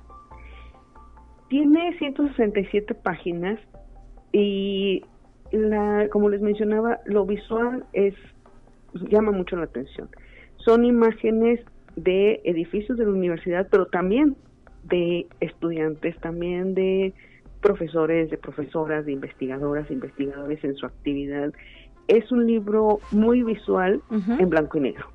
tiene 1.55 1.97
167 1.99 2.95
páginas 2.95 3.61
y 4.33 5.05
la, 5.53 6.09
como 6.11 6.29
les 6.29 6.41
mencionaba, 6.41 6.99
lo 7.05 7.25
visual 7.27 7.85
es 7.93 8.15
llama 9.09 9.31
mucho 9.31 9.55
la 9.55 9.67
atención. 9.67 10.09
Son 10.57 10.85
imágenes 10.85 11.61
de 11.95 12.41
edificios 12.45 12.99
de 12.99 13.05
la 13.05 13.13
universidad, 13.13 13.69
pero 13.71 13.87
también 13.87 14.37
de 14.85 15.27
estudiantes, 15.41 16.17
también 16.21 16.75
de 16.75 17.13
profesores, 17.61 18.31
de 18.31 18.37
profesoras, 18.37 19.07
de 19.07 19.13
investigadoras, 19.13 19.91
investigadores 19.91 20.63
en 20.65 20.77
su 20.77 20.87
actividad. 20.87 21.53
Es 22.09 22.31
un 22.31 22.47
libro 22.47 23.01
muy 23.11 23.43
visual 23.43 24.03
en 24.11 24.51
blanco 24.51 24.79
y 24.79 24.83
negro. 24.83 25.07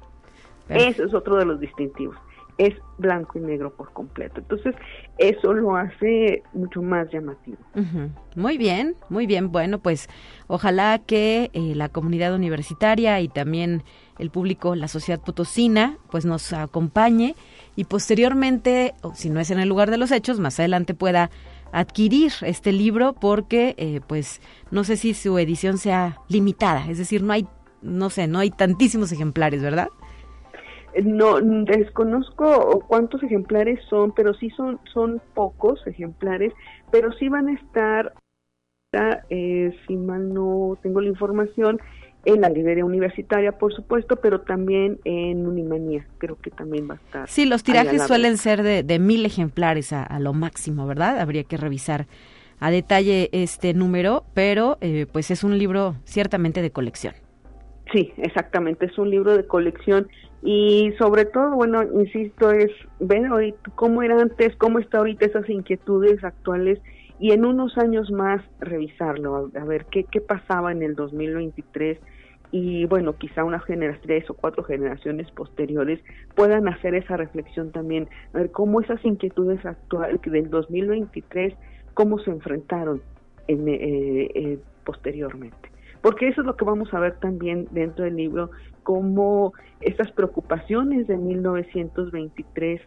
Ese 0.68 1.04
es 1.04 1.14
otro 1.14 1.38
de 1.38 1.46
los 1.46 1.60
distintivos. 1.60 2.16
Es 2.58 2.74
blanco 2.98 3.38
y 3.38 3.42
negro 3.42 3.72
por 3.72 3.94
completo. 3.94 4.42
Entonces, 4.42 4.76
eso 5.18 5.54
lo 5.54 5.76
hace 5.76 6.44
mucho 6.54 6.82
más 6.82 7.10
llamativo. 7.12 7.58
Muy 8.36 8.58
bien, 8.58 8.96
muy 9.10 9.28
bien. 9.28 9.52
Bueno, 9.52 9.80
pues 9.80 10.10
ojalá 10.48 11.00
que 11.00 11.52
eh, 11.54 11.74
la 11.76 11.90
comunidad 11.90 12.36
universitaria 12.36 13.22
y 13.22 13.30
también 13.30 13.84
el 14.20 14.30
público, 14.30 14.76
la 14.76 14.88
sociedad 14.88 15.20
potosina, 15.20 15.98
pues 16.12 16.26
nos 16.26 16.54
acompañe 16.54 17.36
y 17.76 17.86
posteriormente, 17.86 18.94
si 19.16 19.30
no 19.30 19.40
es 19.40 19.50
en 19.52 19.60
el 19.60 19.70
lugar 19.70 19.90
de 19.90 19.98
los 19.98 20.12
hechos, 20.12 20.40
más 20.40 20.60
adelante 20.60 20.94
pueda 20.94 21.32
adquirir 21.72 22.32
este 22.42 22.72
libro 22.72 23.14
porque 23.14 23.76
eh, 23.78 24.02
pues 24.06 24.42
no 24.72 24.84
sé 24.84 24.98
si 24.98 25.14
su 25.14 25.38
edición 25.38 25.78
sea 25.78 26.18
limitada, 26.28 26.86
es 26.90 26.98
decir, 26.98 27.24
no 27.24 27.34
hay 27.34 27.48
no 27.82 28.10
sé, 28.10 28.28
no 28.28 28.40
hay 28.40 28.50
tantísimos 28.52 29.12
ejemplares, 29.14 29.62
¿verdad? 29.62 29.88
No 31.02 31.40
desconozco 31.40 32.84
cuántos 32.88 33.24
ejemplares 33.24 33.80
son, 33.90 34.12
pero 34.12 34.34
sí 34.34 34.50
son 34.50 34.80
son 34.92 35.22
pocos 35.34 35.86
ejemplares, 35.88 36.52
pero 36.92 37.14
sí 37.14 37.30
van 37.30 37.48
a 37.48 37.54
estar 37.54 38.14
eh, 39.30 39.72
si 39.88 39.96
mal 39.96 40.34
no 40.34 40.78
tengo 40.82 41.00
la 41.00 41.10
información 41.10 41.80
en 42.26 42.42
la 42.42 42.50
librería 42.50 42.86
universitaria, 42.86 43.54
por 43.54 43.74
supuesto, 43.74 44.18
pero 44.18 44.42
también 44.42 45.00
en 45.06 45.48
Unimanía, 45.48 46.06
creo 46.18 46.38
que 46.42 46.52
también 46.52 46.90
va 46.90 46.96
a 46.96 46.98
estar. 46.98 47.30
Sí, 47.30 47.46
los 47.46 47.64
tirajes 47.64 48.06
suelen 48.06 48.38
ser 48.38 48.62
de, 48.64 49.00
mil 49.00 49.26
ejemplares 49.26 49.94
a, 49.94 50.20
lo 50.20 50.34
máximo, 50.34 50.86
¿verdad? 50.86 51.20
Habría 51.20 51.44
que 51.44 51.58
revisar 51.58 52.08
a 52.60 52.72
detalle 52.72 53.30
este 53.32 53.74
número, 53.74 54.26
pero 54.34 54.78
eh, 54.82 55.06
pues 55.12 55.32
es 55.32 55.44
un 55.44 55.58
libro 55.58 55.96
ciertamente 56.04 56.62
de 56.62 56.72
colección. 56.72 57.14
Sí, 57.94 58.14
exactamente, 58.18 58.86
es 58.86 58.98
un 58.98 59.10
libro 59.10 59.36
de 59.36 59.48
colección 59.48 60.08
y 60.44 60.94
sobre 61.00 61.26
todo, 61.26 61.56
bueno, 61.56 61.82
insisto, 61.84 62.52
es 62.52 62.70
ver 63.00 63.32
hoy 63.32 63.56
cómo 63.76 64.04
era 64.04 64.22
antes, 64.22 64.56
cómo 64.58 64.80
está 64.80 65.00
ahorita 65.00 65.26
esas 65.26 65.50
inquietudes 65.50 66.24
actuales 66.24 66.80
y 67.20 67.32
en 67.32 67.46
unos 67.46 67.78
años 67.78 68.10
más 68.12 68.42
revisarlo, 68.60 69.52
a, 69.54 69.66
ver 69.66 69.86
qué, 69.86 70.06
qué 70.06 70.22
pasaba 70.22 70.72
en 70.72 70.82
el 70.82 70.96
2023 70.96 72.00
y 72.52 72.86
bueno, 72.86 73.16
quizá 73.18 73.44
unas 73.44 73.64
generaciones, 73.66 74.02
tres 74.02 74.30
o 74.30 74.34
cuatro 74.34 74.64
generaciones 74.64 75.30
posteriores 75.32 76.00
puedan 76.36 76.68
hacer 76.68 76.96
esa 76.96 77.18
reflexión 77.18 77.72
también, 77.72 78.08
a 78.34 78.40
ver 78.40 78.52
cómo 78.52 78.82
esas 78.82 79.04
inquietudes 79.06 79.64
actuales 79.66 80.20
del 80.22 80.50
2023, 80.50 81.54
cómo 81.94 82.18
se 82.20 82.32
enfrentaron 82.32 83.02
en, 83.48 83.68
eh, 83.68 84.30
eh, 84.34 84.60
posteriormente. 84.84 85.70
Porque 86.02 86.30
eso 86.30 86.42
es 86.42 86.48
lo 86.48 86.56
que 86.56 86.66
vamos 86.66 86.94
a 86.94 87.00
ver 87.00 87.20
también 87.20 87.68
dentro 87.72 88.06
del 88.06 88.16
libro, 88.16 88.50
cómo 88.84 89.54
esas 89.82 90.12
preocupaciones 90.14 91.08
de 91.08 91.18
1923 91.18 92.82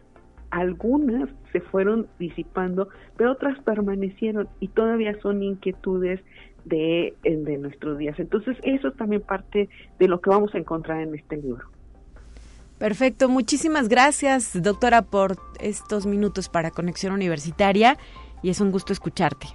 algunas 0.53 1.29
se 1.51 1.61
fueron 1.61 2.07
disipando, 2.19 2.87
pero 3.17 3.31
otras 3.31 3.59
permanecieron 3.63 4.47
y 4.59 4.67
todavía 4.67 5.19
son 5.21 5.41
inquietudes 5.41 6.21
de, 6.63 7.15
de 7.23 7.57
nuestros 7.57 7.97
días. 7.97 8.19
Entonces, 8.19 8.55
eso 8.61 8.89
es 8.89 8.95
también 8.95 9.21
parte 9.21 9.67
de 9.99 10.07
lo 10.07 10.21
que 10.21 10.29
vamos 10.29 10.53
a 10.53 10.59
encontrar 10.59 11.01
en 11.01 11.15
este 11.15 11.37
libro. 11.37 11.65
Perfecto, 12.77 13.29
muchísimas 13.29 13.89
gracias, 13.89 14.61
doctora, 14.61 15.01
por 15.01 15.37
estos 15.59 16.05
minutos 16.05 16.49
para 16.49 16.69
Conexión 16.69 17.13
Universitaria 17.13 17.97
y 18.43 18.49
es 18.49 18.61
un 18.61 18.71
gusto 18.71 18.93
escucharte. 18.93 19.47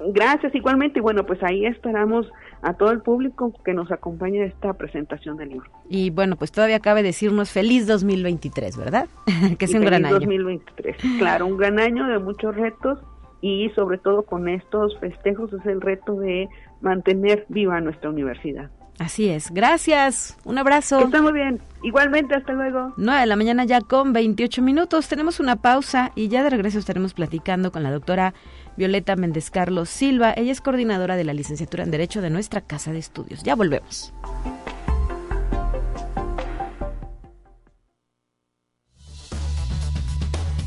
Gracias, 0.00 0.54
igualmente. 0.54 0.98
Y 0.98 1.02
bueno, 1.02 1.24
pues 1.26 1.42
ahí 1.42 1.66
esperamos 1.66 2.30
a 2.62 2.74
todo 2.74 2.90
el 2.90 3.00
público 3.00 3.52
que 3.64 3.74
nos 3.74 3.90
acompañe 3.90 4.42
a 4.42 4.46
esta 4.46 4.72
presentación 4.74 5.36
del 5.36 5.50
libro. 5.50 5.70
Y 5.88 6.10
bueno, 6.10 6.36
pues 6.36 6.52
todavía 6.52 6.80
cabe 6.80 7.02
decirnos 7.02 7.50
feliz 7.50 7.86
2023, 7.86 8.76
¿verdad? 8.76 9.08
que 9.58 9.66
sea 9.66 9.80
un 9.80 9.86
gran 9.86 10.04
año. 10.04 10.14
2023, 10.14 10.96
claro, 11.18 11.46
un 11.46 11.56
gran 11.56 11.78
año 11.78 12.06
de 12.06 12.18
muchos 12.18 12.54
retos 12.56 12.98
y 13.40 13.70
sobre 13.70 13.98
todo 13.98 14.22
con 14.22 14.48
estos 14.48 14.98
festejos 14.98 15.52
es 15.52 15.64
el 15.66 15.80
reto 15.80 16.14
de 16.14 16.48
mantener 16.80 17.46
viva 17.48 17.80
nuestra 17.80 18.10
universidad. 18.10 18.70
Así 18.98 19.28
es. 19.28 19.52
Gracias. 19.52 20.36
Un 20.44 20.58
abrazo. 20.58 20.98
Está 20.98 21.22
muy 21.22 21.32
bien. 21.32 21.60
Igualmente, 21.82 22.34
hasta 22.34 22.52
luego. 22.52 22.94
9 22.96 23.20
de 23.20 23.26
la 23.26 23.36
mañana 23.36 23.64
ya 23.64 23.80
con 23.80 24.12
28 24.12 24.60
minutos. 24.60 25.08
Tenemos 25.08 25.38
una 25.38 25.56
pausa 25.56 26.10
y 26.16 26.26
ya 26.26 26.42
de 26.42 26.50
regreso 26.50 26.80
estaremos 26.80 27.14
platicando 27.14 27.70
con 27.70 27.84
la 27.84 27.92
doctora 27.92 28.34
Violeta 28.78 29.16
Méndez 29.16 29.50
Carlos 29.50 29.90
Silva. 29.90 30.32
Ella 30.36 30.52
es 30.52 30.60
coordinadora 30.60 31.16
de 31.16 31.24
la 31.24 31.34
licenciatura 31.34 31.82
en 31.82 31.90
Derecho 31.90 32.22
de 32.22 32.30
nuestra 32.30 32.60
Casa 32.60 32.92
de 32.92 33.00
Estudios. 33.00 33.42
Ya 33.42 33.56
volvemos. 33.56 34.14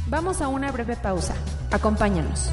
Vamos 0.08 0.41
a 0.41 0.50
una 0.50 0.74
breve 0.74 0.97
pausa. 0.97 1.34
Acompáñanos. 1.71 2.52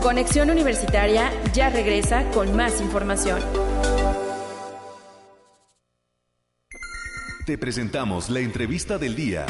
Conexión 0.00 0.50
Universitaria 0.50 1.32
ya 1.52 1.70
regresa 1.70 2.22
con 2.30 2.54
más 2.54 2.80
información. 2.80 3.40
Te 7.46 7.58
presentamos 7.58 8.30
la 8.30 8.38
entrevista 8.38 8.96
del 8.98 9.16
día. 9.16 9.46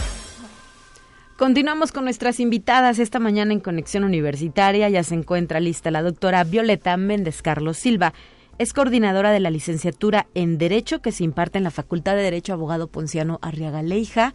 Continuamos 1.36 1.92
con 1.92 2.04
nuestras 2.04 2.40
invitadas 2.40 2.98
esta 2.98 3.18
mañana 3.18 3.52
en 3.52 3.60
Conexión 3.60 4.04
Universitaria. 4.04 4.88
Ya 4.88 5.02
se 5.02 5.14
encuentra 5.14 5.60
lista 5.60 5.90
la 5.90 6.00
doctora 6.00 6.42
Violeta 6.44 6.96
Méndez 6.96 7.42
Carlos 7.42 7.76
Silva. 7.76 8.14
Es 8.56 8.72
coordinadora 8.72 9.30
de 9.32 9.40
la 9.40 9.50
licenciatura 9.50 10.28
en 10.32 10.56
Derecho 10.56 11.02
que 11.02 11.12
se 11.12 11.24
imparte 11.24 11.58
en 11.58 11.64
la 11.64 11.70
Facultad 11.70 12.16
de 12.16 12.22
Derecho 12.22 12.54
Abogado 12.54 12.88
Ponciano 12.88 13.38
Arriaga 13.42 13.82
Leija, 13.82 14.32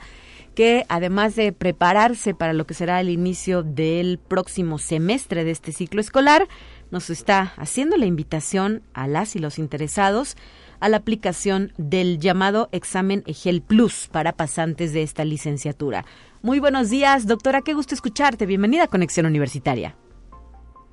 que 0.54 0.86
además 0.90 1.36
de 1.36 1.52
prepararse 1.54 2.36
para 2.36 2.54
lo 2.54 2.68
que 2.68 2.76
será 2.76 3.02
el 3.02 3.10
inicio 3.10 3.64
del 3.64 4.20
próximo 4.20 4.78
semestre 4.78 5.44
de 5.44 5.50
este 5.50 5.72
ciclo 5.72 6.02
escolar, 6.02 6.48
nos 6.92 7.10
está 7.10 7.54
haciendo 7.58 7.98
la 7.98 8.06
invitación 8.06 8.84
a 8.94 9.08
las 9.08 9.36
y 9.36 9.40
los 9.40 9.58
interesados 9.58 10.38
a 10.80 10.90
la 10.90 10.98
aplicación 10.98 11.74
del 11.78 12.20
llamado 12.20 12.70
examen 12.72 13.24
EGEL 13.26 13.62
Plus 13.62 14.08
para 14.12 14.34
pasantes 14.34 14.94
de 14.94 15.02
esta 15.02 15.26
licenciatura. 15.26 16.06
Muy 16.44 16.60
buenos 16.60 16.90
días, 16.90 17.28
doctora, 17.28 17.62
qué 17.62 17.76
gusto 17.76 17.94
escucharte. 17.94 18.48
Bienvenida 18.48 18.86
a 18.86 18.88
Conexión 18.88 19.28
Universitaria. 19.28 19.96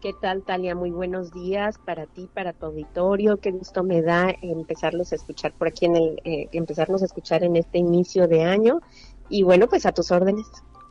¿Qué 0.03 0.13
tal, 0.13 0.43
Talia? 0.43 0.75
Muy 0.75 0.91
buenos 0.91 1.33
días 1.33 1.79
para 1.79 2.05
ti, 2.05 2.29
para 2.35 2.53
tu 2.53 2.67
auditorio. 2.67 3.39
Qué 3.39 3.53
gusto 3.53 3.83
me 3.83 4.03
da 4.03 4.29
empezarlos 4.43 5.13
a 5.13 5.15
escuchar 5.17 5.55
por 5.55 5.69
aquí, 5.69 5.87
en 5.87 5.97
el, 5.97 6.21
eh, 6.25 6.49
empezarnos 6.53 7.01
a 7.01 7.07
escuchar 7.07 7.45
en 7.45 7.57
este 7.57 7.79
inicio 7.79 8.29
de 8.29 8.45
año. 8.45 8.83
Y 9.31 9.43
bueno, 9.43 9.69
pues 9.69 9.87
a 9.87 9.93
tus 9.93 10.11
órdenes. 10.11 10.47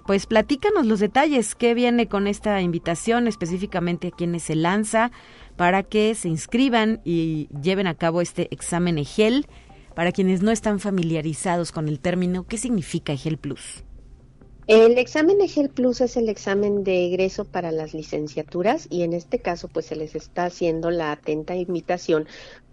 Pues 0.08 0.26
platícanos 0.26 0.88
los 0.88 1.02
detalles, 1.02 1.54
qué 1.54 1.76
viene 1.76 2.08
con 2.08 2.26
esta 2.26 2.60
invitación, 2.60 3.28
específicamente 3.28 4.08
a 4.08 4.12
quienes 4.12 4.41
se 4.41 4.56
lanza 4.56 5.12
para 5.56 5.84
que 5.84 6.15
se 6.15 6.30
inscriban 6.30 7.00
y 7.06 7.48
lleven 7.62 7.86
a 7.86 7.93
cabo 7.93 8.22
este 8.22 8.52
examen 8.52 8.98
EGEL. 8.98 9.46
Para 9.93 10.12
quienes 10.12 10.41
no 10.41 10.50
están 10.50 10.80
familiarizados 10.80 11.72
con 11.72 11.88
el 11.88 12.00
término, 12.00 12.48
¿qué 12.48 12.58
significa 12.58 13.13
EGEL 13.13 13.38
Plus? 13.38 13.84
El 14.67 14.97
examen 14.97 15.39
EGEL 15.39 15.69
Plus 15.69 16.01
es 16.01 16.17
el 16.17 16.27
examen 16.27 16.84
de 16.84 17.06
egreso 17.06 17.45
para 17.45 17.71
las 17.71 17.93
licenciaturas 17.93 18.86
y 18.89 19.03
en 19.03 19.13
este 19.13 19.39
caso 19.39 19.69
pues 19.69 19.86
se 19.86 19.95
les 19.95 20.13
está 20.13 20.43
haciendo 20.43 20.91
la 20.91 21.13
atenta 21.13 21.56
invitación 21.56 22.27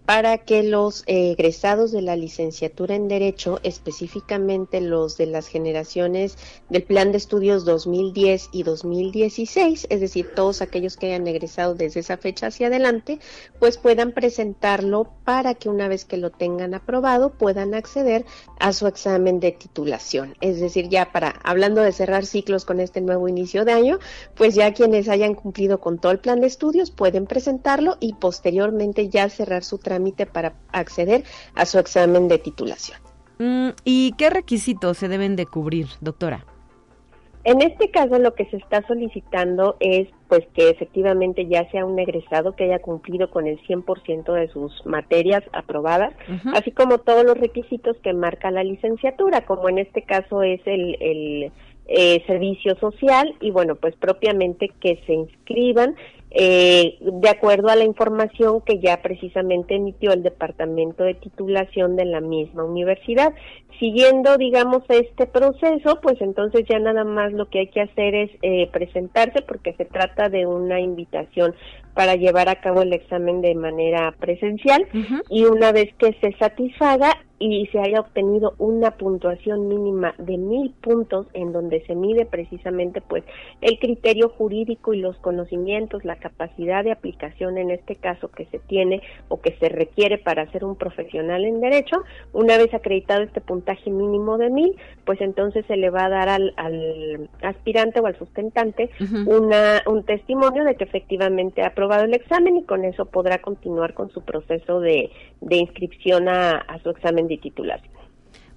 para 0.05 0.37
que 0.37 0.61
los 0.61 1.03
eh, 1.07 1.31
egresados 1.31 1.91
de 1.91 2.01
la 2.01 2.15
licenciatura 2.15 2.95
en 2.95 3.07
Derecho, 3.07 3.59
específicamente 3.63 4.79
los 4.79 5.17
de 5.17 5.25
las 5.25 5.47
generaciones 5.47 6.37
del 6.69 6.83
Plan 6.83 7.11
de 7.11 7.17
Estudios 7.17 7.65
2010 7.65 8.49
y 8.51 8.63
2016, 8.63 9.87
es 9.89 10.01
decir, 10.01 10.29
todos 10.35 10.61
aquellos 10.61 10.95
que 10.95 11.07
hayan 11.07 11.27
egresado 11.27 11.73
desde 11.73 12.01
esa 12.01 12.17
fecha 12.17 12.47
hacia 12.47 12.67
adelante, 12.67 13.19
pues 13.59 13.77
puedan 13.77 14.11
presentarlo 14.11 15.09
para 15.23 15.55
que 15.55 15.69
una 15.69 15.87
vez 15.87 16.05
que 16.05 16.17
lo 16.17 16.29
tengan 16.29 16.75
aprobado 16.75 17.31
puedan 17.31 17.73
acceder 17.73 18.25
a 18.59 18.73
su 18.73 18.85
examen 18.85 19.39
de 19.39 19.53
titulación. 19.53 20.35
Es 20.39 20.59
decir, 20.59 20.87
ya 20.89 21.11
para, 21.11 21.29
hablando 21.43 21.81
de 21.81 21.91
cerrar 21.91 22.25
ciclos 22.25 22.63
con 22.65 22.79
este 22.79 23.01
nuevo 23.01 23.27
inicio 23.27 23.65
de 23.65 23.71
año, 23.71 23.97
pues 24.35 24.53
ya 24.53 24.73
quienes 24.73 25.09
hayan 25.09 25.33
cumplido 25.33 25.79
con 25.79 25.97
todo 25.97 26.11
el 26.11 26.19
plan 26.19 26.41
de 26.41 26.47
estudios 26.47 26.91
pueden 26.91 27.25
presentarlo 27.25 27.97
y 27.99 28.13
posteriormente 28.13 29.09
ya 29.09 29.29
cerrar 29.29 29.63
su 29.63 29.79
trámite 29.79 29.94
para 30.31 30.53
acceder 30.71 31.23
a 31.55 31.65
su 31.65 31.79
examen 31.79 32.27
de 32.27 32.37
titulación. 32.39 32.99
Mm, 33.39 33.69
¿Y 33.83 34.13
qué 34.13 34.29
requisitos 34.29 34.97
se 34.97 35.07
deben 35.07 35.35
de 35.35 35.45
cubrir, 35.45 35.87
doctora? 36.01 36.45
En 37.45 37.61
este 37.61 37.91
caso 37.91 38.17
lo 38.17 38.33
que 38.33 38.45
se 38.45 38.57
está 38.57 38.81
solicitando 38.87 39.77
es 39.79 40.07
pues 40.27 40.47
que 40.55 40.69
efectivamente 40.69 41.45
ya 41.45 41.69
sea 41.69 41.85
un 41.85 41.99
egresado 41.99 42.55
que 42.55 42.63
haya 42.63 42.79
cumplido 42.79 43.29
con 43.29 43.45
el 43.45 43.61
100% 43.67 44.33
de 44.33 44.47
sus 44.47 44.83
materias 44.83 45.43
aprobadas, 45.53 46.15
así 46.53 46.71
como 46.71 46.97
todos 46.97 47.23
los 47.23 47.37
requisitos 47.37 47.97
que 47.97 48.13
marca 48.13 48.49
la 48.49 48.63
licenciatura, 48.63 49.45
como 49.45 49.69
en 49.69 49.77
este 49.77 50.01
caso 50.01 50.41
es 50.41 50.59
el, 50.65 50.97
el 50.99 51.51
eh, 51.87 52.23
servicio 52.25 52.75
social 52.79 53.35
y 53.41 53.51
bueno, 53.51 53.75
pues 53.75 53.95
propiamente 53.95 54.71
que 54.79 54.99
se 55.05 55.13
inscriban 55.13 55.95
eh, 56.37 56.97
de 56.99 57.29
acuerdo 57.29 57.69
a 57.69 57.77
la 57.77 57.85
información 57.85 58.59
que 58.59 58.79
ya 58.79 59.01
precisamente 59.01 59.75
emitió 59.75 60.11
el 60.11 60.21
Departamento 60.21 61.05
de 61.05 61.13
Titulación 61.13 61.95
de 61.95 62.03
la 62.03 62.19
misma 62.19 62.65
universidad. 62.65 63.33
Siguiendo, 63.79 64.35
digamos, 64.37 64.83
este 64.89 65.27
proceso, 65.27 65.99
pues 66.01 66.19
entonces 66.19 66.65
ya 66.67 66.77
nada 66.79 67.05
más 67.05 67.31
lo 67.31 67.49
que 67.49 67.59
hay 67.59 67.67
que 67.67 67.81
hacer 67.81 68.15
es 68.15 68.31
eh, 68.41 68.67
presentarse 68.73 69.43
porque 69.43 69.73
se 69.73 69.85
trata 69.85 70.27
de 70.27 70.45
una 70.45 70.81
invitación 70.81 71.55
para 71.93 72.15
llevar 72.15 72.49
a 72.49 72.59
cabo 72.59 72.81
el 72.81 72.91
examen 72.91 73.41
de 73.41 73.55
manera 73.55 74.13
presencial 74.19 74.85
y 75.29 75.45
una 75.45 75.71
vez 75.71 75.93
que 75.97 76.17
se 76.19 76.33
satisfaga 76.37 77.13
y 77.51 77.67
se 77.67 77.79
haya 77.79 77.99
obtenido 77.99 78.53
una 78.57 78.91
puntuación 78.91 79.67
mínima 79.67 80.13
de 80.17 80.37
mil 80.37 80.71
puntos 80.81 81.27
en 81.33 81.51
donde 81.51 81.85
se 81.85 81.95
mide 81.95 82.25
precisamente 82.25 83.01
pues 83.01 83.23
el 83.61 83.79
criterio 83.79 84.29
jurídico 84.29 84.93
y 84.93 84.99
los 84.99 85.17
conocimientos, 85.17 86.05
la 86.05 86.17
capacidad 86.17 86.83
de 86.83 86.91
aplicación 86.91 87.57
en 87.57 87.71
este 87.71 87.95
caso 87.95 88.29
que 88.29 88.45
se 88.45 88.59
tiene 88.59 89.01
o 89.27 89.41
que 89.41 89.55
se 89.59 89.69
requiere 89.69 90.17
para 90.17 90.49
ser 90.51 90.63
un 90.63 90.75
profesional 90.75 91.45
en 91.45 91.61
derecho, 91.61 91.97
una 92.33 92.57
vez 92.57 92.73
acreditado 92.73 93.23
este 93.23 93.41
puntaje 93.41 93.89
mínimo 93.89 94.37
de 94.37 94.49
mil, 94.49 94.75
pues 95.05 95.21
entonces 95.21 95.65
se 95.67 95.77
le 95.77 95.89
va 95.89 96.05
a 96.05 96.09
dar 96.09 96.29
al, 96.29 96.53
aspirante 97.41 97.99
o 97.99 98.05
al 98.05 98.17
sustentante 98.17 98.89
una, 99.27 99.81
un 99.85 100.03
testimonio 100.03 100.63
de 100.63 100.75
que 100.75 100.83
efectivamente 100.83 101.61
ha 101.61 101.67
aprobado 101.67 102.03
el 102.05 102.13
examen 102.13 102.57
y 102.57 102.63
con 102.63 102.85
eso 102.85 103.05
podrá 103.05 103.39
continuar 103.39 103.93
con 103.93 104.09
su 104.09 104.21
proceso 104.21 104.79
de, 104.79 105.11
inscripción 105.49 106.27
a 106.27 106.79
su 106.83 106.89
examen 106.89 107.27
de 107.27 107.34
titulación. 107.37 107.95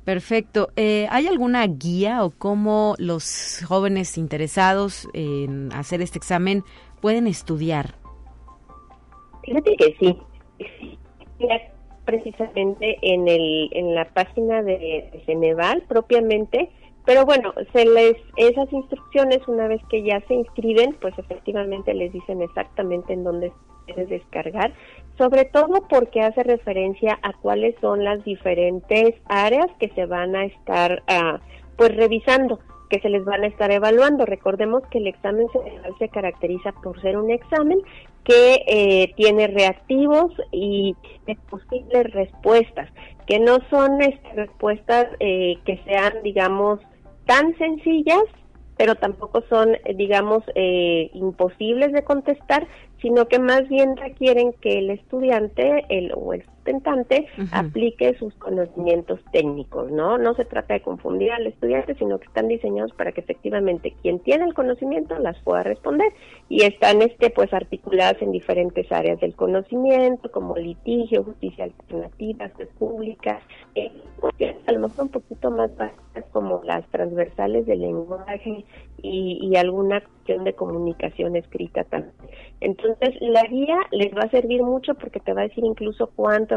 Perfecto. 0.04 0.70
Eh, 0.76 1.06
¿Hay 1.10 1.26
alguna 1.26 1.66
guía 1.66 2.24
o 2.24 2.30
cómo 2.30 2.94
los 2.98 3.62
jóvenes 3.68 4.16
interesados 4.16 5.06
en 5.12 5.70
hacer 5.74 6.00
este 6.00 6.16
examen 6.16 6.64
pueden 7.02 7.26
estudiar? 7.26 7.94
Fíjate 9.44 9.76
que 9.76 9.96
sí. 10.00 10.18
Precisamente 12.06 12.96
en, 13.02 13.28
el, 13.28 13.68
en 13.72 13.94
la 13.94 14.06
página 14.06 14.62
de 14.62 15.22
Ceneval 15.26 15.82
propiamente, 15.86 16.70
pero 17.04 17.26
bueno, 17.26 17.52
se 17.74 17.84
les 17.84 18.16
esas 18.36 18.72
instrucciones 18.72 19.46
una 19.46 19.68
vez 19.68 19.82
que 19.90 20.02
ya 20.02 20.22
se 20.26 20.34
inscriben, 20.34 20.96
pues 21.02 21.12
efectivamente 21.18 21.92
les 21.92 22.14
dicen 22.14 22.40
exactamente 22.40 23.12
en 23.12 23.24
dónde 23.24 23.52
debes 23.86 24.08
descargar 24.08 24.72
sobre 25.18 25.44
todo 25.44 25.86
porque 25.88 26.22
hace 26.22 26.42
referencia 26.44 27.18
a 27.22 27.32
cuáles 27.34 27.74
son 27.80 28.04
las 28.04 28.24
diferentes 28.24 29.14
áreas 29.26 29.66
que 29.78 29.90
se 29.90 30.06
van 30.06 30.34
a 30.36 30.44
estar 30.44 31.02
uh, 31.10 31.38
pues 31.76 31.94
revisando 31.94 32.60
que 32.88 33.00
se 33.00 33.08
les 33.08 33.24
van 33.24 33.44
a 33.44 33.48
estar 33.48 33.70
evaluando. 33.70 34.24
Recordemos 34.24 34.82
que 34.90 34.98
el 34.98 35.06
examen 35.06 35.48
general 35.50 35.94
se 35.98 36.08
caracteriza 36.08 36.72
por 36.72 37.00
ser 37.00 37.18
un 37.18 37.30
examen 37.30 37.80
que 38.24 38.62
eh, 38.66 39.12
tiene 39.16 39.46
reactivos 39.46 40.32
y 40.52 40.94
posibles 41.50 42.12
respuestas, 42.12 42.90
que 43.26 43.38
no 43.38 43.58
son 43.70 44.02
este, 44.02 44.32
respuestas 44.34 45.08
eh, 45.20 45.56
que 45.64 45.78
sean, 45.84 46.14
digamos, 46.22 46.80
tan 47.26 47.56
sencillas, 47.56 48.22
pero 48.76 48.94
tampoco 48.94 49.42
son, 49.48 49.76
digamos, 49.96 50.42
eh, 50.54 51.10
imposibles 51.14 51.92
de 51.92 52.04
contestar, 52.04 52.66
sino 53.00 53.26
que 53.26 53.38
más 53.38 53.68
bien 53.68 53.96
requieren 53.96 54.52
que 54.60 54.78
el 54.78 54.90
estudiante 54.90 55.84
el, 55.88 56.12
o 56.14 56.32
el 56.32 56.44
sustentante 56.68 57.26
aplique 57.52 58.14
sus 58.18 58.34
conocimientos 58.34 59.20
técnicos, 59.32 59.90
¿no? 59.90 60.18
No 60.18 60.34
se 60.34 60.44
trata 60.44 60.74
de 60.74 60.82
confundir 60.82 61.32
al 61.32 61.46
estudiante, 61.46 61.94
sino 61.94 62.18
que 62.18 62.26
están 62.26 62.48
diseñados 62.48 62.92
para 62.92 63.12
que 63.12 63.20
efectivamente 63.20 63.94
quien 64.02 64.18
tiene 64.20 64.44
el 64.44 64.54
conocimiento 64.54 65.18
las 65.18 65.38
pueda 65.40 65.62
responder 65.62 66.12
y 66.48 66.64
están 66.64 67.02
este 67.02 67.30
pues 67.30 67.52
articuladas 67.52 68.20
en 68.20 68.32
diferentes 68.32 68.90
áreas 68.92 69.20
del 69.20 69.34
conocimiento, 69.34 70.30
como 70.30 70.56
litigio, 70.56 71.24
justicia 71.24 71.64
alternativa, 71.64 72.50
pública, 72.78 73.40
eh, 73.74 73.90
a 74.66 74.72
lo 74.72 74.80
mejor 74.80 75.04
un 75.04 75.10
poquito 75.10 75.50
más 75.50 75.74
básicas 75.76 76.24
como 76.32 76.60
las 76.64 76.86
transversales 76.88 77.66
del 77.66 77.80
lenguaje 77.80 78.64
y, 79.02 79.38
y 79.40 79.56
alguna 79.56 80.00
cuestión 80.00 80.44
de 80.44 80.52
comunicación 80.54 81.36
escrita 81.36 81.84
también. 81.84 82.14
Entonces, 82.60 83.14
la 83.20 83.44
guía 83.44 83.78
les 83.92 84.12
va 84.14 84.22
a 84.22 84.30
servir 84.30 84.62
mucho 84.62 84.94
porque 84.94 85.20
te 85.20 85.32
va 85.32 85.42
a 85.42 85.48
decir 85.48 85.64
incluso 85.64 86.08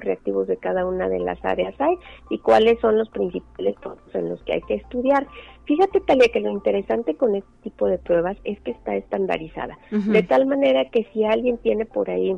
cuántos 0.02 0.22
reactivos 0.22 0.48
de 0.48 0.58
cada 0.58 0.86
una 0.86 1.10
de 1.10 1.20
las 1.20 1.44
áreas 1.44 1.74
hay 1.80 1.96
y 2.30 2.40
cuáles 2.40 2.80
son 2.80 2.98
los 2.98 3.10
principales 3.10 3.76
puntos 3.76 4.14
en 4.14 4.30
los 4.30 4.42
que 4.44 4.54
hay 4.54 4.62
que 4.62 4.76
estudiar. 4.76 5.28
Fíjate, 5.66 6.02
Talia, 6.02 6.28
que 6.34 6.40
lo 6.40 6.50
interesante 6.50 7.16
con 7.16 7.36
este 7.36 7.52
tipo 7.64 7.88
de 7.88 7.98
pruebas 7.98 8.38
es 8.44 8.60
que 8.62 8.72
está 8.72 8.96
estandarizada, 8.96 9.78
de 9.92 10.24
tal 10.24 10.46
manera 10.46 10.90
que 10.90 11.06
si 11.14 11.24
alguien 11.24 11.58
tiene 11.60 11.86
por 11.86 12.10
ahí 12.10 12.36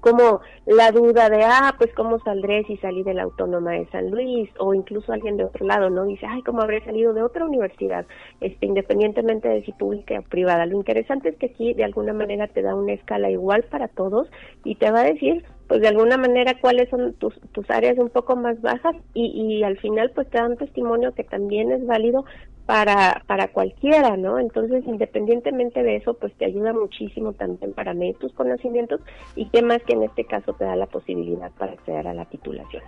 como 0.00 0.40
la 0.66 0.92
duda 0.92 1.28
de, 1.28 1.42
ah, 1.44 1.74
pues 1.76 1.92
cómo 1.94 2.18
saldré 2.20 2.64
si 2.64 2.76
salí 2.78 3.02
de 3.02 3.14
la 3.14 3.24
Autónoma 3.24 3.72
de 3.72 3.86
San 3.90 4.10
Luis, 4.10 4.48
o 4.58 4.74
incluso 4.74 5.12
alguien 5.12 5.36
de 5.36 5.44
otro 5.44 5.66
lado, 5.66 5.90
¿no? 5.90 6.04
Dice, 6.04 6.26
ay, 6.26 6.42
cómo 6.42 6.62
habré 6.62 6.84
salido 6.84 7.12
de 7.12 7.22
otra 7.22 7.44
universidad, 7.44 8.06
este, 8.40 8.66
independientemente 8.66 9.48
de 9.48 9.64
si 9.64 9.72
pública 9.72 10.18
o 10.18 10.22
privada. 10.22 10.66
Lo 10.66 10.76
interesante 10.76 11.30
es 11.30 11.36
que 11.36 11.46
aquí 11.46 11.74
de 11.74 11.84
alguna 11.84 12.12
manera 12.12 12.46
te 12.46 12.62
da 12.62 12.74
una 12.74 12.92
escala 12.92 13.30
igual 13.30 13.64
para 13.64 13.88
todos 13.88 14.28
y 14.64 14.76
te 14.76 14.90
va 14.90 15.00
a 15.00 15.04
decir, 15.04 15.44
pues 15.66 15.80
de 15.80 15.88
alguna 15.88 16.16
manera 16.16 16.54
cuáles 16.60 16.88
son 16.88 17.14
tus, 17.14 17.38
tus 17.52 17.68
áreas 17.70 17.98
un 17.98 18.08
poco 18.08 18.36
más 18.36 18.60
bajas 18.62 18.96
y, 19.14 19.26
y 19.26 19.64
al 19.64 19.78
final 19.78 20.10
pues 20.14 20.28
te 20.30 20.38
da 20.38 20.46
un 20.46 20.56
testimonio 20.56 21.12
que 21.12 21.24
también 21.24 21.72
es 21.72 21.86
válido 21.86 22.24
para, 22.68 23.22
para 23.26 23.48
cualquiera, 23.48 24.18
¿no? 24.18 24.38
Entonces, 24.38 24.84
independientemente 24.86 25.82
de 25.82 25.96
eso, 25.96 26.12
pues 26.12 26.34
te 26.34 26.44
ayuda 26.44 26.74
muchísimo 26.74 27.32
también 27.32 27.72
para 27.72 27.94
medir 27.94 28.16
tus 28.16 28.30
conocimientos 28.34 29.00
y 29.34 29.46
qué 29.48 29.62
más 29.62 29.82
que 29.84 29.94
en 29.94 30.02
este 30.02 30.26
caso 30.26 30.52
te 30.52 30.66
da 30.66 30.76
la 30.76 30.84
posibilidad 30.84 31.50
para 31.52 31.72
acceder 31.72 32.06
a 32.06 32.12
la 32.12 32.26
titulación. 32.26 32.82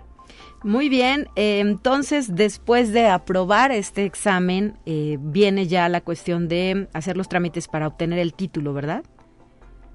Muy 0.62 0.90
bien, 0.90 1.28
eh, 1.34 1.60
entonces 1.60 2.36
después 2.36 2.92
de 2.92 3.06
aprobar 3.06 3.72
este 3.72 4.04
examen, 4.04 4.74
eh, 4.84 5.16
viene 5.18 5.66
ya 5.66 5.88
la 5.88 6.02
cuestión 6.02 6.46
de 6.46 6.86
hacer 6.92 7.16
los 7.16 7.30
trámites 7.30 7.66
para 7.66 7.86
obtener 7.86 8.18
el 8.18 8.34
título, 8.34 8.74
¿verdad? 8.74 9.02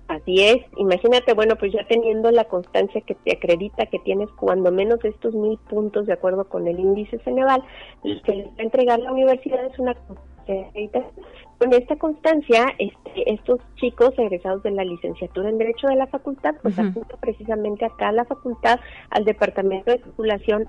Así 0.08 0.40
es, 0.40 0.58
imagínate, 0.78 1.34
bueno, 1.34 1.56
pues 1.56 1.74
ya 1.74 1.84
teniendo 1.88 2.30
la 2.30 2.44
constancia 2.44 3.02
que 3.02 3.16
te 3.16 3.34
acredita 3.34 3.88
que 3.88 3.98
tienes 4.00 4.30
cuando 4.38 4.72
menos 4.72 5.04
estos 5.04 5.34
mil 5.34 5.58
puntos 5.58 6.06
de 6.06 6.14
acuerdo 6.14 6.48
con 6.48 6.68
el 6.68 6.80
índice 6.80 7.18
Ceneval, 7.20 7.64
que 8.04 8.36
les 8.36 8.48
va 8.48 8.54
a 8.60 8.64
entregar 8.64 9.00
la 9.00 9.12
universidad 9.12 9.66
es 9.66 9.80
una 9.80 9.96
constancia. 9.96 10.36
Con 11.58 11.74
esta 11.74 11.96
constancia, 11.96 12.68
este, 12.78 13.34
estos 13.34 13.60
chicos 13.78 14.14
egresados 14.18 14.62
de 14.62 14.72
la 14.72 14.84
licenciatura 14.84 15.50
en 15.50 15.58
Derecho 15.58 15.88
de 15.88 15.96
la 15.96 16.06
facultad, 16.06 16.54
pues 16.62 16.78
apuntan 16.78 17.20
precisamente 17.20 17.86
acá 17.86 18.10
a 18.10 18.12
la 18.12 18.26
facultad, 18.26 18.80
al 19.10 19.26
Departamento 19.26 19.90
de 19.90 19.98
Titulación 19.98 20.68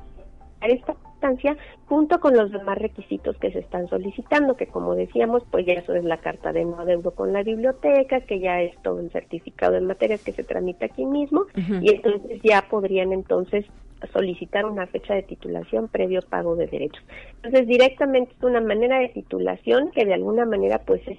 esta 0.61 0.97
instancia 1.13 1.57
junto 1.87 2.21
con 2.21 2.37
los 2.37 2.51
demás 2.51 2.79
requisitos 2.79 3.37
que 3.39 3.53
se 3.53 3.61
están 3.61 3.89
solicitando, 3.89 4.57
que 4.57 4.67
como 4.67 4.95
decíamos, 4.95 5.43
pues 5.51 5.67
ya 5.67 5.75
eso 5.75 5.95
es 5.95 6.05
la 6.05 6.19
carta 6.19 6.53
de 6.53 6.65
no 6.65 6.81
adeudo 6.81 7.13
con 7.13 7.33
la 7.33 7.43
biblioteca, 7.43 8.21
que 8.21 8.41
ya 8.41 8.61
es 8.63 8.77
todo 8.83 9.01
el 9.01 9.11
certificado 9.11 9.75
de 9.75 9.81
materias 9.81 10.23
que 10.23 10.33
se 10.33 10.45
tramita 10.45 10.87
aquí 10.87 11.05
mismo, 11.05 11.47
y 11.81 11.91
entonces 11.91 12.41
ya 12.43 12.67
podrían 12.69 13.13
entonces 13.13 13.65
solicitar 14.13 14.67
una 14.67 14.87
fecha 14.87 15.15
de 15.15 15.23
titulación 15.23 15.89
previo 15.89 16.21
pago 16.23 16.57
de 16.57 16.67
derechos. 16.67 17.03
Entonces 17.37 17.67
directamente 17.67 18.33
es 18.37 18.43
una 18.43 18.61
manera 18.61 18.99
de 18.99 19.09
titulación 19.09 19.91
que 19.91 20.05
de 20.05 20.15
alguna 20.15 20.45
manera 20.45 20.81
pues 20.85 21.01
es 21.07 21.19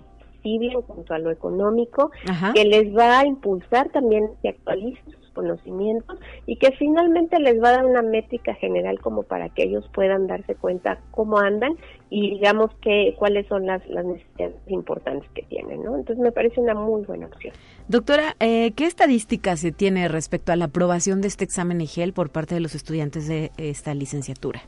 en 0.55 0.81
cuanto 0.81 1.13
a 1.13 1.19
lo 1.19 1.31
económico, 1.31 2.11
que 2.53 2.65
les 2.65 2.95
va 2.95 3.19
a 3.19 3.25
impulsar 3.25 3.89
también 3.89 4.29
que 4.41 4.49
actualicen 4.49 5.11
sus 5.11 5.26
conocimientos 5.37 6.17
y 6.47 6.55
que 6.55 6.71
finalmente 6.71 7.39
les 7.39 7.61
va 7.61 7.69
a 7.69 7.71
dar 7.73 7.85
una 7.85 8.01
métrica 8.01 8.55
general 8.55 8.99
como 8.99 9.21
para 9.21 9.49
que 9.49 9.65
ellos 9.65 9.87
puedan 9.93 10.25
darse 10.25 10.55
cuenta 10.55 10.99
cómo 11.11 11.37
andan 11.37 11.77
y 12.09 12.31
digamos 12.31 12.71
que 12.81 13.13
cuáles 13.19 13.45
son 13.45 13.67
las, 13.67 13.87
las 13.87 14.03
necesidades 14.03 14.55
importantes 14.65 15.29
que 15.35 15.43
tienen, 15.43 15.83
¿no? 15.83 15.95
Entonces 15.95 16.17
me 16.17 16.31
parece 16.31 16.59
una 16.59 16.73
muy 16.73 17.03
buena 17.03 17.27
opción. 17.27 17.53
Doctora, 17.87 18.35
eh, 18.39 18.71
¿qué 18.75 18.85
estadísticas 18.85 19.59
se 19.59 19.71
tiene 19.71 20.07
respecto 20.07 20.51
a 20.51 20.55
la 20.55 20.65
aprobación 20.65 21.21
de 21.21 21.27
este 21.27 21.43
examen 21.43 21.81
EGEL 21.81 22.13
por 22.13 22.31
parte 22.31 22.55
de 22.55 22.61
los 22.61 22.73
estudiantes 22.73 23.27
de 23.27 23.51
esta 23.57 23.93
licenciatura? 23.93 24.61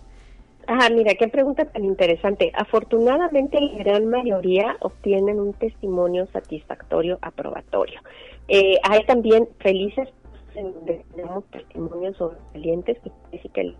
Ah, 0.71 0.87
mira, 0.91 1.15
qué 1.15 1.27
pregunta 1.27 1.65
tan 1.65 1.83
interesante. 1.83 2.51
Afortunadamente, 2.53 3.59
la 3.59 3.83
gran 3.83 4.05
mayoría 4.05 4.77
obtienen 4.81 5.39
un 5.39 5.53
testimonio 5.53 6.27
satisfactorio 6.27 7.17
aprobatorio. 7.23 7.99
Eh, 8.47 8.75
hay 8.83 9.03
también 9.05 9.47
felices 9.59 10.07
en 10.55 10.73
donde 10.73 11.05
tenemos 11.11 11.43
testimonios 11.45 12.17
sobresalientes 12.17 12.97
que 12.99 13.11
dice 13.31 13.49
que 13.49 13.61
el 13.61 13.75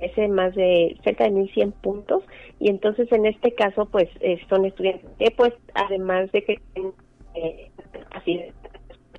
ese 0.00 0.26
más 0.26 0.54
de 0.56 0.98
cerca 1.04 1.22
de 1.24 1.30
1100 1.30 1.70
puntos 1.70 2.24
y 2.58 2.68
entonces 2.68 3.10
en 3.12 3.26
este 3.26 3.54
caso 3.54 3.86
pues 3.86 4.08
eh, 4.20 4.40
son 4.48 4.64
estudiantes 4.64 5.08
que 5.20 5.30
pues 5.30 5.52
además 5.74 6.32
de 6.32 6.42
que 6.44 6.60
eh, 7.34 7.70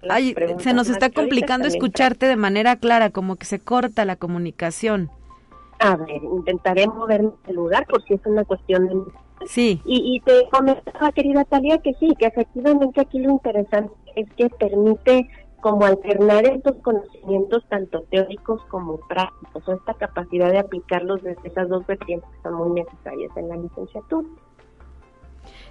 Ay, 0.09 0.35
se 0.57 0.73
nos 0.73 0.89
está 0.89 1.09
complicando 1.09 1.67
escucharte 1.67 2.25
de 2.25 2.35
manera 2.35 2.75
clara, 2.75 3.09
como 3.09 3.37
que 3.37 3.45
se 3.45 3.59
corta 3.59 4.03
la 4.03 4.17
comunicación. 4.17 5.09
A 5.79 5.95
ver, 5.95 6.21
intentaré 6.23 6.87
moverme 6.87 7.31
el 7.47 7.55
lugar 7.55 7.85
por 7.87 8.03
si 8.03 8.15
es 8.15 8.25
una 8.25 8.43
cuestión 8.43 8.87
de... 8.87 8.95
Sí. 9.45 9.81
Y, 9.85 10.15
y 10.15 10.19
te 10.21 10.47
comentaba, 10.51 11.11
querida 11.11 11.43
Talia, 11.45 11.77
que 11.77 11.93
sí, 11.95 12.13
que 12.17 12.25
efectivamente 12.25 13.01
aquí 13.01 13.19
lo 13.19 13.31
interesante 13.31 13.93
es 14.15 14.29
que 14.33 14.49
permite 14.49 15.29
como 15.63 15.85
alternar 15.85 16.45
estos 16.45 16.75
conocimientos 16.81 17.63
tanto 17.69 18.01
teóricos 18.11 18.61
como 18.65 18.97
prácticos, 19.07 19.65
o 19.65 19.71
esta 19.71 19.93
capacidad 19.93 20.51
de 20.51 20.59
aplicarlos 20.59 21.23
desde 21.23 21.47
esas 21.47 21.69
dos 21.69 21.87
vertientes 21.87 22.29
que 22.29 22.41
son 22.43 22.55
muy 22.55 22.81
necesarias 22.81 23.31
en 23.37 23.47
la 23.47 23.55
licenciatura. 23.55 24.27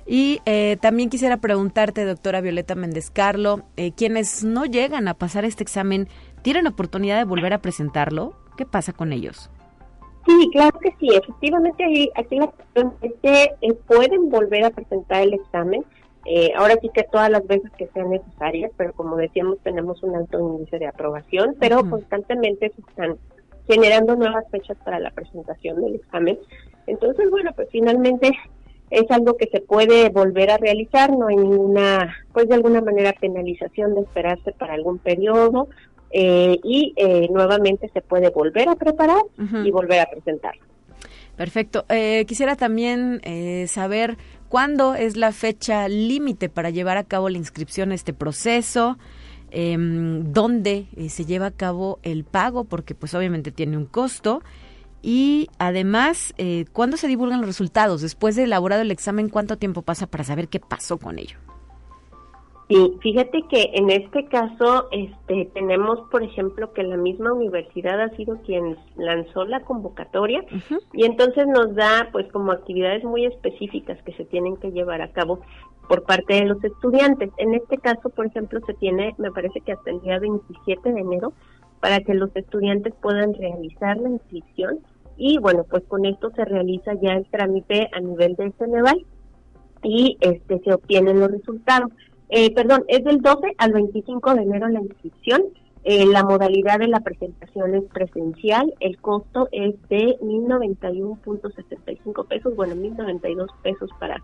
Y 0.06 0.40
eh, 0.46 0.78
también 0.80 1.10
quisiera 1.10 1.36
preguntarte, 1.36 2.06
doctora 2.06 2.40
Violeta 2.40 2.74
Méndez 2.74 3.10
Carlo, 3.10 3.60
eh, 3.76 3.92
quienes 3.92 4.42
no 4.42 4.64
llegan 4.64 5.08
a 5.08 5.14
pasar 5.14 5.44
este 5.44 5.62
examen, 5.62 6.08
¿tienen 6.40 6.66
oportunidad 6.66 7.18
de 7.18 7.24
volver 7.24 7.52
a 7.52 7.58
presentarlo? 7.58 8.32
¿Qué 8.56 8.64
pasa 8.64 8.94
con 8.94 9.12
ellos? 9.12 9.50
Sí, 10.26 10.48
claro 10.52 10.78
que 10.78 10.94
sí. 11.00 11.08
Efectivamente, 11.14 12.10
aquí 12.16 12.36
la 12.36 12.46
cuestión 12.46 12.94
es 13.02 13.12
que 13.22 13.50
eh, 13.60 13.74
pueden 13.86 14.30
volver 14.30 14.64
a 14.64 14.70
presentar 14.70 15.20
el 15.20 15.34
examen. 15.34 15.84
Eh, 16.24 16.52
ahora 16.56 16.76
sí 16.80 16.88
que 16.94 17.02
todas 17.04 17.30
las 17.30 17.46
veces 17.46 17.70
que 17.76 17.88
sean 17.88 18.10
necesarias, 18.10 18.70
pero 18.76 18.92
como 18.92 19.16
decíamos, 19.16 19.58
tenemos 19.62 20.02
un 20.02 20.14
alto 20.14 20.38
índice 20.38 20.78
de 20.78 20.86
aprobación, 20.86 21.56
pero 21.58 21.88
constantemente 21.88 22.70
se 22.70 22.80
están 22.80 23.16
generando 23.68 24.16
nuevas 24.16 24.44
fechas 24.50 24.76
para 24.84 25.00
la 25.00 25.10
presentación 25.10 25.80
del 25.80 25.96
examen. 25.96 26.38
Entonces, 26.86 27.30
bueno, 27.30 27.50
pues 27.54 27.68
finalmente 27.70 28.32
es 28.90 29.10
algo 29.10 29.36
que 29.36 29.46
se 29.46 29.60
puede 29.60 30.10
volver 30.10 30.50
a 30.50 30.58
realizar, 30.58 31.10
no 31.10 31.28
hay 31.28 31.36
ninguna, 31.36 32.14
pues 32.32 32.48
de 32.48 32.54
alguna 32.54 32.82
manera 32.82 33.14
penalización 33.18 33.94
de 33.94 34.02
esperarse 34.02 34.52
para 34.52 34.74
algún 34.74 34.98
periodo 34.98 35.68
eh, 36.10 36.58
y 36.62 36.92
eh, 36.96 37.26
nuevamente 37.30 37.88
se 37.94 38.02
puede 38.02 38.28
volver 38.28 38.68
a 38.68 38.76
preparar 38.76 39.22
y 39.64 39.70
volver 39.70 40.00
a 40.00 40.06
presentar. 40.06 40.52
Perfecto. 41.36 41.86
Eh, 41.88 42.26
quisiera 42.26 42.54
también 42.54 43.22
saber 43.66 44.18
cuándo 44.52 44.94
es 44.94 45.16
la 45.16 45.32
fecha 45.32 45.88
límite 45.88 46.50
para 46.50 46.68
llevar 46.68 46.98
a 46.98 47.04
cabo 47.04 47.30
la 47.30 47.38
inscripción 47.38 47.90
a 47.90 47.94
este 47.94 48.12
proceso, 48.12 48.98
em, 49.50 50.30
dónde 50.30 50.88
se 51.08 51.24
lleva 51.24 51.46
a 51.46 51.50
cabo 51.52 52.00
el 52.02 52.24
pago, 52.24 52.64
porque 52.64 52.94
pues 52.94 53.14
obviamente 53.14 53.50
tiene 53.50 53.78
un 53.78 53.86
costo. 53.86 54.42
Y 55.00 55.48
además, 55.56 56.34
¿cuándo 56.74 56.98
se 56.98 57.08
divulgan 57.08 57.40
los 57.40 57.48
resultados? 57.48 58.02
Después 58.02 58.36
de 58.36 58.42
elaborado 58.42 58.82
el 58.82 58.90
examen, 58.90 59.30
¿cuánto 59.30 59.56
tiempo 59.56 59.80
pasa 59.80 60.06
para 60.06 60.22
saber 60.22 60.48
qué 60.48 60.60
pasó 60.60 60.98
con 60.98 61.18
ello? 61.18 61.38
Sí, 62.72 62.98
fíjate 63.02 63.42
que 63.50 63.70
en 63.74 63.90
este 63.90 64.24
caso 64.28 64.88
este, 64.92 65.50
tenemos, 65.52 66.00
por 66.10 66.22
ejemplo, 66.22 66.72
que 66.72 66.82
la 66.82 66.96
misma 66.96 67.30
universidad 67.34 68.00
ha 68.00 68.08
sido 68.16 68.40
quien 68.46 68.78
lanzó 68.96 69.44
la 69.44 69.60
convocatoria 69.60 70.42
y 70.94 71.04
entonces 71.04 71.46
nos 71.48 71.74
da 71.74 72.08
pues 72.12 72.32
como 72.32 72.50
actividades 72.50 73.04
muy 73.04 73.26
específicas 73.26 74.02
que 74.04 74.14
se 74.14 74.24
tienen 74.24 74.56
que 74.56 74.70
llevar 74.70 75.02
a 75.02 75.12
cabo 75.12 75.40
por 75.86 76.04
parte 76.04 76.32
de 76.32 76.46
los 76.46 76.64
estudiantes. 76.64 77.28
En 77.36 77.52
este 77.52 77.76
caso, 77.76 78.08
por 78.08 78.24
ejemplo, 78.24 78.58
se 78.64 78.72
tiene, 78.72 79.14
me 79.18 79.30
parece 79.30 79.60
que 79.60 79.72
hasta 79.72 79.90
el 79.90 80.00
día 80.00 80.18
27 80.18 80.92
de 80.92 81.00
enero, 81.00 81.34
para 81.80 82.00
que 82.00 82.14
los 82.14 82.34
estudiantes 82.34 82.94
puedan 83.02 83.34
realizar 83.34 83.98
la 83.98 84.08
inscripción 84.08 84.78
y 85.18 85.36
bueno, 85.36 85.64
pues 85.68 85.84
con 85.88 86.06
esto 86.06 86.30
se 86.34 86.46
realiza 86.46 86.94
ya 87.02 87.12
el 87.12 87.26
trámite 87.26 87.90
a 87.92 88.00
nivel 88.00 88.34
de 88.36 88.50
Ceneval 88.52 89.04
y 89.82 90.16
este 90.22 90.58
se 90.60 90.72
obtienen 90.72 91.20
los 91.20 91.30
resultados. 91.30 91.90
Eh, 92.34 92.50
perdón, 92.54 92.86
es 92.88 93.04
del 93.04 93.20
12 93.20 93.56
al 93.58 93.72
25 93.72 94.34
de 94.34 94.40
enero 94.40 94.66
la 94.68 94.80
inscripción. 94.80 95.42
Eh, 95.84 96.06
la 96.06 96.24
modalidad 96.24 96.78
de 96.78 96.88
la 96.88 97.00
presentación 97.00 97.74
es 97.74 97.84
presencial. 97.92 98.72
El 98.80 98.98
costo 99.02 99.50
es 99.52 99.74
de 99.90 100.16
1.091.75 100.22 102.26
pesos, 102.26 102.56
bueno, 102.56 102.74
1.092 102.74 103.48
pesos 103.62 103.90
para, 104.00 104.16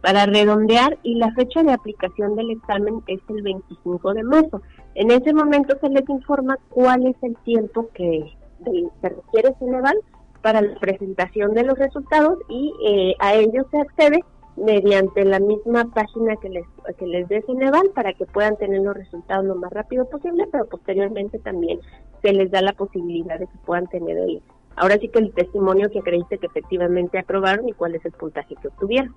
para 0.00 0.26
redondear. 0.26 0.98
Y 1.04 1.14
la 1.14 1.32
fecha 1.34 1.62
de 1.62 1.72
aplicación 1.72 2.34
del 2.34 2.50
examen 2.50 3.00
es 3.06 3.20
el 3.28 3.42
25 3.42 4.12
de 4.12 4.24
marzo. 4.24 4.60
En 4.96 5.12
ese 5.12 5.32
momento 5.32 5.78
se 5.80 5.88
les 5.88 6.08
informa 6.08 6.58
cuál 6.68 7.06
es 7.06 7.14
el 7.22 7.36
tiempo 7.44 7.90
que 7.94 8.24
se 8.64 8.90
requiere 9.08 9.54
Ceneval 9.60 10.00
para 10.40 10.62
la 10.62 10.74
presentación 10.80 11.54
de 11.54 11.62
los 11.62 11.78
resultados 11.78 12.40
y 12.48 12.72
eh, 12.84 13.14
a 13.20 13.34
ellos 13.34 13.66
se 13.70 13.78
accede 13.78 14.24
mediante 14.56 15.24
la 15.24 15.40
misma 15.40 15.84
página 15.92 16.36
que 16.36 16.48
les, 16.48 16.64
que 16.98 17.06
les 17.06 17.28
dé 17.28 17.42
Ceneval 17.46 17.90
para 17.94 18.12
que 18.12 18.26
puedan 18.26 18.56
tener 18.56 18.82
los 18.82 18.94
resultados 18.94 19.44
lo 19.44 19.54
más 19.54 19.72
rápido 19.72 20.08
posible, 20.08 20.46
pero 20.52 20.66
posteriormente 20.66 21.38
también 21.38 21.80
se 22.20 22.32
les 22.32 22.50
da 22.50 22.60
la 22.60 22.72
posibilidad 22.72 23.38
de 23.38 23.46
que 23.46 23.58
puedan 23.64 23.86
tener 23.88 24.16
el, 24.18 24.42
ahora 24.76 24.98
sí 24.98 25.08
que 25.08 25.20
el 25.20 25.32
testimonio 25.32 25.90
que 25.90 26.00
acredite 26.00 26.38
que 26.38 26.46
efectivamente 26.46 27.18
aprobaron 27.18 27.68
y 27.68 27.72
cuál 27.72 27.94
es 27.94 28.04
el 28.04 28.12
puntaje 28.12 28.54
que 28.60 28.68
obtuvieron. 28.68 29.14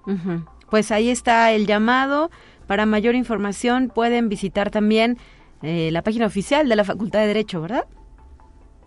Pues 0.69 0.91
ahí 0.91 1.09
está 1.09 1.51
el 1.51 1.67
llamado. 1.67 2.29
Para 2.67 2.85
mayor 2.85 3.15
información 3.15 3.91
pueden 3.93 4.29
visitar 4.29 4.71
también 4.71 5.17
eh, 5.61 5.89
la 5.91 6.01
página 6.01 6.25
oficial 6.25 6.67
de 6.67 6.75
la 6.75 6.83
Facultad 6.83 7.19
de 7.19 7.27
Derecho, 7.27 7.61
¿verdad? 7.61 7.85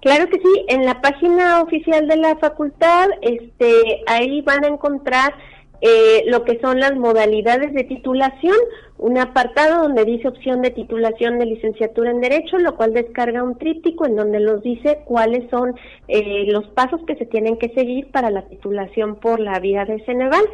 Claro 0.01 0.29
que 0.29 0.39
sí, 0.39 0.65
en 0.69 0.85
la 0.85 1.01
página 1.01 1.61
oficial 1.61 2.07
de 2.07 2.17
la 2.17 2.37
facultad, 2.37 3.09
este, 3.21 4.05
ahí 4.07 4.43
van 4.43 4.65
a 4.65 4.69
encontrar 4.69 5.35
eh, 5.81 6.25
lo 6.27 6.45
que 6.45 6.59
son 6.61 6.81
las 6.81 6.97
modalidades 6.97 7.73
de 7.73 7.85
titulación, 7.85 8.57
un 8.99 9.17
apartado 9.19 9.83
donde 9.83 10.05
dice 10.05 10.27
opción 10.27 10.61
de 10.61 10.71
titulación 10.71 11.39
de 11.39 11.47
licenciatura 11.47 12.11
en 12.11 12.21
Derecho, 12.21 12.59
lo 12.59 12.77
cual 12.77 12.93
descarga 12.95 13.45
un 13.45 13.57
tríptico 13.57 14.07
en 14.07 14.17
donde 14.17 14.41
nos 14.41 14.63
dice 14.63 15.01
cuáles 15.05 15.49
son 15.51 15.75
eh, 16.09 16.45
los 16.49 16.67
pasos 16.69 17.01
que 17.07 17.15
se 17.15 17.27
tienen 17.27 17.59
que 17.59 17.69
seguir 17.71 18.11
para 18.11 18.31
la 18.31 18.43
titulación 18.49 19.17
por 19.17 19.39
la 19.39 19.61
vía 19.61 19.85
de 19.85 20.05
Ceneval. 20.05 20.45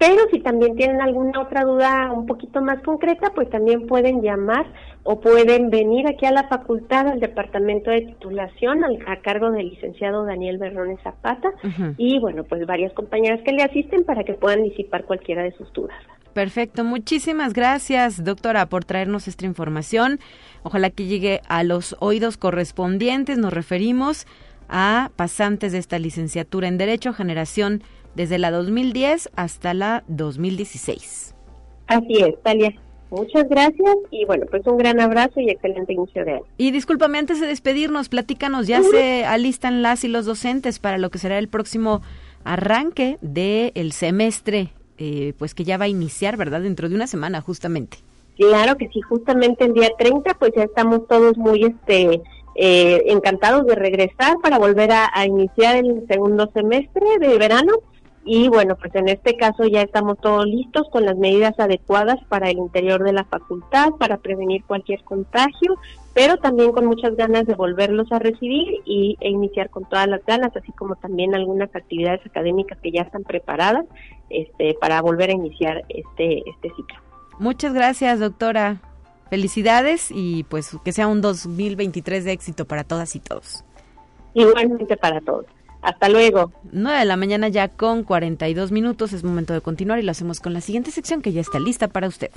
Pero 0.00 0.22
si 0.30 0.40
también 0.40 0.76
tienen 0.76 1.02
alguna 1.02 1.42
otra 1.42 1.62
duda 1.62 2.10
un 2.10 2.24
poquito 2.24 2.62
más 2.62 2.80
concreta, 2.82 3.32
pues 3.34 3.50
también 3.50 3.86
pueden 3.86 4.22
llamar 4.22 4.64
o 5.02 5.20
pueden 5.20 5.68
venir 5.68 6.08
aquí 6.08 6.24
a 6.24 6.32
la 6.32 6.48
facultad, 6.48 7.06
al 7.06 7.20
departamento 7.20 7.90
de 7.90 8.00
titulación, 8.06 8.82
a 9.06 9.16
cargo 9.20 9.50
del 9.50 9.68
licenciado 9.68 10.24
Daniel 10.24 10.56
Berrones 10.56 11.00
Zapata, 11.02 11.50
y 11.98 12.18
bueno, 12.18 12.44
pues 12.44 12.66
varias 12.66 12.94
compañeras 12.94 13.42
que 13.44 13.52
le 13.52 13.62
asisten 13.62 14.04
para 14.04 14.24
que 14.24 14.32
puedan 14.32 14.62
disipar 14.62 15.04
cualquiera 15.04 15.42
de 15.42 15.52
sus 15.52 15.70
dudas. 15.74 15.98
Perfecto, 16.32 16.82
muchísimas 16.82 17.52
gracias, 17.52 18.24
doctora, 18.24 18.70
por 18.70 18.86
traernos 18.86 19.28
esta 19.28 19.44
información. 19.44 20.18
Ojalá 20.62 20.88
que 20.88 21.04
llegue 21.04 21.42
a 21.46 21.62
los 21.62 21.94
oídos 22.00 22.38
correspondientes. 22.38 23.36
Nos 23.36 23.52
referimos 23.52 24.26
a 24.70 25.10
pasantes 25.16 25.72
de 25.72 25.78
esta 25.78 25.98
licenciatura 25.98 26.68
en 26.68 26.78
Derecho, 26.78 27.12
generación 27.12 27.82
desde 28.14 28.38
la 28.38 28.50
2010 28.50 29.30
hasta 29.36 29.74
la 29.74 30.04
2016. 30.08 31.34
Así 31.86 32.18
es, 32.18 32.40
Talia. 32.42 32.74
Muchas 33.10 33.48
gracias 33.48 33.96
y 34.12 34.24
bueno, 34.24 34.46
pues 34.48 34.64
un 34.66 34.78
gran 34.78 35.00
abrazo 35.00 35.40
y 35.40 35.50
excelente 35.50 35.92
inicio 35.92 36.24
de 36.24 36.34
año. 36.34 36.44
Y 36.56 36.70
discúlpame, 36.70 37.18
antes 37.18 37.40
de 37.40 37.48
despedirnos, 37.48 38.08
platícanos, 38.08 38.68
ya 38.68 38.82
se 38.82 39.24
alistan 39.24 39.82
las 39.82 40.04
y 40.04 40.08
los 40.08 40.26
docentes 40.26 40.78
para 40.78 40.96
lo 40.96 41.10
que 41.10 41.18
será 41.18 41.38
el 41.38 41.48
próximo 41.48 42.02
arranque 42.44 43.18
del 43.20 43.90
semestre, 43.90 44.68
eh, 44.98 45.32
pues 45.38 45.54
que 45.54 45.64
ya 45.64 45.76
va 45.76 45.86
a 45.86 45.88
iniciar, 45.88 46.36
¿verdad? 46.36 46.60
Dentro 46.60 46.88
de 46.88 46.94
una 46.94 47.08
semana, 47.08 47.40
justamente. 47.40 47.98
Claro 48.36 48.76
que 48.76 48.88
sí, 48.88 49.00
justamente 49.00 49.64
el 49.64 49.74
día 49.74 49.90
30, 49.98 50.34
pues 50.34 50.52
ya 50.54 50.62
estamos 50.62 51.08
todos 51.08 51.36
muy 51.36 51.64
este 51.64 52.22
eh, 52.54 53.02
encantados 53.06 53.66
de 53.66 53.74
regresar 53.74 54.36
para 54.40 54.58
volver 54.58 54.90
a 54.92 55.26
iniciar 55.26 55.76
el 55.76 56.06
segundo 56.06 56.48
semestre 56.54 57.18
de 57.18 57.38
verano 57.38 57.72
y 58.24 58.48
bueno, 58.48 58.76
pues 58.76 58.94
en 58.94 59.08
este 59.08 59.36
caso 59.36 59.64
ya 59.64 59.82
estamos 59.82 60.18
todos 60.18 60.44
listos 60.46 60.86
con 60.90 61.06
las 61.06 61.16
medidas 61.16 61.58
adecuadas 61.58 62.18
para 62.28 62.50
el 62.50 62.58
interior 62.58 63.02
de 63.02 63.14
la 63.14 63.24
facultad, 63.24 63.92
para 63.98 64.18
prevenir 64.18 64.62
cualquier 64.64 65.02
contagio, 65.04 65.76
pero 66.12 66.36
también 66.36 66.72
con 66.72 66.84
muchas 66.84 67.16
ganas 67.16 67.46
de 67.46 67.54
volverlos 67.54 68.12
a 68.12 68.18
recibir 68.18 68.82
y, 68.84 69.16
e 69.20 69.30
iniciar 69.30 69.70
con 69.70 69.88
todas 69.88 70.06
las 70.06 70.24
ganas, 70.26 70.54
así 70.54 70.70
como 70.72 70.96
también 70.96 71.34
algunas 71.34 71.74
actividades 71.74 72.24
académicas 72.26 72.78
que 72.82 72.92
ya 72.92 73.02
están 73.02 73.22
preparadas 73.22 73.86
este, 74.28 74.74
para 74.74 75.00
volver 75.00 75.30
a 75.30 75.34
iniciar 75.34 75.84
este, 75.88 76.42
este 76.48 76.68
ciclo. 76.76 76.98
Muchas 77.38 77.72
gracias, 77.72 78.20
doctora. 78.20 78.82
Felicidades 79.30 80.10
y 80.10 80.44
pues 80.44 80.76
que 80.84 80.92
sea 80.92 81.06
un 81.06 81.22
2023 81.22 82.24
de 82.24 82.32
éxito 82.32 82.66
para 82.66 82.84
todas 82.84 83.16
y 83.16 83.20
todos. 83.20 83.64
Igualmente 84.34 84.96
para 84.96 85.20
todos. 85.20 85.46
Hasta 85.82 86.08
luego. 86.08 86.52
9 86.72 86.98
de 86.98 87.04
la 87.04 87.16
mañana 87.16 87.48
ya 87.48 87.68
con 87.68 88.04
42 88.04 88.72
minutos. 88.72 89.12
Es 89.12 89.24
momento 89.24 89.52
de 89.52 89.60
continuar 89.60 89.98
y 89.98 90.02
lo 90.02 90.10
hacemos 90.10 90.40
con 90.40 90.52
la 90.52 90.60
siguiente 90.60 90.90
sección 90.90 91.22
que 91.22 91.32
ya 91.32 91.40
está 91.40 91.58
lista 91.58 91.88
para 91.88 92.08
usted. 92.08 92.30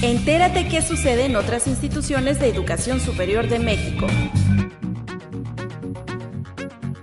Entérate 0.00 0.68
qué 0.68 0.80
sucede 0.80 1.26
en 1.26 1.36
otras 1.36 1.66
instituciones 1.66 2.38
de 2.38 2.48
educación 2.48 3.00
superior 3.00 3.48
de 3.48 3.58
México. 3.58 4.06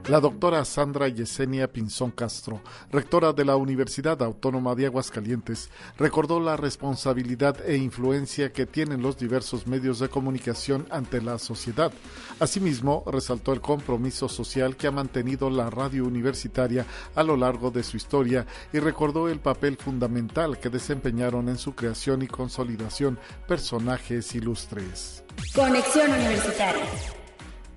La 0.07 0.19
doctora 0.19 0.63
Sandra 0.65 1.07
Yesenia 1.07 1.67
Pinzón 1.67 2.11
Castro, 2.11 2.61
rectora 2.91 3.33
de 3.33 3.43
la 3.43 3.55
Universidad 3.55 4.21
Autónoma 4.21 4.75
de 4.75 4.85
Aguascalientes, 4.85 5.71
recordó 5.97 6.39
la 6.39 6.55
responsabilidad 6.55 7.67
e 7.67 7.75
influencia 7.77 8.53
que 8.53 8.67
tienen 8.67 9.01
los 9.01 9.17
diversos 9.17 9.65
medios 9.65 9.97
de 9.97 10.07
comunicación 10.07 10.85
ante 10.91 11.23
la 11.23 11.39
sociedad. 11.39 11.91
Asimismo, 12.39 13.03
resaltó 13.07 13.51
el 13.51 13.61
compromiso 13.61 14.29
social 14.29 14.75
que 14.75 14.85
ha 14.85 14.91
mantenido 14.91 15.49
la 15.49 15.71
radio 15.71 16.05
universitaria 16.05 16.85
a 17.15 17.23
lo 17.23 17.35
largo 17.35 17.71
de 17.71 17.81
su 17.81 17.97
historia 17.97 18.45
y 18.71 18.77
recordó 18.77 19.27
el 19.27 19.39
papel 19.39 19.75
fundamental 19.75 20.59
que 20.59 20.69
desempeñaron 20.69 21.49
en 21.49 21.57
su 21.57 21.73
creación 21.73 22.21
y 22.21 22.27
consolidación 22.27 23.17
personajes 23.47 24.35
ilustres. 24.35 25.23
Conexión 25.55 26.11
Universitaria 26.11 27.24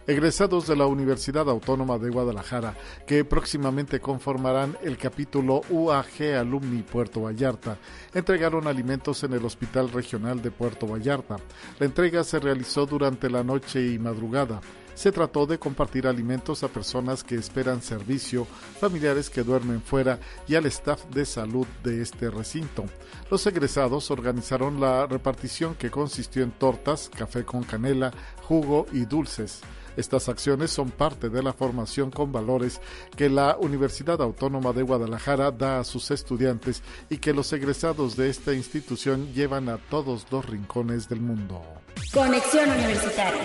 egresados 0.09 0.67
de 0.67 0.75
la 0.75 0.87
Universidad 0.87 1.51
Autónoma 1.51 1.99
de 1.99 2.09
Guadalajara, 2.09 2.75
que 3.07 3.27
próximamente 3.27 4.01
conformarán 4.01 4.77
el 4.83 4.97
capítulo 4.97 5.61
UAG 5.69 6.35
Alumni 6.39 6.83
Puerto 6.83 7.21
Vallarta, 7.21 7.77
entregaron 8.15 8.67
alimentos 8.67 9.23
en 9.25 9.35
el 9.35 9.45
Hospital 9.45 9.91
Regional 9.91 10.41
de 10.41 10.51
Puerto 10.51 10.87
Vallarta. 10.87 11.37
La 11.79 11.85
entrega 11.85 12.25
se 12.25 12.41
realizó 12.41 12.87
durante 12.87 13.29
la 13.29 13.45
noche 13.45 13.87
y 13.87 13.99
madrugada. 13.99 14.63
Se 14.95 15.13
trató 15.13 15.47
de 15.47 15.59
compartir 15.59 16.07
alimentos 16.07 16.63
a 16.63 16.69
personas 16.69 17.23
que 17.23 17.35
esperan 17.35 17.83
servicio, 17.83 18.47
familiares 18.81 19.29
que 19.29 19.43
duermen 19.43 19.83
fuera 19.83 20.19
y 20.49 20.55
al 20.55 20.65
staff 20.67 21.05
de 21.11 21.27
salud 21.27 21.67
de 21.85 22.01
este 22.01 22.31
recinto. 22.31 22.87
Los 23.31 23.47
egresados 23.47 24.11
organizaron 24.11 24.81
la 24.81 25.07
repartición 25.07 25.75
que 25.75 25.91
consistió 25.91 26.43
en 26.43 26.51
tortas, 26.51 27.11
café 27.15 27.45
con 27.45 27.63
canela, 27.63 28.11
jugo 28.43 28.87
y 28.91 29.05
dulces. 29.05 29.61
Estas 29.99 30.29
acciones 30.29 30.71
son 30.71 30.93
parte 30.93 31.29
de 31.29 31.43
la 31.43 31.53
formación 31.53 32.13
con 32.13 32.31
valores 32.31 32.81
que 33.17 33.29
la 33.29 33.57
Universidad 33.59 34.23
Autónoma 34.23 34.73
de 34.73 34.85
Guadalajara 34.85 35.51
da 35.51 35.81
a 35.81 35.85
sus 35.85 36.13
estudiantes 36.13 36.85
y 37.11 37.19
que 37.19 37.35
los 37.35 37.53
egresados 37.53 38.17
de 38.17 38.31
esta 38.31 38.55
institución 38.55 39.33
llevan 39.35 39.69
a 39.69 39.79
todos 39.79 40.25
los 40.31 40.47
rincones 40.47 41.09
del 41.09 41.21
mundo. 41.21 41.61
Conexión 42.15 42.71
Universitaria. 42.71 43.43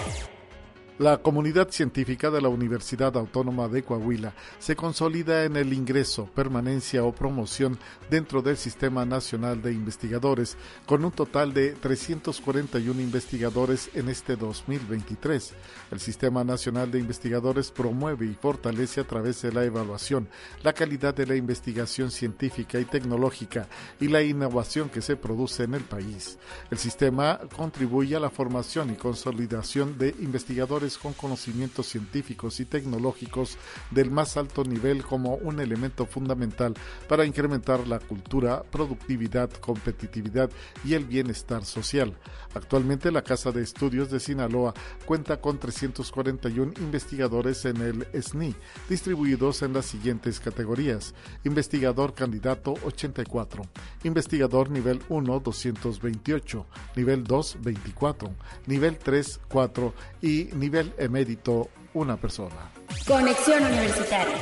La 0.99 1.17
comunidad 1.17 1.71
científica 1.71 2.29
de 2.29 2.39
la 2.39 2.49
Universidad 2.49 3.17
Autónoma 3.17 3.67
de 3.67 3.81
Coahuila 3.81 4.35
se 4.59 4.75
consolida 4.75 5.43
en 5.43 5.57
el 5.57 5.73
ingreso, 5.73 6.29
permanencia 6.35 7.03
o 7.03 7.11
promoción 7.11 7.79
dentro 8.11 8.43
del 8.43 8.57
Sistema 8.57 9.03
Nacional 9.03 9.59
de 9.63 9.73
Investigadores, 9.73 10.55
con 10.85 11.03
un 11.03 11.11
total 11.11 11.51
de 11.51 11.71
341 11.71 13.01
investigadores 13.01 13.89
en 13.95 14.07
este 14.07 14.35
2023. 14.35 15.55
El 15.89 15.99
Sistema 15.99 16.43
Nacional 16.43 16.91
de 16.91 16.99
Investigadores 16.99 17.71
promueve 17.71 18.27
y 18.27 18.35
fortalece 18.35 19.01
a 19.01 19.07
través 19.07 19.41
de 19.41 19.51
la 19.51 19.65
evaluación 19.65 20.29
la 20.61 20.73
calidad 20.73 21.15
de 21.15 21.25
la 21.25 21.35
investigación 21.35 22.11
científica 22.11 22.79
y 22.79 22.85
tecnológica 22.85 23.67
y 23.99 24.09
la 24.09 24.21
innovación 24.21 24.89
que 24.89 25.01
se 25.01 25.15
produce 25.15 25.63
en 25.63 25.73
el 25.73 25.83
país. 25.83 26.37
El 26.69 26.77
sistema 26.77 27.39
contribuye 27.57 28.15
a 28.15 28.19
la 28.19 28.29
formación 28.29 28.91
y 28.91 28.95
consolidación 28.95 29.97
de 29.97 30.09
investigadores 30.19 30.82
con 30.91 31.13
conocimientos 31.13 31.87
científicos 31.87 32.59
y 32.59 32.65
tecnológicos 32.65 33.57
del 33.91 34.11
más 34.11 34.35
alto 34.35 34.63
nivel 34.65 35.03
como 35.03 35.35
un 35.35 35.61
elemento 35.61 36.05
fundamental 36.05 36.73
para 37.07 37.25
incrementar 37.25 37.87
la 37.87 37.99
cultura, 37.99 38.63
productividad, 38.63 39.49
competitividad 39.51 40.49
y 40.83 40.93
el 40.93 41.05
bienestar 41.05 41.63
social. 41.63 42.17
Actualmente 42.53 43.11
la 43.11 43.23
Casa 43.23 43.51
de 43.51 43.63
Estudios 43.63 44.11
de 44.11 44.19
Sinaloa 44.19 44.73
cuenta 45.05 45.39
con 45.39 45.57
341 45.57 46.73
investigadores 46.79 47.65
en 47.65 47.77
el 47.77 48.07
SNI, 48.21 48.53
distribuidos 48.89 49.61
en 49.61 49.73
las 49.73 49.85
siguientes 49.85 50.39
categorías. 50.39 51.15
Investigador 51.45 52.13
candidato 52.13 52.73
84, 52.85 53.63
investigador 54.03 54.69
nivel 54.69 55.01
1 55.09 55.39
228, 55.39 56.65
nivel 56.95 57.23
2 57.23 57.57
24, 57.61 58.31
nivel 58.67 58.97
3 58.97 59.39
4 59.47 59.93
y 60.21 60.49
nivel 60.55 60.72
emérito 60.97 61.69
una 61.93 62.17
persona. 62.17 62.71
Conexión 63.07 63.63
Universitaria. 63.63 64.37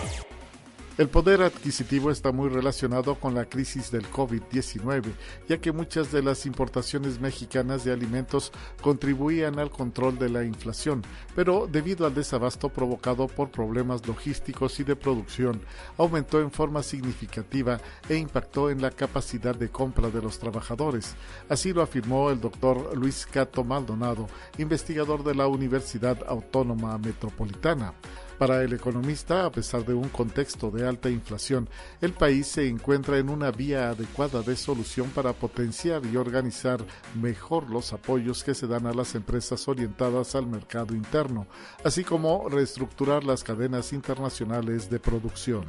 El 1.01 1.09
poder 1.09 1.41
adquisitivo 1.41 2.11
está 2.11 2.31
muy 2.31 2.47
relacionado 2.47 3.15
con 3.15 3.33
la 3.33 3.45
crisis 3.45 3.89
del 3.89 4.07
COVID-19, 4.11 5.11
ya 5.49 5.57
que 5.57 5.71
muchas 5.71 6.11
de 6.11 6.21
las 6.21 6.45
importaciones 6.45 7.19
mexicanas 7.19 7.83
de 7.83 7.91
alimentos 7.91 8.51
contribuían 8.83 9.57
al 9.57 9.71
control 9.71 10.19
de 10.19 10.29
la 10.29 10.43
inflación, 10.43 11.01
pero 11.35 11.65
debido 11.65 12.05
al 12.05 12.13
desabasto 12.13 12.69
provocado 12.69 13.27
por 13.27 13.49
problemas 13.49 14.07
logísticos 14.07 14.79
y 14.79 14.83
de 14.83 14.95
producción, 14.95 15.63
aumentó 15.97 16.39
en 16.39 16.51
forma 16.51 16.83
significativa 16.83 17.81
e 18.07 18.17
impactó 18.17 18.69
en 18.69 18.79
la 18.79 18.91
capacidad 18.91 19.55
de 19.55 19.69
compra 19.69 20.11
de 20.11 20.21
los 20.21 20.37
trabajadores. 20.37 21.15
Así 21.49 21.73
lo 21.73 21.81
afirmó 21.81 22.29
el 22.29 22.39
doctor 22.39 22.95
Luis 22.95 23.25
Cato 23.25 23.63
Maldonado, 23.63 24.27
investigador 24.59 25.23
de 25.23 25.33
la 25.33 25.47
Universidad 25.47 26.19
Autónoma 26.27 26.95
Metropolitana. 26.99 27.95
Para 28.41 28.63
el 28.63 28.73
economista, 28.73 29.45
a 29.45 29.51
pesar 29.51 29.85
de 29.85 29.93
un 29.93 30.09
contexto 30.09 30.71
de 30.71 30.87
alta 30.87 31.11
inflación, 31.11 31.69
el 32.01 32.13
país 32.13 32.47
se 32.47 32.67
encuentra 32.67 33.19
en 33.19 33.29
una 33.29 33.51
vía 33.51 33.91
adecuada 33.91 34.41
de 34.41 34.55
solución 34.55 35.11
para 35.11 35.31
potenciar 35.31 36.03
y 36.07 36.17
organizar 36.17 36.83
mejor 37.21 37.69
los 37.69 37.93
apoyos 37.93 38.43
que 38.43 38.55
se 38.55 38.65
dan 38.65 38.87
a 38.87 38.93
las 38.93 39.13
empresas 39.13 39.67
orientadas 39.67 40.33
al 40.33 40.47
mercado 40.47 40.95
interno, 40.95 41.45
así 41.83 42.03
como 42.03 42.49
reestructurar 42.49 43.23
las 43.23 43.43
cadenas 43.43 43.93
internacionales 43.93 44.89
de 44.89 44.99
producción. 44.99 45.65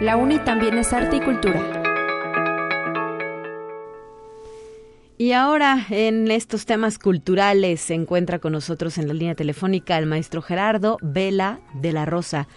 La 0.00 0.16
UNI 0.16 0.38
también 0.44 0.78
es 0.78 0.92
arte 0.92 1.16
y 1.16 1.20
cultura. 1.20 1.75
Y 5.18 5.32
ahora, 5.32 5.86
en 5.88 6.30
estos 6.30 6.66
temas 6.66 6.98
culturales, 6.98 7.80
se 7.80 7.94
encuentra 7.94 8.38
con 8.38 8.52
nosotros 8.52 8.98
en 8.98 9.08
la 9.08 9.14
línea 9.14 9.34
telefónica 9.34 9.96
el 9.96 10.04
maestro 10.04 10.42
Gerardo 10.42 10.98
Vela 11.00 11.60
de 11.72 11.92
la 11.92 12.04
Rosa. 12.04 12.48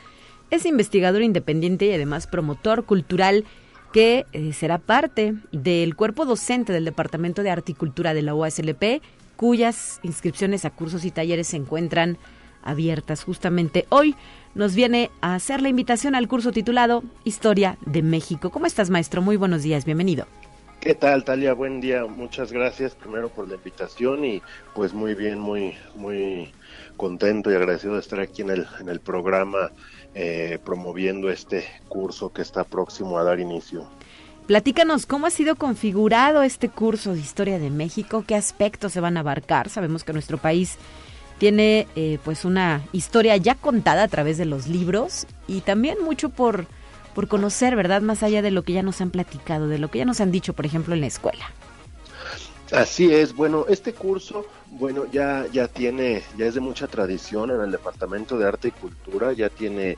Es 0.49 0.65
investigador 0.65 1.21
independiente 1.21 1.85
y 1.85 1.93
además 1.93 2.27
promotor 2.27 2.83
cultural 2.83 3.45
que 3.93 4.25
eh, 4.33 4.51
será 4.51 4.77
parte 4.77 5.35
del 5.53 5.95
cuerpo 5.95 6.25
docente 6.25 6.73
del 6.73 6.83
Departamento 6.83 7.43
de 7.43 7.49
Articultura 7.49 8.13
de 8.13 8.23
la 8.23 8.35
UASLP, 8.35 9.01
cuyas 9.37 10.01
inscripciones 10.03 10.65
a 10.65 10.69
cursos 10.69 11.05
y 11.05 11.11
talleres 11.11 11.47
se 11.47 11.57
encuentran 11.57 12.17
abiertas. 12.61 13.23
Justamente 13.23 13.85
hoy 13.87 14.15
nos 14.53 14.75
viene 14.75 15.11
a 15.21 15.35
hacer 15.35 15.61
la 15.61 15.69
invitación 15.69 16.13
al 16.13 16.27
curso 16.27 16.51
titulado 16.51 17.05
Historia 17.23 17.77
de 17.85 18.01
México. 18.01 18.49
¿Cómo 18.49 18.65
estás, 18.65 18.89
maestro? 18.89 19.21
Muy 19.21 19.37
buenos 19.37 19.63
días, 19.63 19.85
bienvenido. 19.85 20.27
¿Qué 20.79 20.95
tal, 20.95 21.25
Talia? 21.25 21.53
Buen 21.53 21.81
día. 21.81 22.05
Muchas 22.05 22.53
gracias 22.53 22.95
primero 22.95 23.27
por 23.27 23.49
la 23.49 23.55
invitación 23.55 24.23
y 24.23 24.41
pues 24.73 24.93
muy 24.93 25.13
bien, 25.13 25.37
muy 25.37 25.75
muy 25.95 26.53
contento 26.95 27.51
y 27.51 27.55
agradecido 27.55 27.95
de 27.95 27.99
estar 27.99 28.21
aquí 28.21 28.43
en 28.43 28.49
el, 28.49 28.67
en 28.79 28.87
el 28.87 29.01
programa 29.01 29.71
eh, 30.15 30.57
promoviendo 30.63 31.29
este 31.29 31.65
curso 31.89 32.31
que 32.31 32.41
está 32.41 32.63
próximo 32.63 33.17
a 33.17 33.23
dar 33.25 33.41
inicio. 33.41 33.89
Platícanos 34.47 35.05
cómo 35.05 35.27
ha 35.27 35.31
sido 35.31 35.57
configurado 35.57 36.43
este 36.43 36.69
curso 36.69 37.13
de 37.13 37.19
Historia 37.19 37.59
de 37.59 37.69
México, 37.69 38.23
qué 38.25 38.35
aspectos 38.35 38.93
se 38.93 39.01
van 39.01 39.17
a 39.17 39.19
abarcar. 39.19 39.67
Sabemos 39.67 40.05
que 40.05 40.13
nuestro 40.13 40.37
país 40.37 40.77
tiene 41.39 41.87
eh, 41.97 42.19
pues 42.23 42.45
una 42.45 42.83
historia 42.93 43.35
ya 43.35 43.55
contada 43.55 44.03
a 44.03 44.07
través 44.07 44.37
de 44.37 44.45
los 44.45 44.67
libros 44.67 45.27
y 45.45 45.59
también 45.59 45.97
mucho 46.03 46.29
por 46.29 46.67
por 47.19 47.27
conocer, 47.27 47.75
¿verdad? 47.75 48.01
Más 48.01 48.23
allá 48.23 48.41
de 48.41 48.49
lo 48.49 48.63
que 48.63 48.71
ya 48.71 48.81
nos 48.81 49.01
han 49.01 49.09
platicado, 49.09 49.67
de 49.67 49.77
lo 49.77 49.91
que 49.91 49.97
ya 49.97 50.05
nos 50.05 50.21
han 50.21 50.31
dicho, 50.31 50.53
por 50.53 50.65
ejemplo, 50.65 50.93
en 50.93 51.01
la 51.01 51.07
escuela. 51.07 51.51
Así 52.71 53.13
es, 53.13 53.35
bueno, 53.35 53.65
este 53.67 53.91
curso, 53.91 54.45
bueno, 54.67 55.03
ya, 55.11 55.45
ya 55.51 55.67
tiene, 55.67 56.23
ya 56.37 56.45
es 56.45 56.53
de 56.53 56.61
mucha 56.61 56.87
tradición 56.87 57.51
en 57.51 57.59
el 57.59 57.71
Departamento 57.71 58.37
de 58.37 58.47
Arte 58.47 58.69
y 58.69 58.71
Cultura, 58.71 59.33
ya 59.33 59.49
tiene 59.49 59.97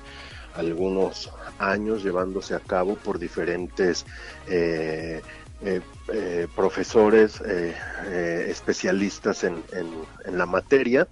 algunos 0.55 1.29
años 1.59 2.03
llevándose 2.03 2.55
a 2.55 2.59
cabo 2.59 2.95
por 2.95 3.19
diferentes 3.19 4.03
eh, 4.47 5.21
profesores 6.55 7.39
especialistas 7.39 9.43
en, 9.43 9.61
la 10.25 10.47
materia 10.47 11.07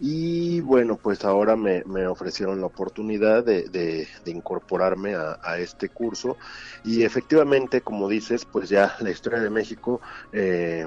y 0.00 0.60
bueno, 0.60 0.96
pues 0.96 1.24
ahora 1.24 1.56
me, 1.56 1.82
ofrecieron 2.06 2.60
la 2.60 2.66
oportunidad 2.66 3.44
de, 3.44 4.06
incorporarme 4.26 5.14
a, 5.14 5.58
este 5.58 5.88
curso. 5.88 6.36
Y 6.84 7.02
efectivamente, 7.02 7.80
como 7.80 8.08
dices, 8.08 8.44
pues 8.44 8.68
ya 8.68 8.96
la 9.00 9.10
historia 9.10 9.40
de 9.40 9.50
México 9.50 10.00
eh, 10.32 10.86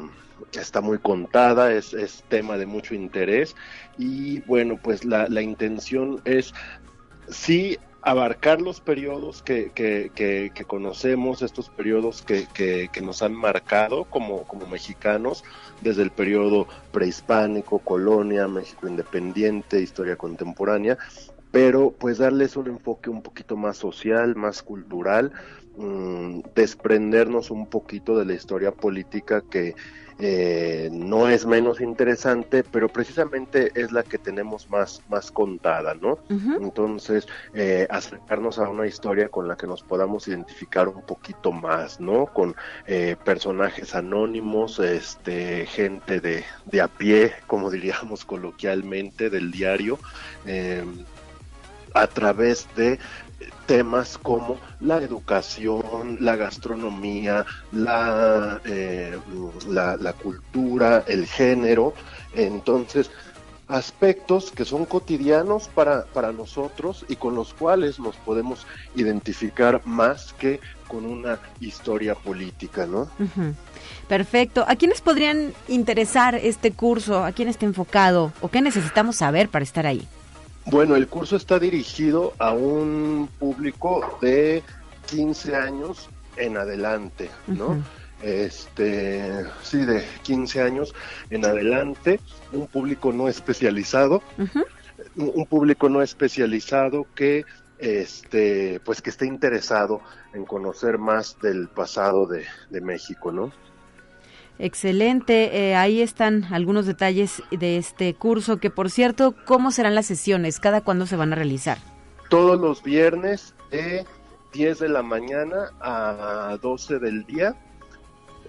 está 0.53 0.81
muy 0.81 0.97
contada, 0.99 1.73
es, 1.73 1.93
tema 2.29 2.57
de 2.57 2.65
mucho 2.65 2.95
interés. 2.95 3.55
Y 3.97 4.39
bueno, 4.41 4.79
pues 4.81 5.03
la, 5.03 5.27
la 5.27 5.41
intención 5.41 6.21
es 6.23 6.53
sí 7.29 7.77
abarcar 8.01 8.61
los 8.61 8.81
periodos 8.81 9.43
que, 9.43 9.71
que, 9.73 10.11
que, 10.15 10.65
conocemos, 10.65 11.41
estos 11.41 11.69
periodos 11.69 12.21
que, 12.23 12.47
que, 12.53 13.01
nos 13.01 13.21
han 13.21 13.33
marcado 13.33 14.05
como, 14.05 14.43
como 14.43 14.65
mexicanos, 14.67 15.43
desde 15.81 16.01
el 16.01 16.11
periodo 16.11 16.67
prehispánico, 16.91 17.79
colonia, 17.79 18.47
México 18.47 18.87
independiente, 18.87 19.81
historia 19.81 20.15
contemporánea, 20.15 20.97
pero 21.51 21.91
pues 21.91 22.17
darles 22.17 22.55
un 22.55 22.67
enfoque 22.67 23.09
un 23.09 23.21
poquito 23.21 23.55
más 23.55 23.77
social, 23.77 24.35
más 24.35 24.63
cultural, 24.63 25.31
mm, 25.77 26.39
desprendernos 26.55 27.51
un 27.51 27.67
poquito 27.67 28.17
de 28.17 28.25
la 28.25 28.33
historia 28.33 28.71
política 28.71 29.43
que 29.49 29.75
eh, 30.23 30.89
no 30.91 31.27
es 31.27 31.47
menos 31.47 31.81
interesante, 31.81 32.63
pero 32.63 32.89
precisamente 32.89 33.71
es 33.73 33.91
la 33.91 34.03
que 34.03 34.19
tenemos 34.19 34.69
más, 34.69 35.01
más 35.09 35.31
contada, 35.31 35.95
¿no? 35.95 36.19
Entonces, 36.29 37.27
eh, 37.55 37.87
acercarnos 37.89 38.59
a 38.59 38.69
una 38.69 38.85
historia 38.85 39.29
con 39.29 39.47
la 39.47 39.57
que 39.57 39.65
nos 39.65 39.81
podamos 39.81 40.27
identificar 40.27 40.87
un 40.87 41.01
poquito 41.01 41.51
más, 41.51 41.99
¿no? 41.99 42.27
Con 42.27 42.55
eh, 42.85 43.15
personajes 43.25 43.95
anónimos, 43.95 44.77
este, 44.77 45.65
gente 45.65 46.19
de, 46.19 46.43
de 46.65 46.81
a 46.81 46.87
pie, 46.87 47.33
como 47.47 47.71
diríamos 47.71 48.23
coloquialmente, 48.23 49.31
del 49.31 49.49
diario, 49.49 49.97
a 51.93 52.07
través 52.07 52.67
de 52.75 52.99
temas 53.65 54.17
como 54.17 54.57
la 54.79 54.97
educación, 54.97 56.17
la 56.19 56.35
gastronomía, 56.35 57.45
eh, 58.65 58.90
la, 59.71 59.97
la, 59.97 60.13
cultura, 60.13 61.03
el 61.07 61.25
género. 61.25 61.93
Entonces, 62.35 63.09
aspectos 63.67 64.51
que 64.51 64.65
son 64.65 64.85
cotidianos 64.85 65.69
para, 65.69 66.05
para 66.05 66.31
nosotros 66.31 67.05
y 67.07 67.15
con 67.15 67.35
los 67.35 67.53
cuales 67.53 67.99
nos 67.99 68.15
podemos 68.17 68.67
identificar 68.95 69.81
más 69.85 70.33
que 70.33 70.59
con 70.87 71.05
una 71.05 71.39
historia 71.61 72.15
política, 72.15 72.85
¿no? 72.85 73.07
Perfecto. 74.09 74.65
¿A 74.67 74.75
quiénes 74.75 74.99
podrían 74.99 75.53
interesar 75.69 76.35
este 76.35 76.71
curso? 76.71 77.23
¿A 77.23 77.31
quién 77.31 77.47
está 77.47 77.65
enfocado? 77.65 78.33
¿O 78.41 78.49
qué 78.49 78.61
necesitamos 78.61 79.15
saber 79.15 79.47
para 79.47 79.63
estar 79.63 79.87
ahí? 79.87 80.05
Bueno, 80.65 80.97
el 80.97 81.07
curso 81.07 81.37
está 81.37 81.57
dirigido 81.57 82.33
a 82.39 82.51
un 82.51 83.29
público 83.39 84.17
de 84.21 84.63
15 85.09 85.55
años 85.55 86.09
en 86.35 86.57
adelante, 86.57 87.29
¿no? 87.47 87.81
Este, 88.23 89.45
sí, 89.63 89.79
de 89.85 90.05
15 90.23 90.61
años 90.61 90.93
en 91.29 91.45
adelante, 91.45 92.19
un 92.51 92.67
público 92.67 93.11
no 93.11 93.27
especializado, 93.27 94.21
un 95.15 95.45
público 95.47 95.89
no 95.89 96.01
especializado 96.01 97.07
que 97.15 97.45
este, 97.79 98.79
pues 98.85 99.01
que 99.01 99.09
esté 99.09 99.25
interesado 99.25 100.01
en 100.33 100.45
conocer 100.45 100.99
más 100.99 101.37
del 101.41 101.67
pasado 101.67 102.27
de, 102.27 102.45
de 102.69 102.79
México, 102.79 103.31
¿no? 103.31 103.51
Excelente, 104.59 105.69
eh, 105.69 105.75
ahí 105.75 106.01
están 106.01 106.43
algunos 106.53 106.85
detalles 106.85 107.41
de 107.49 107.77
este 107.77 108.13
curso, 108.13 108.57
que 108.57 108.69
por 108.69 108.91
cierto, 108.91 109.33
¿cómo 109.45 109.71
serán 109.71 109.95
las 109.95 110.05
sesiones? 110.05 110.59
¿Cada 110.59 110.81
cuándo 110.81 111.07
se 111.07 111.15
van 111.15 111.33
a 111.33 111.35
realizar? 111.35 111.79
Todos 112.29 112.61
los 112.61 112.83
viernes 112.83 113.55
de 113.71 114.05
10 114.53 114.77
de 114.77 114.89
la 114.89 115.01
mañana 115.01 115.71
a 115.79 116.57
12 116.61 116.99
del 116.99 117.25
día, 117.25 117.55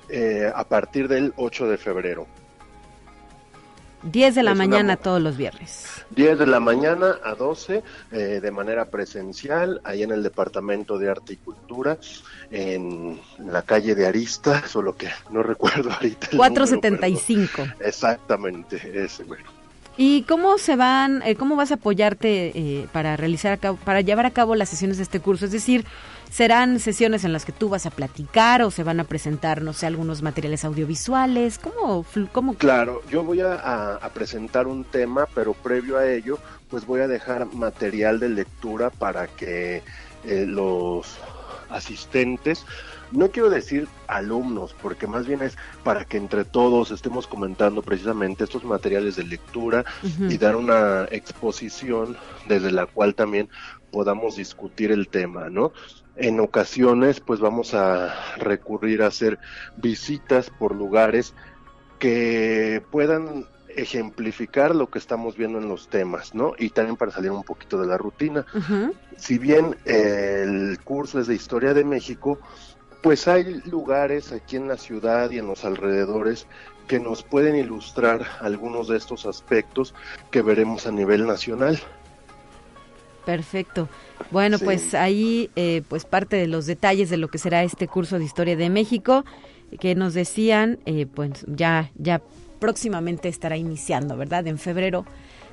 eh, 0.09 0.51
a 0.55 0.65
partir 0.65 1.09
del 1.09 1.33
8 1.37 1.69
de 1.69 1.79
febrero. 1.79 2.27
10 4.03 4.35
de 4.35 4.43
la 4.43 4.55
mañana 4.55 4.97
todos 4.97 5.23
los 5.23 5.37
viernes. 5.37 6.05
10 6.11 6.39
de 6.39 6.47
la 6.47 6.61
mañana 6.61 7.19
a 7.23 7.35
12 7.35 7.83
eh, 8.11 8.17
de 8.43 8.51
manera 8.51 8.87
presencial, 8.87 9.81
ahí 9.85 10.03
en 10.03 10.11
el 10.11 10.23
Departamento 10.23 10.99
de 10.99 11.11
Arte 11.11 11.35
y 11.35 11.37
Cultura, 11.37 11.99
en, 12.51 13.21
la 13.39 13.63
calle 13.63 13.95
de 13.95 14.07
Arista, 14.07 14.67
solo 14.67 14.97
que 14.97 15.09
no 15.31 15.43
recuerdo 15.43 15.93
ahorita. 15.93 16.29
475. 16.37 17.63
exactamente, 17.81 19.05
ese, 19.05 19.25
bueno. 19.25 19.45
¿Y 19.97 20.23
cómo 20.23 20.57
se 20.57 20.75
van, 20.75 21.23
eh, 21.23 21.37
cómo 21.37 21.55
vas 21.55 21.71
a 21.71 21.75
apoyarte 21.75 22.53
eh, 22.55 22.89
para 22.93 23.17
realizar, 23.17 23.59
para 23.59 24.01
llevar 24.01 24.25
a 24.25 24.31
cabo 24.31 24.55
las 24.55 24.71
sesiones 24.71 24.97
de 24.97 25.03
este 25.03 25.21
curso? 25.21 25.45
Es 25.45 25.53
decir, 25.53 25.85
¿serán 26.33 26.81
sesiones 26.81 27.25
en 27.25 27.33
las 27.33 27.45
que 27.45 27.53
tú 27.53 27.69
vas 27.69 27.85
a 27.85 27.91
platicar 27.91 28.63
o 28.63 28.71
se 28.71 28.83
van 28.83 29.01
a 29.01 29.05
presentar, 29.05 29.61
no 29.61 29.75
sé, 29.75 29.87
algunos 29.87 30.23
materiales 30.23 30.65
audiovisuales? 30.65 31.59
¿Cómo? 31.59 32.07
cómo? 32.33 32.55
Claro, 32.55 33.03
yo 33.11 33.23
voy 33.23 33.41
a, 33.43 34.01
presentar 34.15 34.67
un 34.67 34.85
tema, 34.85 35.27
pero 35.35 35.53
previo 35.53 35.99
a 35.99 36.11
ello, 36.11 36.39
pues 36.71 36.87
voy 36.87 37.01
a 37.01 37.09
dejar 37.09 37.47
material 37.53 38.19
de 38.19 38.31
lectura 38.31 38.89
para 38.91 39.27
que 39.27 39.83
eh, 40.25 40.47
los 40.47 41.19
asistentes 41.69 42.65
no 43.11 43.31
quiero 43.31 43.51
decir 43.51 43.89
alumnos, 44.07 44.75
porque 44.81 45.07
más 45.07 45.27
bien 45.27 45.43
es 45.43 45.57
para 45.85 46.07
que 46.07 46.17
entre 46.17 46.45
todos 46.47 46.91
estemos 46.91 47.27
comentando 47.27 47.83
precisamente 47.83 48.45
estos 48.45 48.65
materiales 48.65 49.17
de 49.17 49.25
lectura 49.25 49.85
y 50.31 50.39
dar 50.39 50.57
una 50.57 51.05
exposición 51.11 52.17
desde 52.49 52.71
la 52.71 52.87
cual 52.87 53.15
también 53.15 53.51
podamos 53.91 54.37
discutir 54.37 54.91
el 54.91 55.09
tema, 55.09 55.51
¿no? 55.51 55.73
En 56.17 56.41
ocasiones, 56.41 57.21
pues 57.21 57.41
vamos 57.41 57.75
a 57.75 58.15
recurrir 58.37 59.03
a 59.03 59.07
hacer 59.07 59.39
visitas 59.77 60.51
por 60.51 60.75
lugares 60.75 61.35
que 61.99 62.83
puedan 62.91 63.47
ejemplificar 63.77 64.75
lo 64.75 64.91
que 64.91 64.99
estamos 64.99 65.37
viendo 65.37 65.59
en 65.59 65.69
los 65.69 65.89
temas, 65.89 66.35
¿no? 66.35 66.53
Y 66.59 66.71
también 66.71 66.97
para 66.97 67.13
salir 67.13 67.31
un 67.31 67.45
poquito 67.45 67.81
de 67.81 67.87
la 67.87 67.97
rutina. 67.97 68.45
Si 69.17 69.39
bien 69.39 69.77
el 69.85 70.79
curso 70.85 71.21
es 71.21 71.27
de 71.27 71.35
Historia 71.35 71.73
de 71.73 71.85
México, 71.85 72.39
pues 73.03 73.27
hay 73.29 73.63
lugares 73.65 74.33
aquí 74.33 74.57
en 74.57 74.69
la 74.69 74.77
ciudad 74.77 75.31
y 75.31 75.39
en 75.39 75.47
los 75.47 75.65
alrededores 75.65 76.47
que 76.87 77.01
nos 77.01 77.23
pueden 77.23 77.57
ilustrar 77.57 78.27
algunos 78.41 78.89
de 78.89 78.97
estos 78.97 79.27
aspectos 79.27 79.95
que 80.31 80.43
veremos 80.43 80.87
a 80.87 80.93
nivel 80.93 81.27
nacional. 81.27 81.81
Perfecto. 83.25 83.89
Bueno, 84.31 84.59
pues 84.59 84.95
ahí 84.95 85.51
eh, 85.57 85.83
pues 85.89 86.05
parte 86.05 86.37
de 86.37 86.47
los 86.47 86.67
detalles 86.67 87.11
de 87.11 87.17
lo 87.17 87.29
que 87.29 87.39
será 87.39 87.63
este 87.63 87.87
curso 87.87 88.19
de 88.19 88.25
Historia 88.25 88.57
de 88.57 88.71
México 88.71 89.25
que 89.81 89.95
nos 89.95 90.15
decían, 90.15 90.79
eh, 90.87 91.07
pues 91.07 91.45
ya 91.47 91.91
ya 91.97 92.21
próximamente 92.59 93.29
estará 93.29 93.57
iniciando, 93.57 94.17
¿verdad? 94.17 94.47
En 94.47 94.59
febrero 94.59 95.05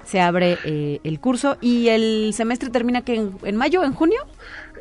se 0.10 0.20
abre 0.20 0.58
eh, 0.66 1.00
el 1.04 1.20
curso 1.20 1.58
y 1.62 1.90
el 1.90 2.32
semestre 2.34 2.70
termina 2.70 3.04
que 3.04 3.32
en, 3.44 3.56
mayo, 3.56 3.84
en 3.84 3.94
junio. 3.94 4.20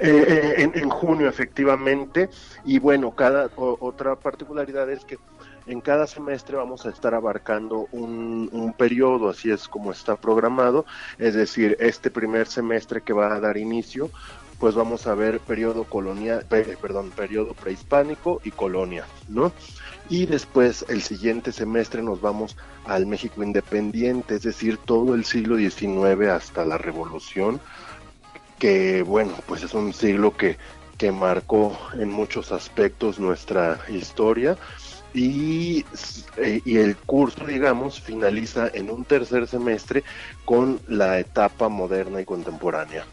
Eh, 0.00 0.54
eh, 0.58 0.70
en, 0.74 0.88
junio, 0.88 1.28
efectivamente. 1.28 2.30
Y 2.64 2.78
bueno, 2.78 3.14
cada 3.14 3.50
otra 3.56 4.16
particularidad 4.16 4.90
es 4.90 5.04
que 5.04 5.18
en 5.68 5.80
cada 5.80 6.06
semestre 6.06 6.56
vamos 6.56 6.86
a 6.86 6.90
estar 6.90 7.14
abarcando 7.14 7.88
un, 7.92 8.48
un, 8.52 8.72
periodo, 8.72 9.28
así 9.28 9.50
es 9.50 9.68
como 9.68 9.92
está 9.92 10.16
programado, 10.16 10.86
es 11.18 11.34
decir, 11.34 11.76
este 11.78 12.10
primer 12.10 12.46
semestre 12.46 13.02
que 13.02 13.12
va 13.12 13.34
a 13.34 13.40
dar 13.40 13.56
inicio, 13.56 14.10
pues 14.58 14.74
vamos 14.74 15.06
a 15.06 15.14
ver 15.14 15.40
periodo 15.40 15.84
colonial, 15.84 16.44
perdón, 16.48 17.10
periodo 17.10 17.54
prehispánico 17.54 18.40
y 18.44 18.50
colonia, 18.50 19.04
¿no? 19.28 19.52
y 20.08 20.26
después 20.26 20.84
el 20.88 21.02
siguiente 21.02 21.52
semestre 21.52 22.02
nos 22.02 22.20
vamos 22.20 22.56
al 22.86 23.06
México 23.06 23.42
independiente, 23.42 24.36
es 24.36 24.42
decir, 24.42 24.78
todo 24.78 25.14
el 25.14 25.24
siglo 25.24 25.56
XIX 25.56 26.28
hasta 26.28 26.64
la 26.64 26.78
revolución, 26.78 27.60
que 28.58 29.02
bueno, 29.02 29.34
pues 29.46 29.62
es 29.62 29.74
un 29.74 29.92
siglo 29.92 30.36
que, 30.36 30.56
que 30.96 31.12
marcó 31.12 31.78
en 31.94 32.10
muchos 32.10 32.52
aspectos 32.52 33.20
nuestra 33.20 33.78
historia 33.88 34.56
y, 35.14 35.84
eh, 36.36 36.60
y, 36.64 36.76
el 36.76 36.96
curso, 36.96 37.46
digamos, 37.46 38.00
finaliza 38.00 38.68
en 38.72 38.90
un 38.90 39.04
tercer 39.04 39.46
semestre 39.46 40.04
con 40.44 40.80
la 40.86 41.18
etapa 41.18 41.68
moderna 41.68 42.20
y 42.20 42.24
contemporánea. 42.24 43.04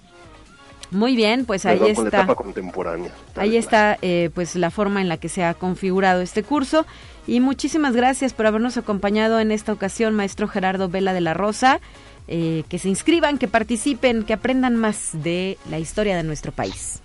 Muy 0.92 1.16
bien, 1.16 1.46
pues 1.46 1.66
ahí 1.66 1.80
está. 1.88 2.28
contemporánea. 2.36 3.12
Ahí 3.36 3.58
está, 3.58 3.98
eh, 4.02 4.30
pues 4.34 4.56
la 4.56 4.72
forma 4.72 5.02
en 5.02 5.10
la 5.10 5.18
que 5.18 5.30
se 5.30 5.44
ha 5.44 5.54
configurado 5.54 6.22
este 6.22 6.44
curso. 6.44 6.86
Y 7.28 7.40
muchísimas 7.40 7.96
gracias 7.96 8.34
por 8.34 8.46
habernos 8.46 8.78
acompañado 8.78 9.40
en 9.40 9.52
esta 9.52 9.74
ocasión, 9.74 10.14
maestro 10.14 10.48
Gerardo 10.48 10.90
Vela 10.90 11.14
de 11.14 11.22
la 11.22 11.34
Rosa. 11.34 11.80
Eh, 12.28 12.64
que 12.70 12.80
se 12.80 12.90
inscriban, 12.90 13.38
que 13.38 13.48
participen, 13.48 14.24
que 14.24 14.34
aprendan 14.34 14.76
más 14.76 15.12
de 15.14 15.60
la 15.70 15.78
historia 15.78 16.18
de 16.18 16.24
nuestro 16.24 16.52
país. 16.52 17.02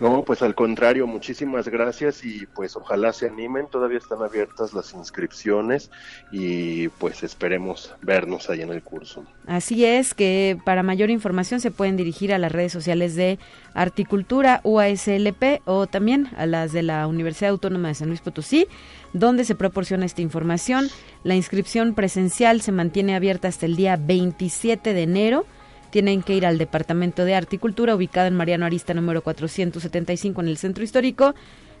No, 0.00 0.24
pues 0.24 0.42
al 0.42 0.56
contrario, 0.56 1.06
muchísimas 1.06 1.68
gracias 1.68 2.24
y 2.24 2.46
pues 2.46 2.74
ojalá 2.74 3.12
se 3.12 3.28
animen, 3.28 3.68
todavía 3.70 3.98
están 3.98 4.22
abiertas 4.22 4.74
las 4.74 4.92
inscripciones 4.92 5.88
y 6.32 6.88
pues 6.88 7.22
esperemos 7.22 7.94
vernos 8.02 8.50
ahí 8.50 8.62
en 8.62 8.70
el 8.70 8.82
curso. 8.82 9.24
Así 9.46 9.84
es, 9.84 10.12
que 10.12 10.58
para 10.64 10.82
mayor 10.82 11.10
información 11.10 11.60
se 11.60 11.70
pueden 11.70 11.96
dirigir 11.96 12.34
a 12.34 12.38
las 12.38 12.50
redes 12.50 12.72
sociales 12.72 13.14
de 13.14 13.38
Articultura 13.72 14.60
UASLP 14.64 15.62
o 15.64 15.86
también 15.86 16.28
a 16.36 16.46
las 16.46 16.72
de 16.72 16.82
la 16.82 17.06
Universidad 17.06 17.50
Autónoma 17.50 17.88
de 17.88 17.94
San 17.94 18.08
Luis 18.08 18.20
Potosí, 18.20 18.66
donde 19.12 19.44
se 19.44 19.54
proporciona 19.54 20.06
esta 20.06 20.22
información. 20.22 20.88
La 21.22 21.36
inscripción 21.36 21.94
presencial 21.94 22.62
se 22.62 22.72
mantiene 22.72 23.14
abierta 23.14 23.46
hasta 23.46 23.66
el 23.66 23.76
día 23.76 23.96
27 23.96 24.92
de 24.92 25.02
enero 25.02 25.46
tienen 25.94 26.24
que 26.24 26.34
ir 26.34 26.44
al 26.44 26.58
Departamento 26.58 27.24
de 27.24 27.36
Articultura, 27.36 27.94
ubicado 27.94 28.26
en 28.26 28.34
Mariano 28.34 28.66
Arista 28.66 28.94
número 28.94 29.22
475 29.22 30.40
en 30.40 30.48
el 30.48 30.56
Centro 30.56 30.82
Histórico, 30.82 31.36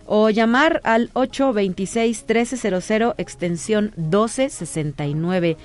o 0.06 0.30
llamar 0.30 0.80
al 0.84 1.12
826-1300, 1.14 3.16
extensión 3.18 3.92
1269. 3.96 5.56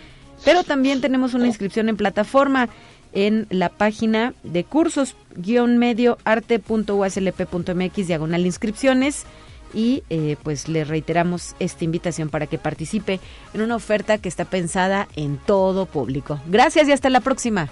Pero 0.43 0.63
también 0.63 0.99
tenemos 0.99 1.35
una 1.35 1.45
inscripción 1.45 1.89
en 1.89 1.97
plataforma 1.97 2.69
en 3.13 3.45
la 3.51 3.69
página 3.69 4.33
de 4.41 4.63
cursos-medio 4.63 6.17
arte.uslp.mx 6.23 8.07
diagonal 8.07 8.47
inscripciones 8.47 9.27
y 9.75 10.01
eh, 10.09 10.37
pues 10.41 10.67
le 10.67 10.85
reiteramos 10.85 11.55
esta 11.59 11.85
invitación 11.85 12.29
para 12.29 12.47
que 12.47 12.57
participe 12.57 13.19
en 13.53 13.61
una 13.61 13.75
oferta 13.75 14.17
que 14.17 14.27
está 14.27 14.45
pensada 14.45 15.07
en 15.15 15.37
todo 15.37 15.85
público. 15.85 16.41
Gracias 16.47 16.87
y 16.87 16.93
hasta 16.93 17.11
la 17.11 17.19
próxima. 17.19 17.69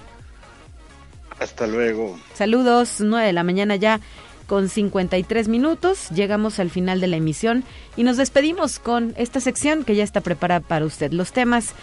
Hasta 1.39 1.67
luego. 1.67 2.19
Saludos, 2.33 2.97
9 2.99 3.27
de 3.27 3.33
la 3.33 3.43
mañana 3.43 3.75
ya 3.75 3.99
con 4.47 4.69
53 4.69 5.47
minutos. 5.47 6.09
Llegamos 6.09 6.59
al 6.59 6.69
final 6.69 6.99
de 6.99 7.07
la 7.07 7.17
emisión 7.17 7.63
y 7.95 8.03
nos 8.03 8.17
despedimos 8.17 8.79
con 8.79 9.13
esta 9.17 9.39
sección 9.39 9.83
que 9.83 9.95
ya 9.95 10.03
está 10.03 10.21
preparada 10.21 10.61
para 10.61 10.85
usted. 10.85 11.11
Los 11.11 11.33
temas 11.33 11.73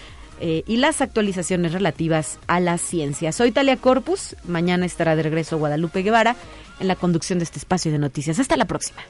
eh, 0.40 0.64
y 0.66 0.78
las 0.78 1.00
actualizaciones 1.00 1.72
relativas 1.72 2.38
a 2.48 2.58
la 2.58 2.78
ciencia. 2.78 3.30
Soy 3.32 3.52
Talia 3.52 3.76
Corpus. 3.76 4.34
Mañana 4.46 4.86
estará 4.86 5.14
de 5.14 5.22
regreso 5.22 5.58
Guadalupe 5.58 6.02
Guevara 6.02 6.34
en 6.80 6.88
la 6.88 6.96
conducción 6.96 7.38
de 7.38 7.44
este 7.44 7.58
espacio 7.58 7.92
de 7.92 7.98
noticias. 7.98 8.38
Hasta 8.40 8.56
la 8.56 8.64
próxima. 8.64 9.02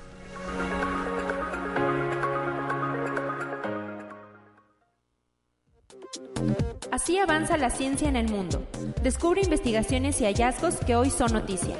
Así 6.90 7.18
avanza 7.18 7.56
la 7.56 7.70
ciencia 7.70 8.08
en 8.08 8.16
el 8.16 8.28
mundo. 8.28 8.66
Descubre 9.02 9.40
investigaciones 9.42 10.20
y 10.20 10.24
hallazgos 10.24 10.76
que 10.76 10.96
hoy 10.96 11.10
son 11.10 11.32
noticia. 11.32 11.76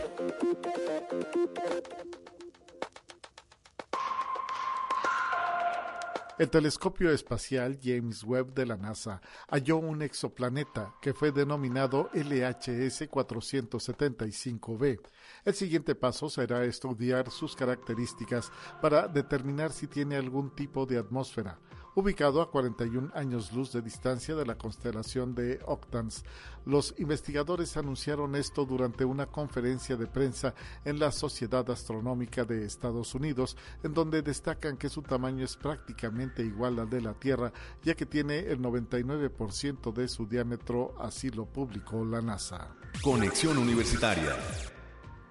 El 6.36 6.50
telescopio 6.50 7.12
espacial 7.12 7.78
James 7.80 8.24
Webb 8.24 8.54
de 8.54 8.66
la 8.66 8.76
NASA 8.76 9.20
halló 9.48 9.76
un 9.76 10.02
exoplaneta 10.02 10.92
que 11.00 11.14
fue 11.14 11.30
denominado 11.30 12.10
LHS 12.12 13.08
475b. 13.08 15.00
El 15.44 15.54
siguiente 15.54 15.94
paso 15.94 16.28
será 16.28 16.64
estudiar 16.64 17.30
sus 17.30 17.54
características 17.54 18.50
para 18.82 19.06
determinar 19.06 19.70
si 19.72 19.86
tiene 19.86 20.16
algún 20.16 20.52
tipo 20.56 20.86
de 20.86 20.98
atmósfera 20.98 21.60
ubicado 21.94 22.42
a 22.42 22.50
41 22.50 23.12
años 23.14 23.52
luz 23.52 23.72
de 23.72 23.82
distancia 23.82 24.34
de 24.34 24.44
la 24.44 24.56
constelación 24.56 25.34
de 25.34 25.60
Octans. 25.66 26.24
Los 26.66 26.94
investigadores 26.98 27.76
anunciaron 27.76 28.34
esto 28.34 28.64
durante 28.64 29.04
una 29.04 29.26
conferencia 29.26 29.96
de 29.96 30.06
prensa 30.06 30.54
en 30.84 30.98
la 30.98 31.12
Sociedad 31.12 31.68
Astronómica 31.70 32.44
de 32.44 32.64
Estados 32.64 33.14
Unidos, 33.14 33.56
en 33.82 33.94
donde 33.94 34.22
destacan 34.22 34.76
que 34.76 34.88
su 34.88 35.02
tamaño 35.02 35.44
es 35.44 35.56
prácticamente 35.56 36.42
igual 36.42 36.78
al 36.78 36.90
de 36.90 37.00
la 37.00 37.14
Tierra, 37.14 37.52
ya 37.82 37.94
que 37.94 38.06
tiene 38.06 38.38
el 38.40 38.60
99% 38.60 39.92
de 39.92 40.08
su 40.08 40.26
diámetro, 40.26 40.94
así 40.98 41.30
lo 41.30 41.46
publicó 41.46 42.04
la 42.04 42.20
NASA. 42.20 42.74
Conexión 43.02 43.58
Universitaria. 43.58 44.36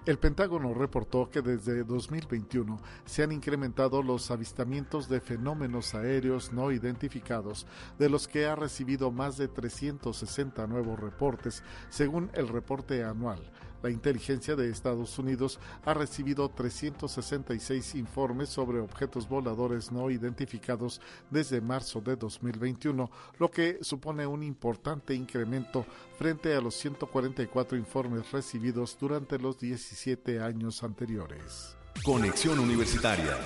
El 0.05 0.19
Pentágono 0.19 0.73
reportó 0.73 1.29
que 1.29 1.41
desde 1.41 1.85
2021 1.85 2.77
se 3.05 3.23
han 3.23 3.31
incrementado 3.31 4.03
los 4.03 4.31
avistamientos 4.31 5.07
de 5.07 5.21
fenómenos 5.21 5.95
aéreos 5.95 6.51
no 6.51 6.73
identificados, 6.73 7.65
de 7.97 8.09
los 8.09 8.27
que 8.27 8.45
ha 8.45 8.57
recibido 8.57 9.11
más 9.11 9.37
de 9.37 9.47
360 9.47 10.67
nuevos 10.67 10.99
reportes, 10.99 11.63
según 11.89 12.29
el 12.33 12.49
reporte 12.49 13.01
anual 13.05 13.39
la 13.83 13.89
inteligencia 13.89 14.55
de 14.55 14.69
Estados 14.69 15.19
Unidos 15.19 15.59
ha 15.85 15.93
recibido 15.93 16.49
366 16.49 17.95
informes 17.95 18.49
sobre 18.49 18.79
objetos 18.79 19.27
voladores 19.27 19.91
no 19.91 20.09
identificados 20.09 21.01
desde 21.29 21.61
marzo 21.61 22.01
de 22.01 22.15
2021, 22.15 23.11
lo 23.37 23.51
que 23.51 23.77
supone 23.81 24.25
un 24.25 24.41
importante 24.41 25.13
incremento 25.13 25.85
frente 26.17 26.55
a 26.55 26.61
los 26.61 26.75
144 26.75 27.77
informes 27.77 28.31
recibidos 28.31 28.97
durante 28.99 29.37
los 29.37 29.59
17 29.59 30.39
años 30.39 30.81
anteriores. 30.81 31.75
Conexión 32.03 32.59
Universitaria 32.59 33.37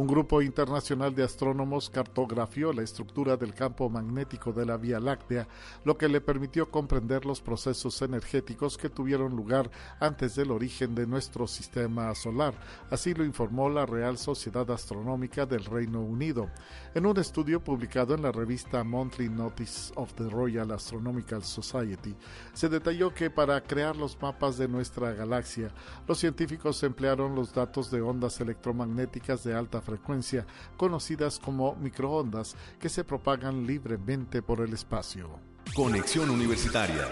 un 0.00 0.06
grupo 0.06 0.40
internacional 0.40 1.14
de 1.14 1.24
astrónomos 1.24 1.90
cartografió 1.90 2.72
la 2.72 2.80
estructura 2.80 3.36
del 3.36 3.52
campo 3.52 3.90
magnético 3.90 4.50
de 4.50 4.64
la 4.64 4.78
Vía 4.78 4.98
Láctea, 4.98 5.46
lo 5.84 5.98
que 5.98 6.08
le 6.08 6.22
permitió 6.22 6.70
comprender 6.70 7.26
los 7.26 7.42
procesos 7.42 8.00
energéticos 8.00 8.78
que 8.78 8.88
tuvieron 8.88 9.36
lugar 9.36 9.70
antes 10.00 10.36
del 10.36 10.52
origen 10.52 10.94
de 10.94 11.06
nuestro 11.06 11.46
sistema 11.46 12.14
solar. 12.14 12.54
Así 12.90 13.12
lo 13.12 13.26
informó 13.26 13.68
la 13.68 13.84
Real 13.84 14.16
Sociedad 14.16 14.70
Astronómica 14.70 15.44
del 15.44 15.66
Reino 15.66 16.00
Unido. 16.00 16.48
En 16.94 17.04
un 17.04 17.18
estudio 17.18 17.62
publicado 17.62 18.14
en 18.14 18.22
la 18.22 18.32
revista 18.32 18.82
Monthly 18.82 19.28
Notice 19.28 19.92
of 19.96 20.14
the 20.14 20.30
Royal 20.30 20.70
Astronomical 20.70 21.44
Society, 21.44 22.16
se 22.54 22.70
detalló 22.70 23.12
que 23.12 23.28
para 23.28 23.62
crear 23.62 23.96
los 23.96 24.16
mapas 24.22 24.56
de 24.56 24.66
nuestra 24.66 25.12
galaxia, 25.12 25.70
los 26.08 26.18
científicos 26.18 26.82
emplearon 26.84 27.34
los 27.34 27.52
datos 27.52 27.90
de 27.90 28.00
ondas 28.00 28.40
electromagnéticas 28.40 29.44
de 29.44 29.54
alta 29.54 29.82
frecuencia, 29.90 30.46
conocidas 30.76 31.38
como 31.38 31.74
microondas, 31.74 32.56
que 32.78 32.88
se 32.88 33.02
propagan 33.02 33.66
libremente 33.66 34.40
por 34.40 34.60
el 34.60 34.72
espacio. 34.72 35.28
Conexión 35.74 36.30
Universitaria. 36.30 37.08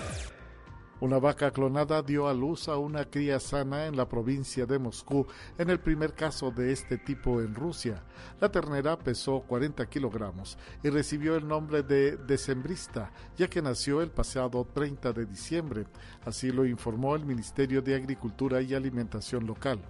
Una 1.00 1.18
vaca 1.20 1.52
clonada 1.52 2.02
dio 2.02 2.26
a 2.26 2.34
luz 2.34 2.68
a 2.68 2.76
una 2.76 3.04
cría 3.04 3.38
sana 3.38 3.86
en 3.86 3.96
la 3.96 4.08
provincia 4.08 4.66
de 4.66 4.80
Moscú, 4.80 5.28
en 5.56 5.70
el 5.70 5.78
primer 5.78 6.12
caso 6.14 6.50
de 6.50 6.72
este 6.72 6.98
tipo 6.98 7.40
en 7.40 7.54
Rusia. 7.54 8.02
La 8.40 8.50
ternera 8.50 8.98
pesó 8.98 9.40
40 9.40 9.86
kilogramos 9.86 10.58
y 10.82 10.88
recibió 10.88 11.36
el 11.36 11.46
nombre 11.46 11.84
de 11.84 12.16
decembrista, 12.16 13.12
ya 13.36 13.46
que 13.46 13.62
nació 13.62 14.02
el 14.02 14.10
pasado 14.10 14.66
30 14.74 15.12
de 15.12 15.26
diciembre. 15.26 15.86
Así 16.24 16.50
lo 16.50 16.66
informó 16.66 17.14
el 17.14 17.24
Ministerio 17.24 17.80
de 17.80 17.94
Agricultura 17.94 18.60
y 18.60 18.74
Alimentación 18.74 19.46
local. 19.46 19.80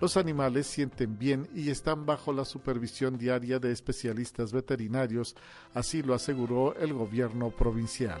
Los 0.00 0.16
animales 0.16 0.68
sienten 0.68 1.18
bien 1.18 1.48
y 1.54 1.70
están 1.70 2.06
bajo 2.06 2.32
la 2.32 2.44
supervisión 2.44 3.18
diaria 3.18 3.58
de 3.58 3.72
especialistas 3.72 4.52
veterinarios, 4.52 5.34
así 5.74 6.02
lo 6.02 6.14
aseguró 6.14 6.76
el 6.76 6.92
gobierno 6.92 7.50
provincial. 7.50 8.20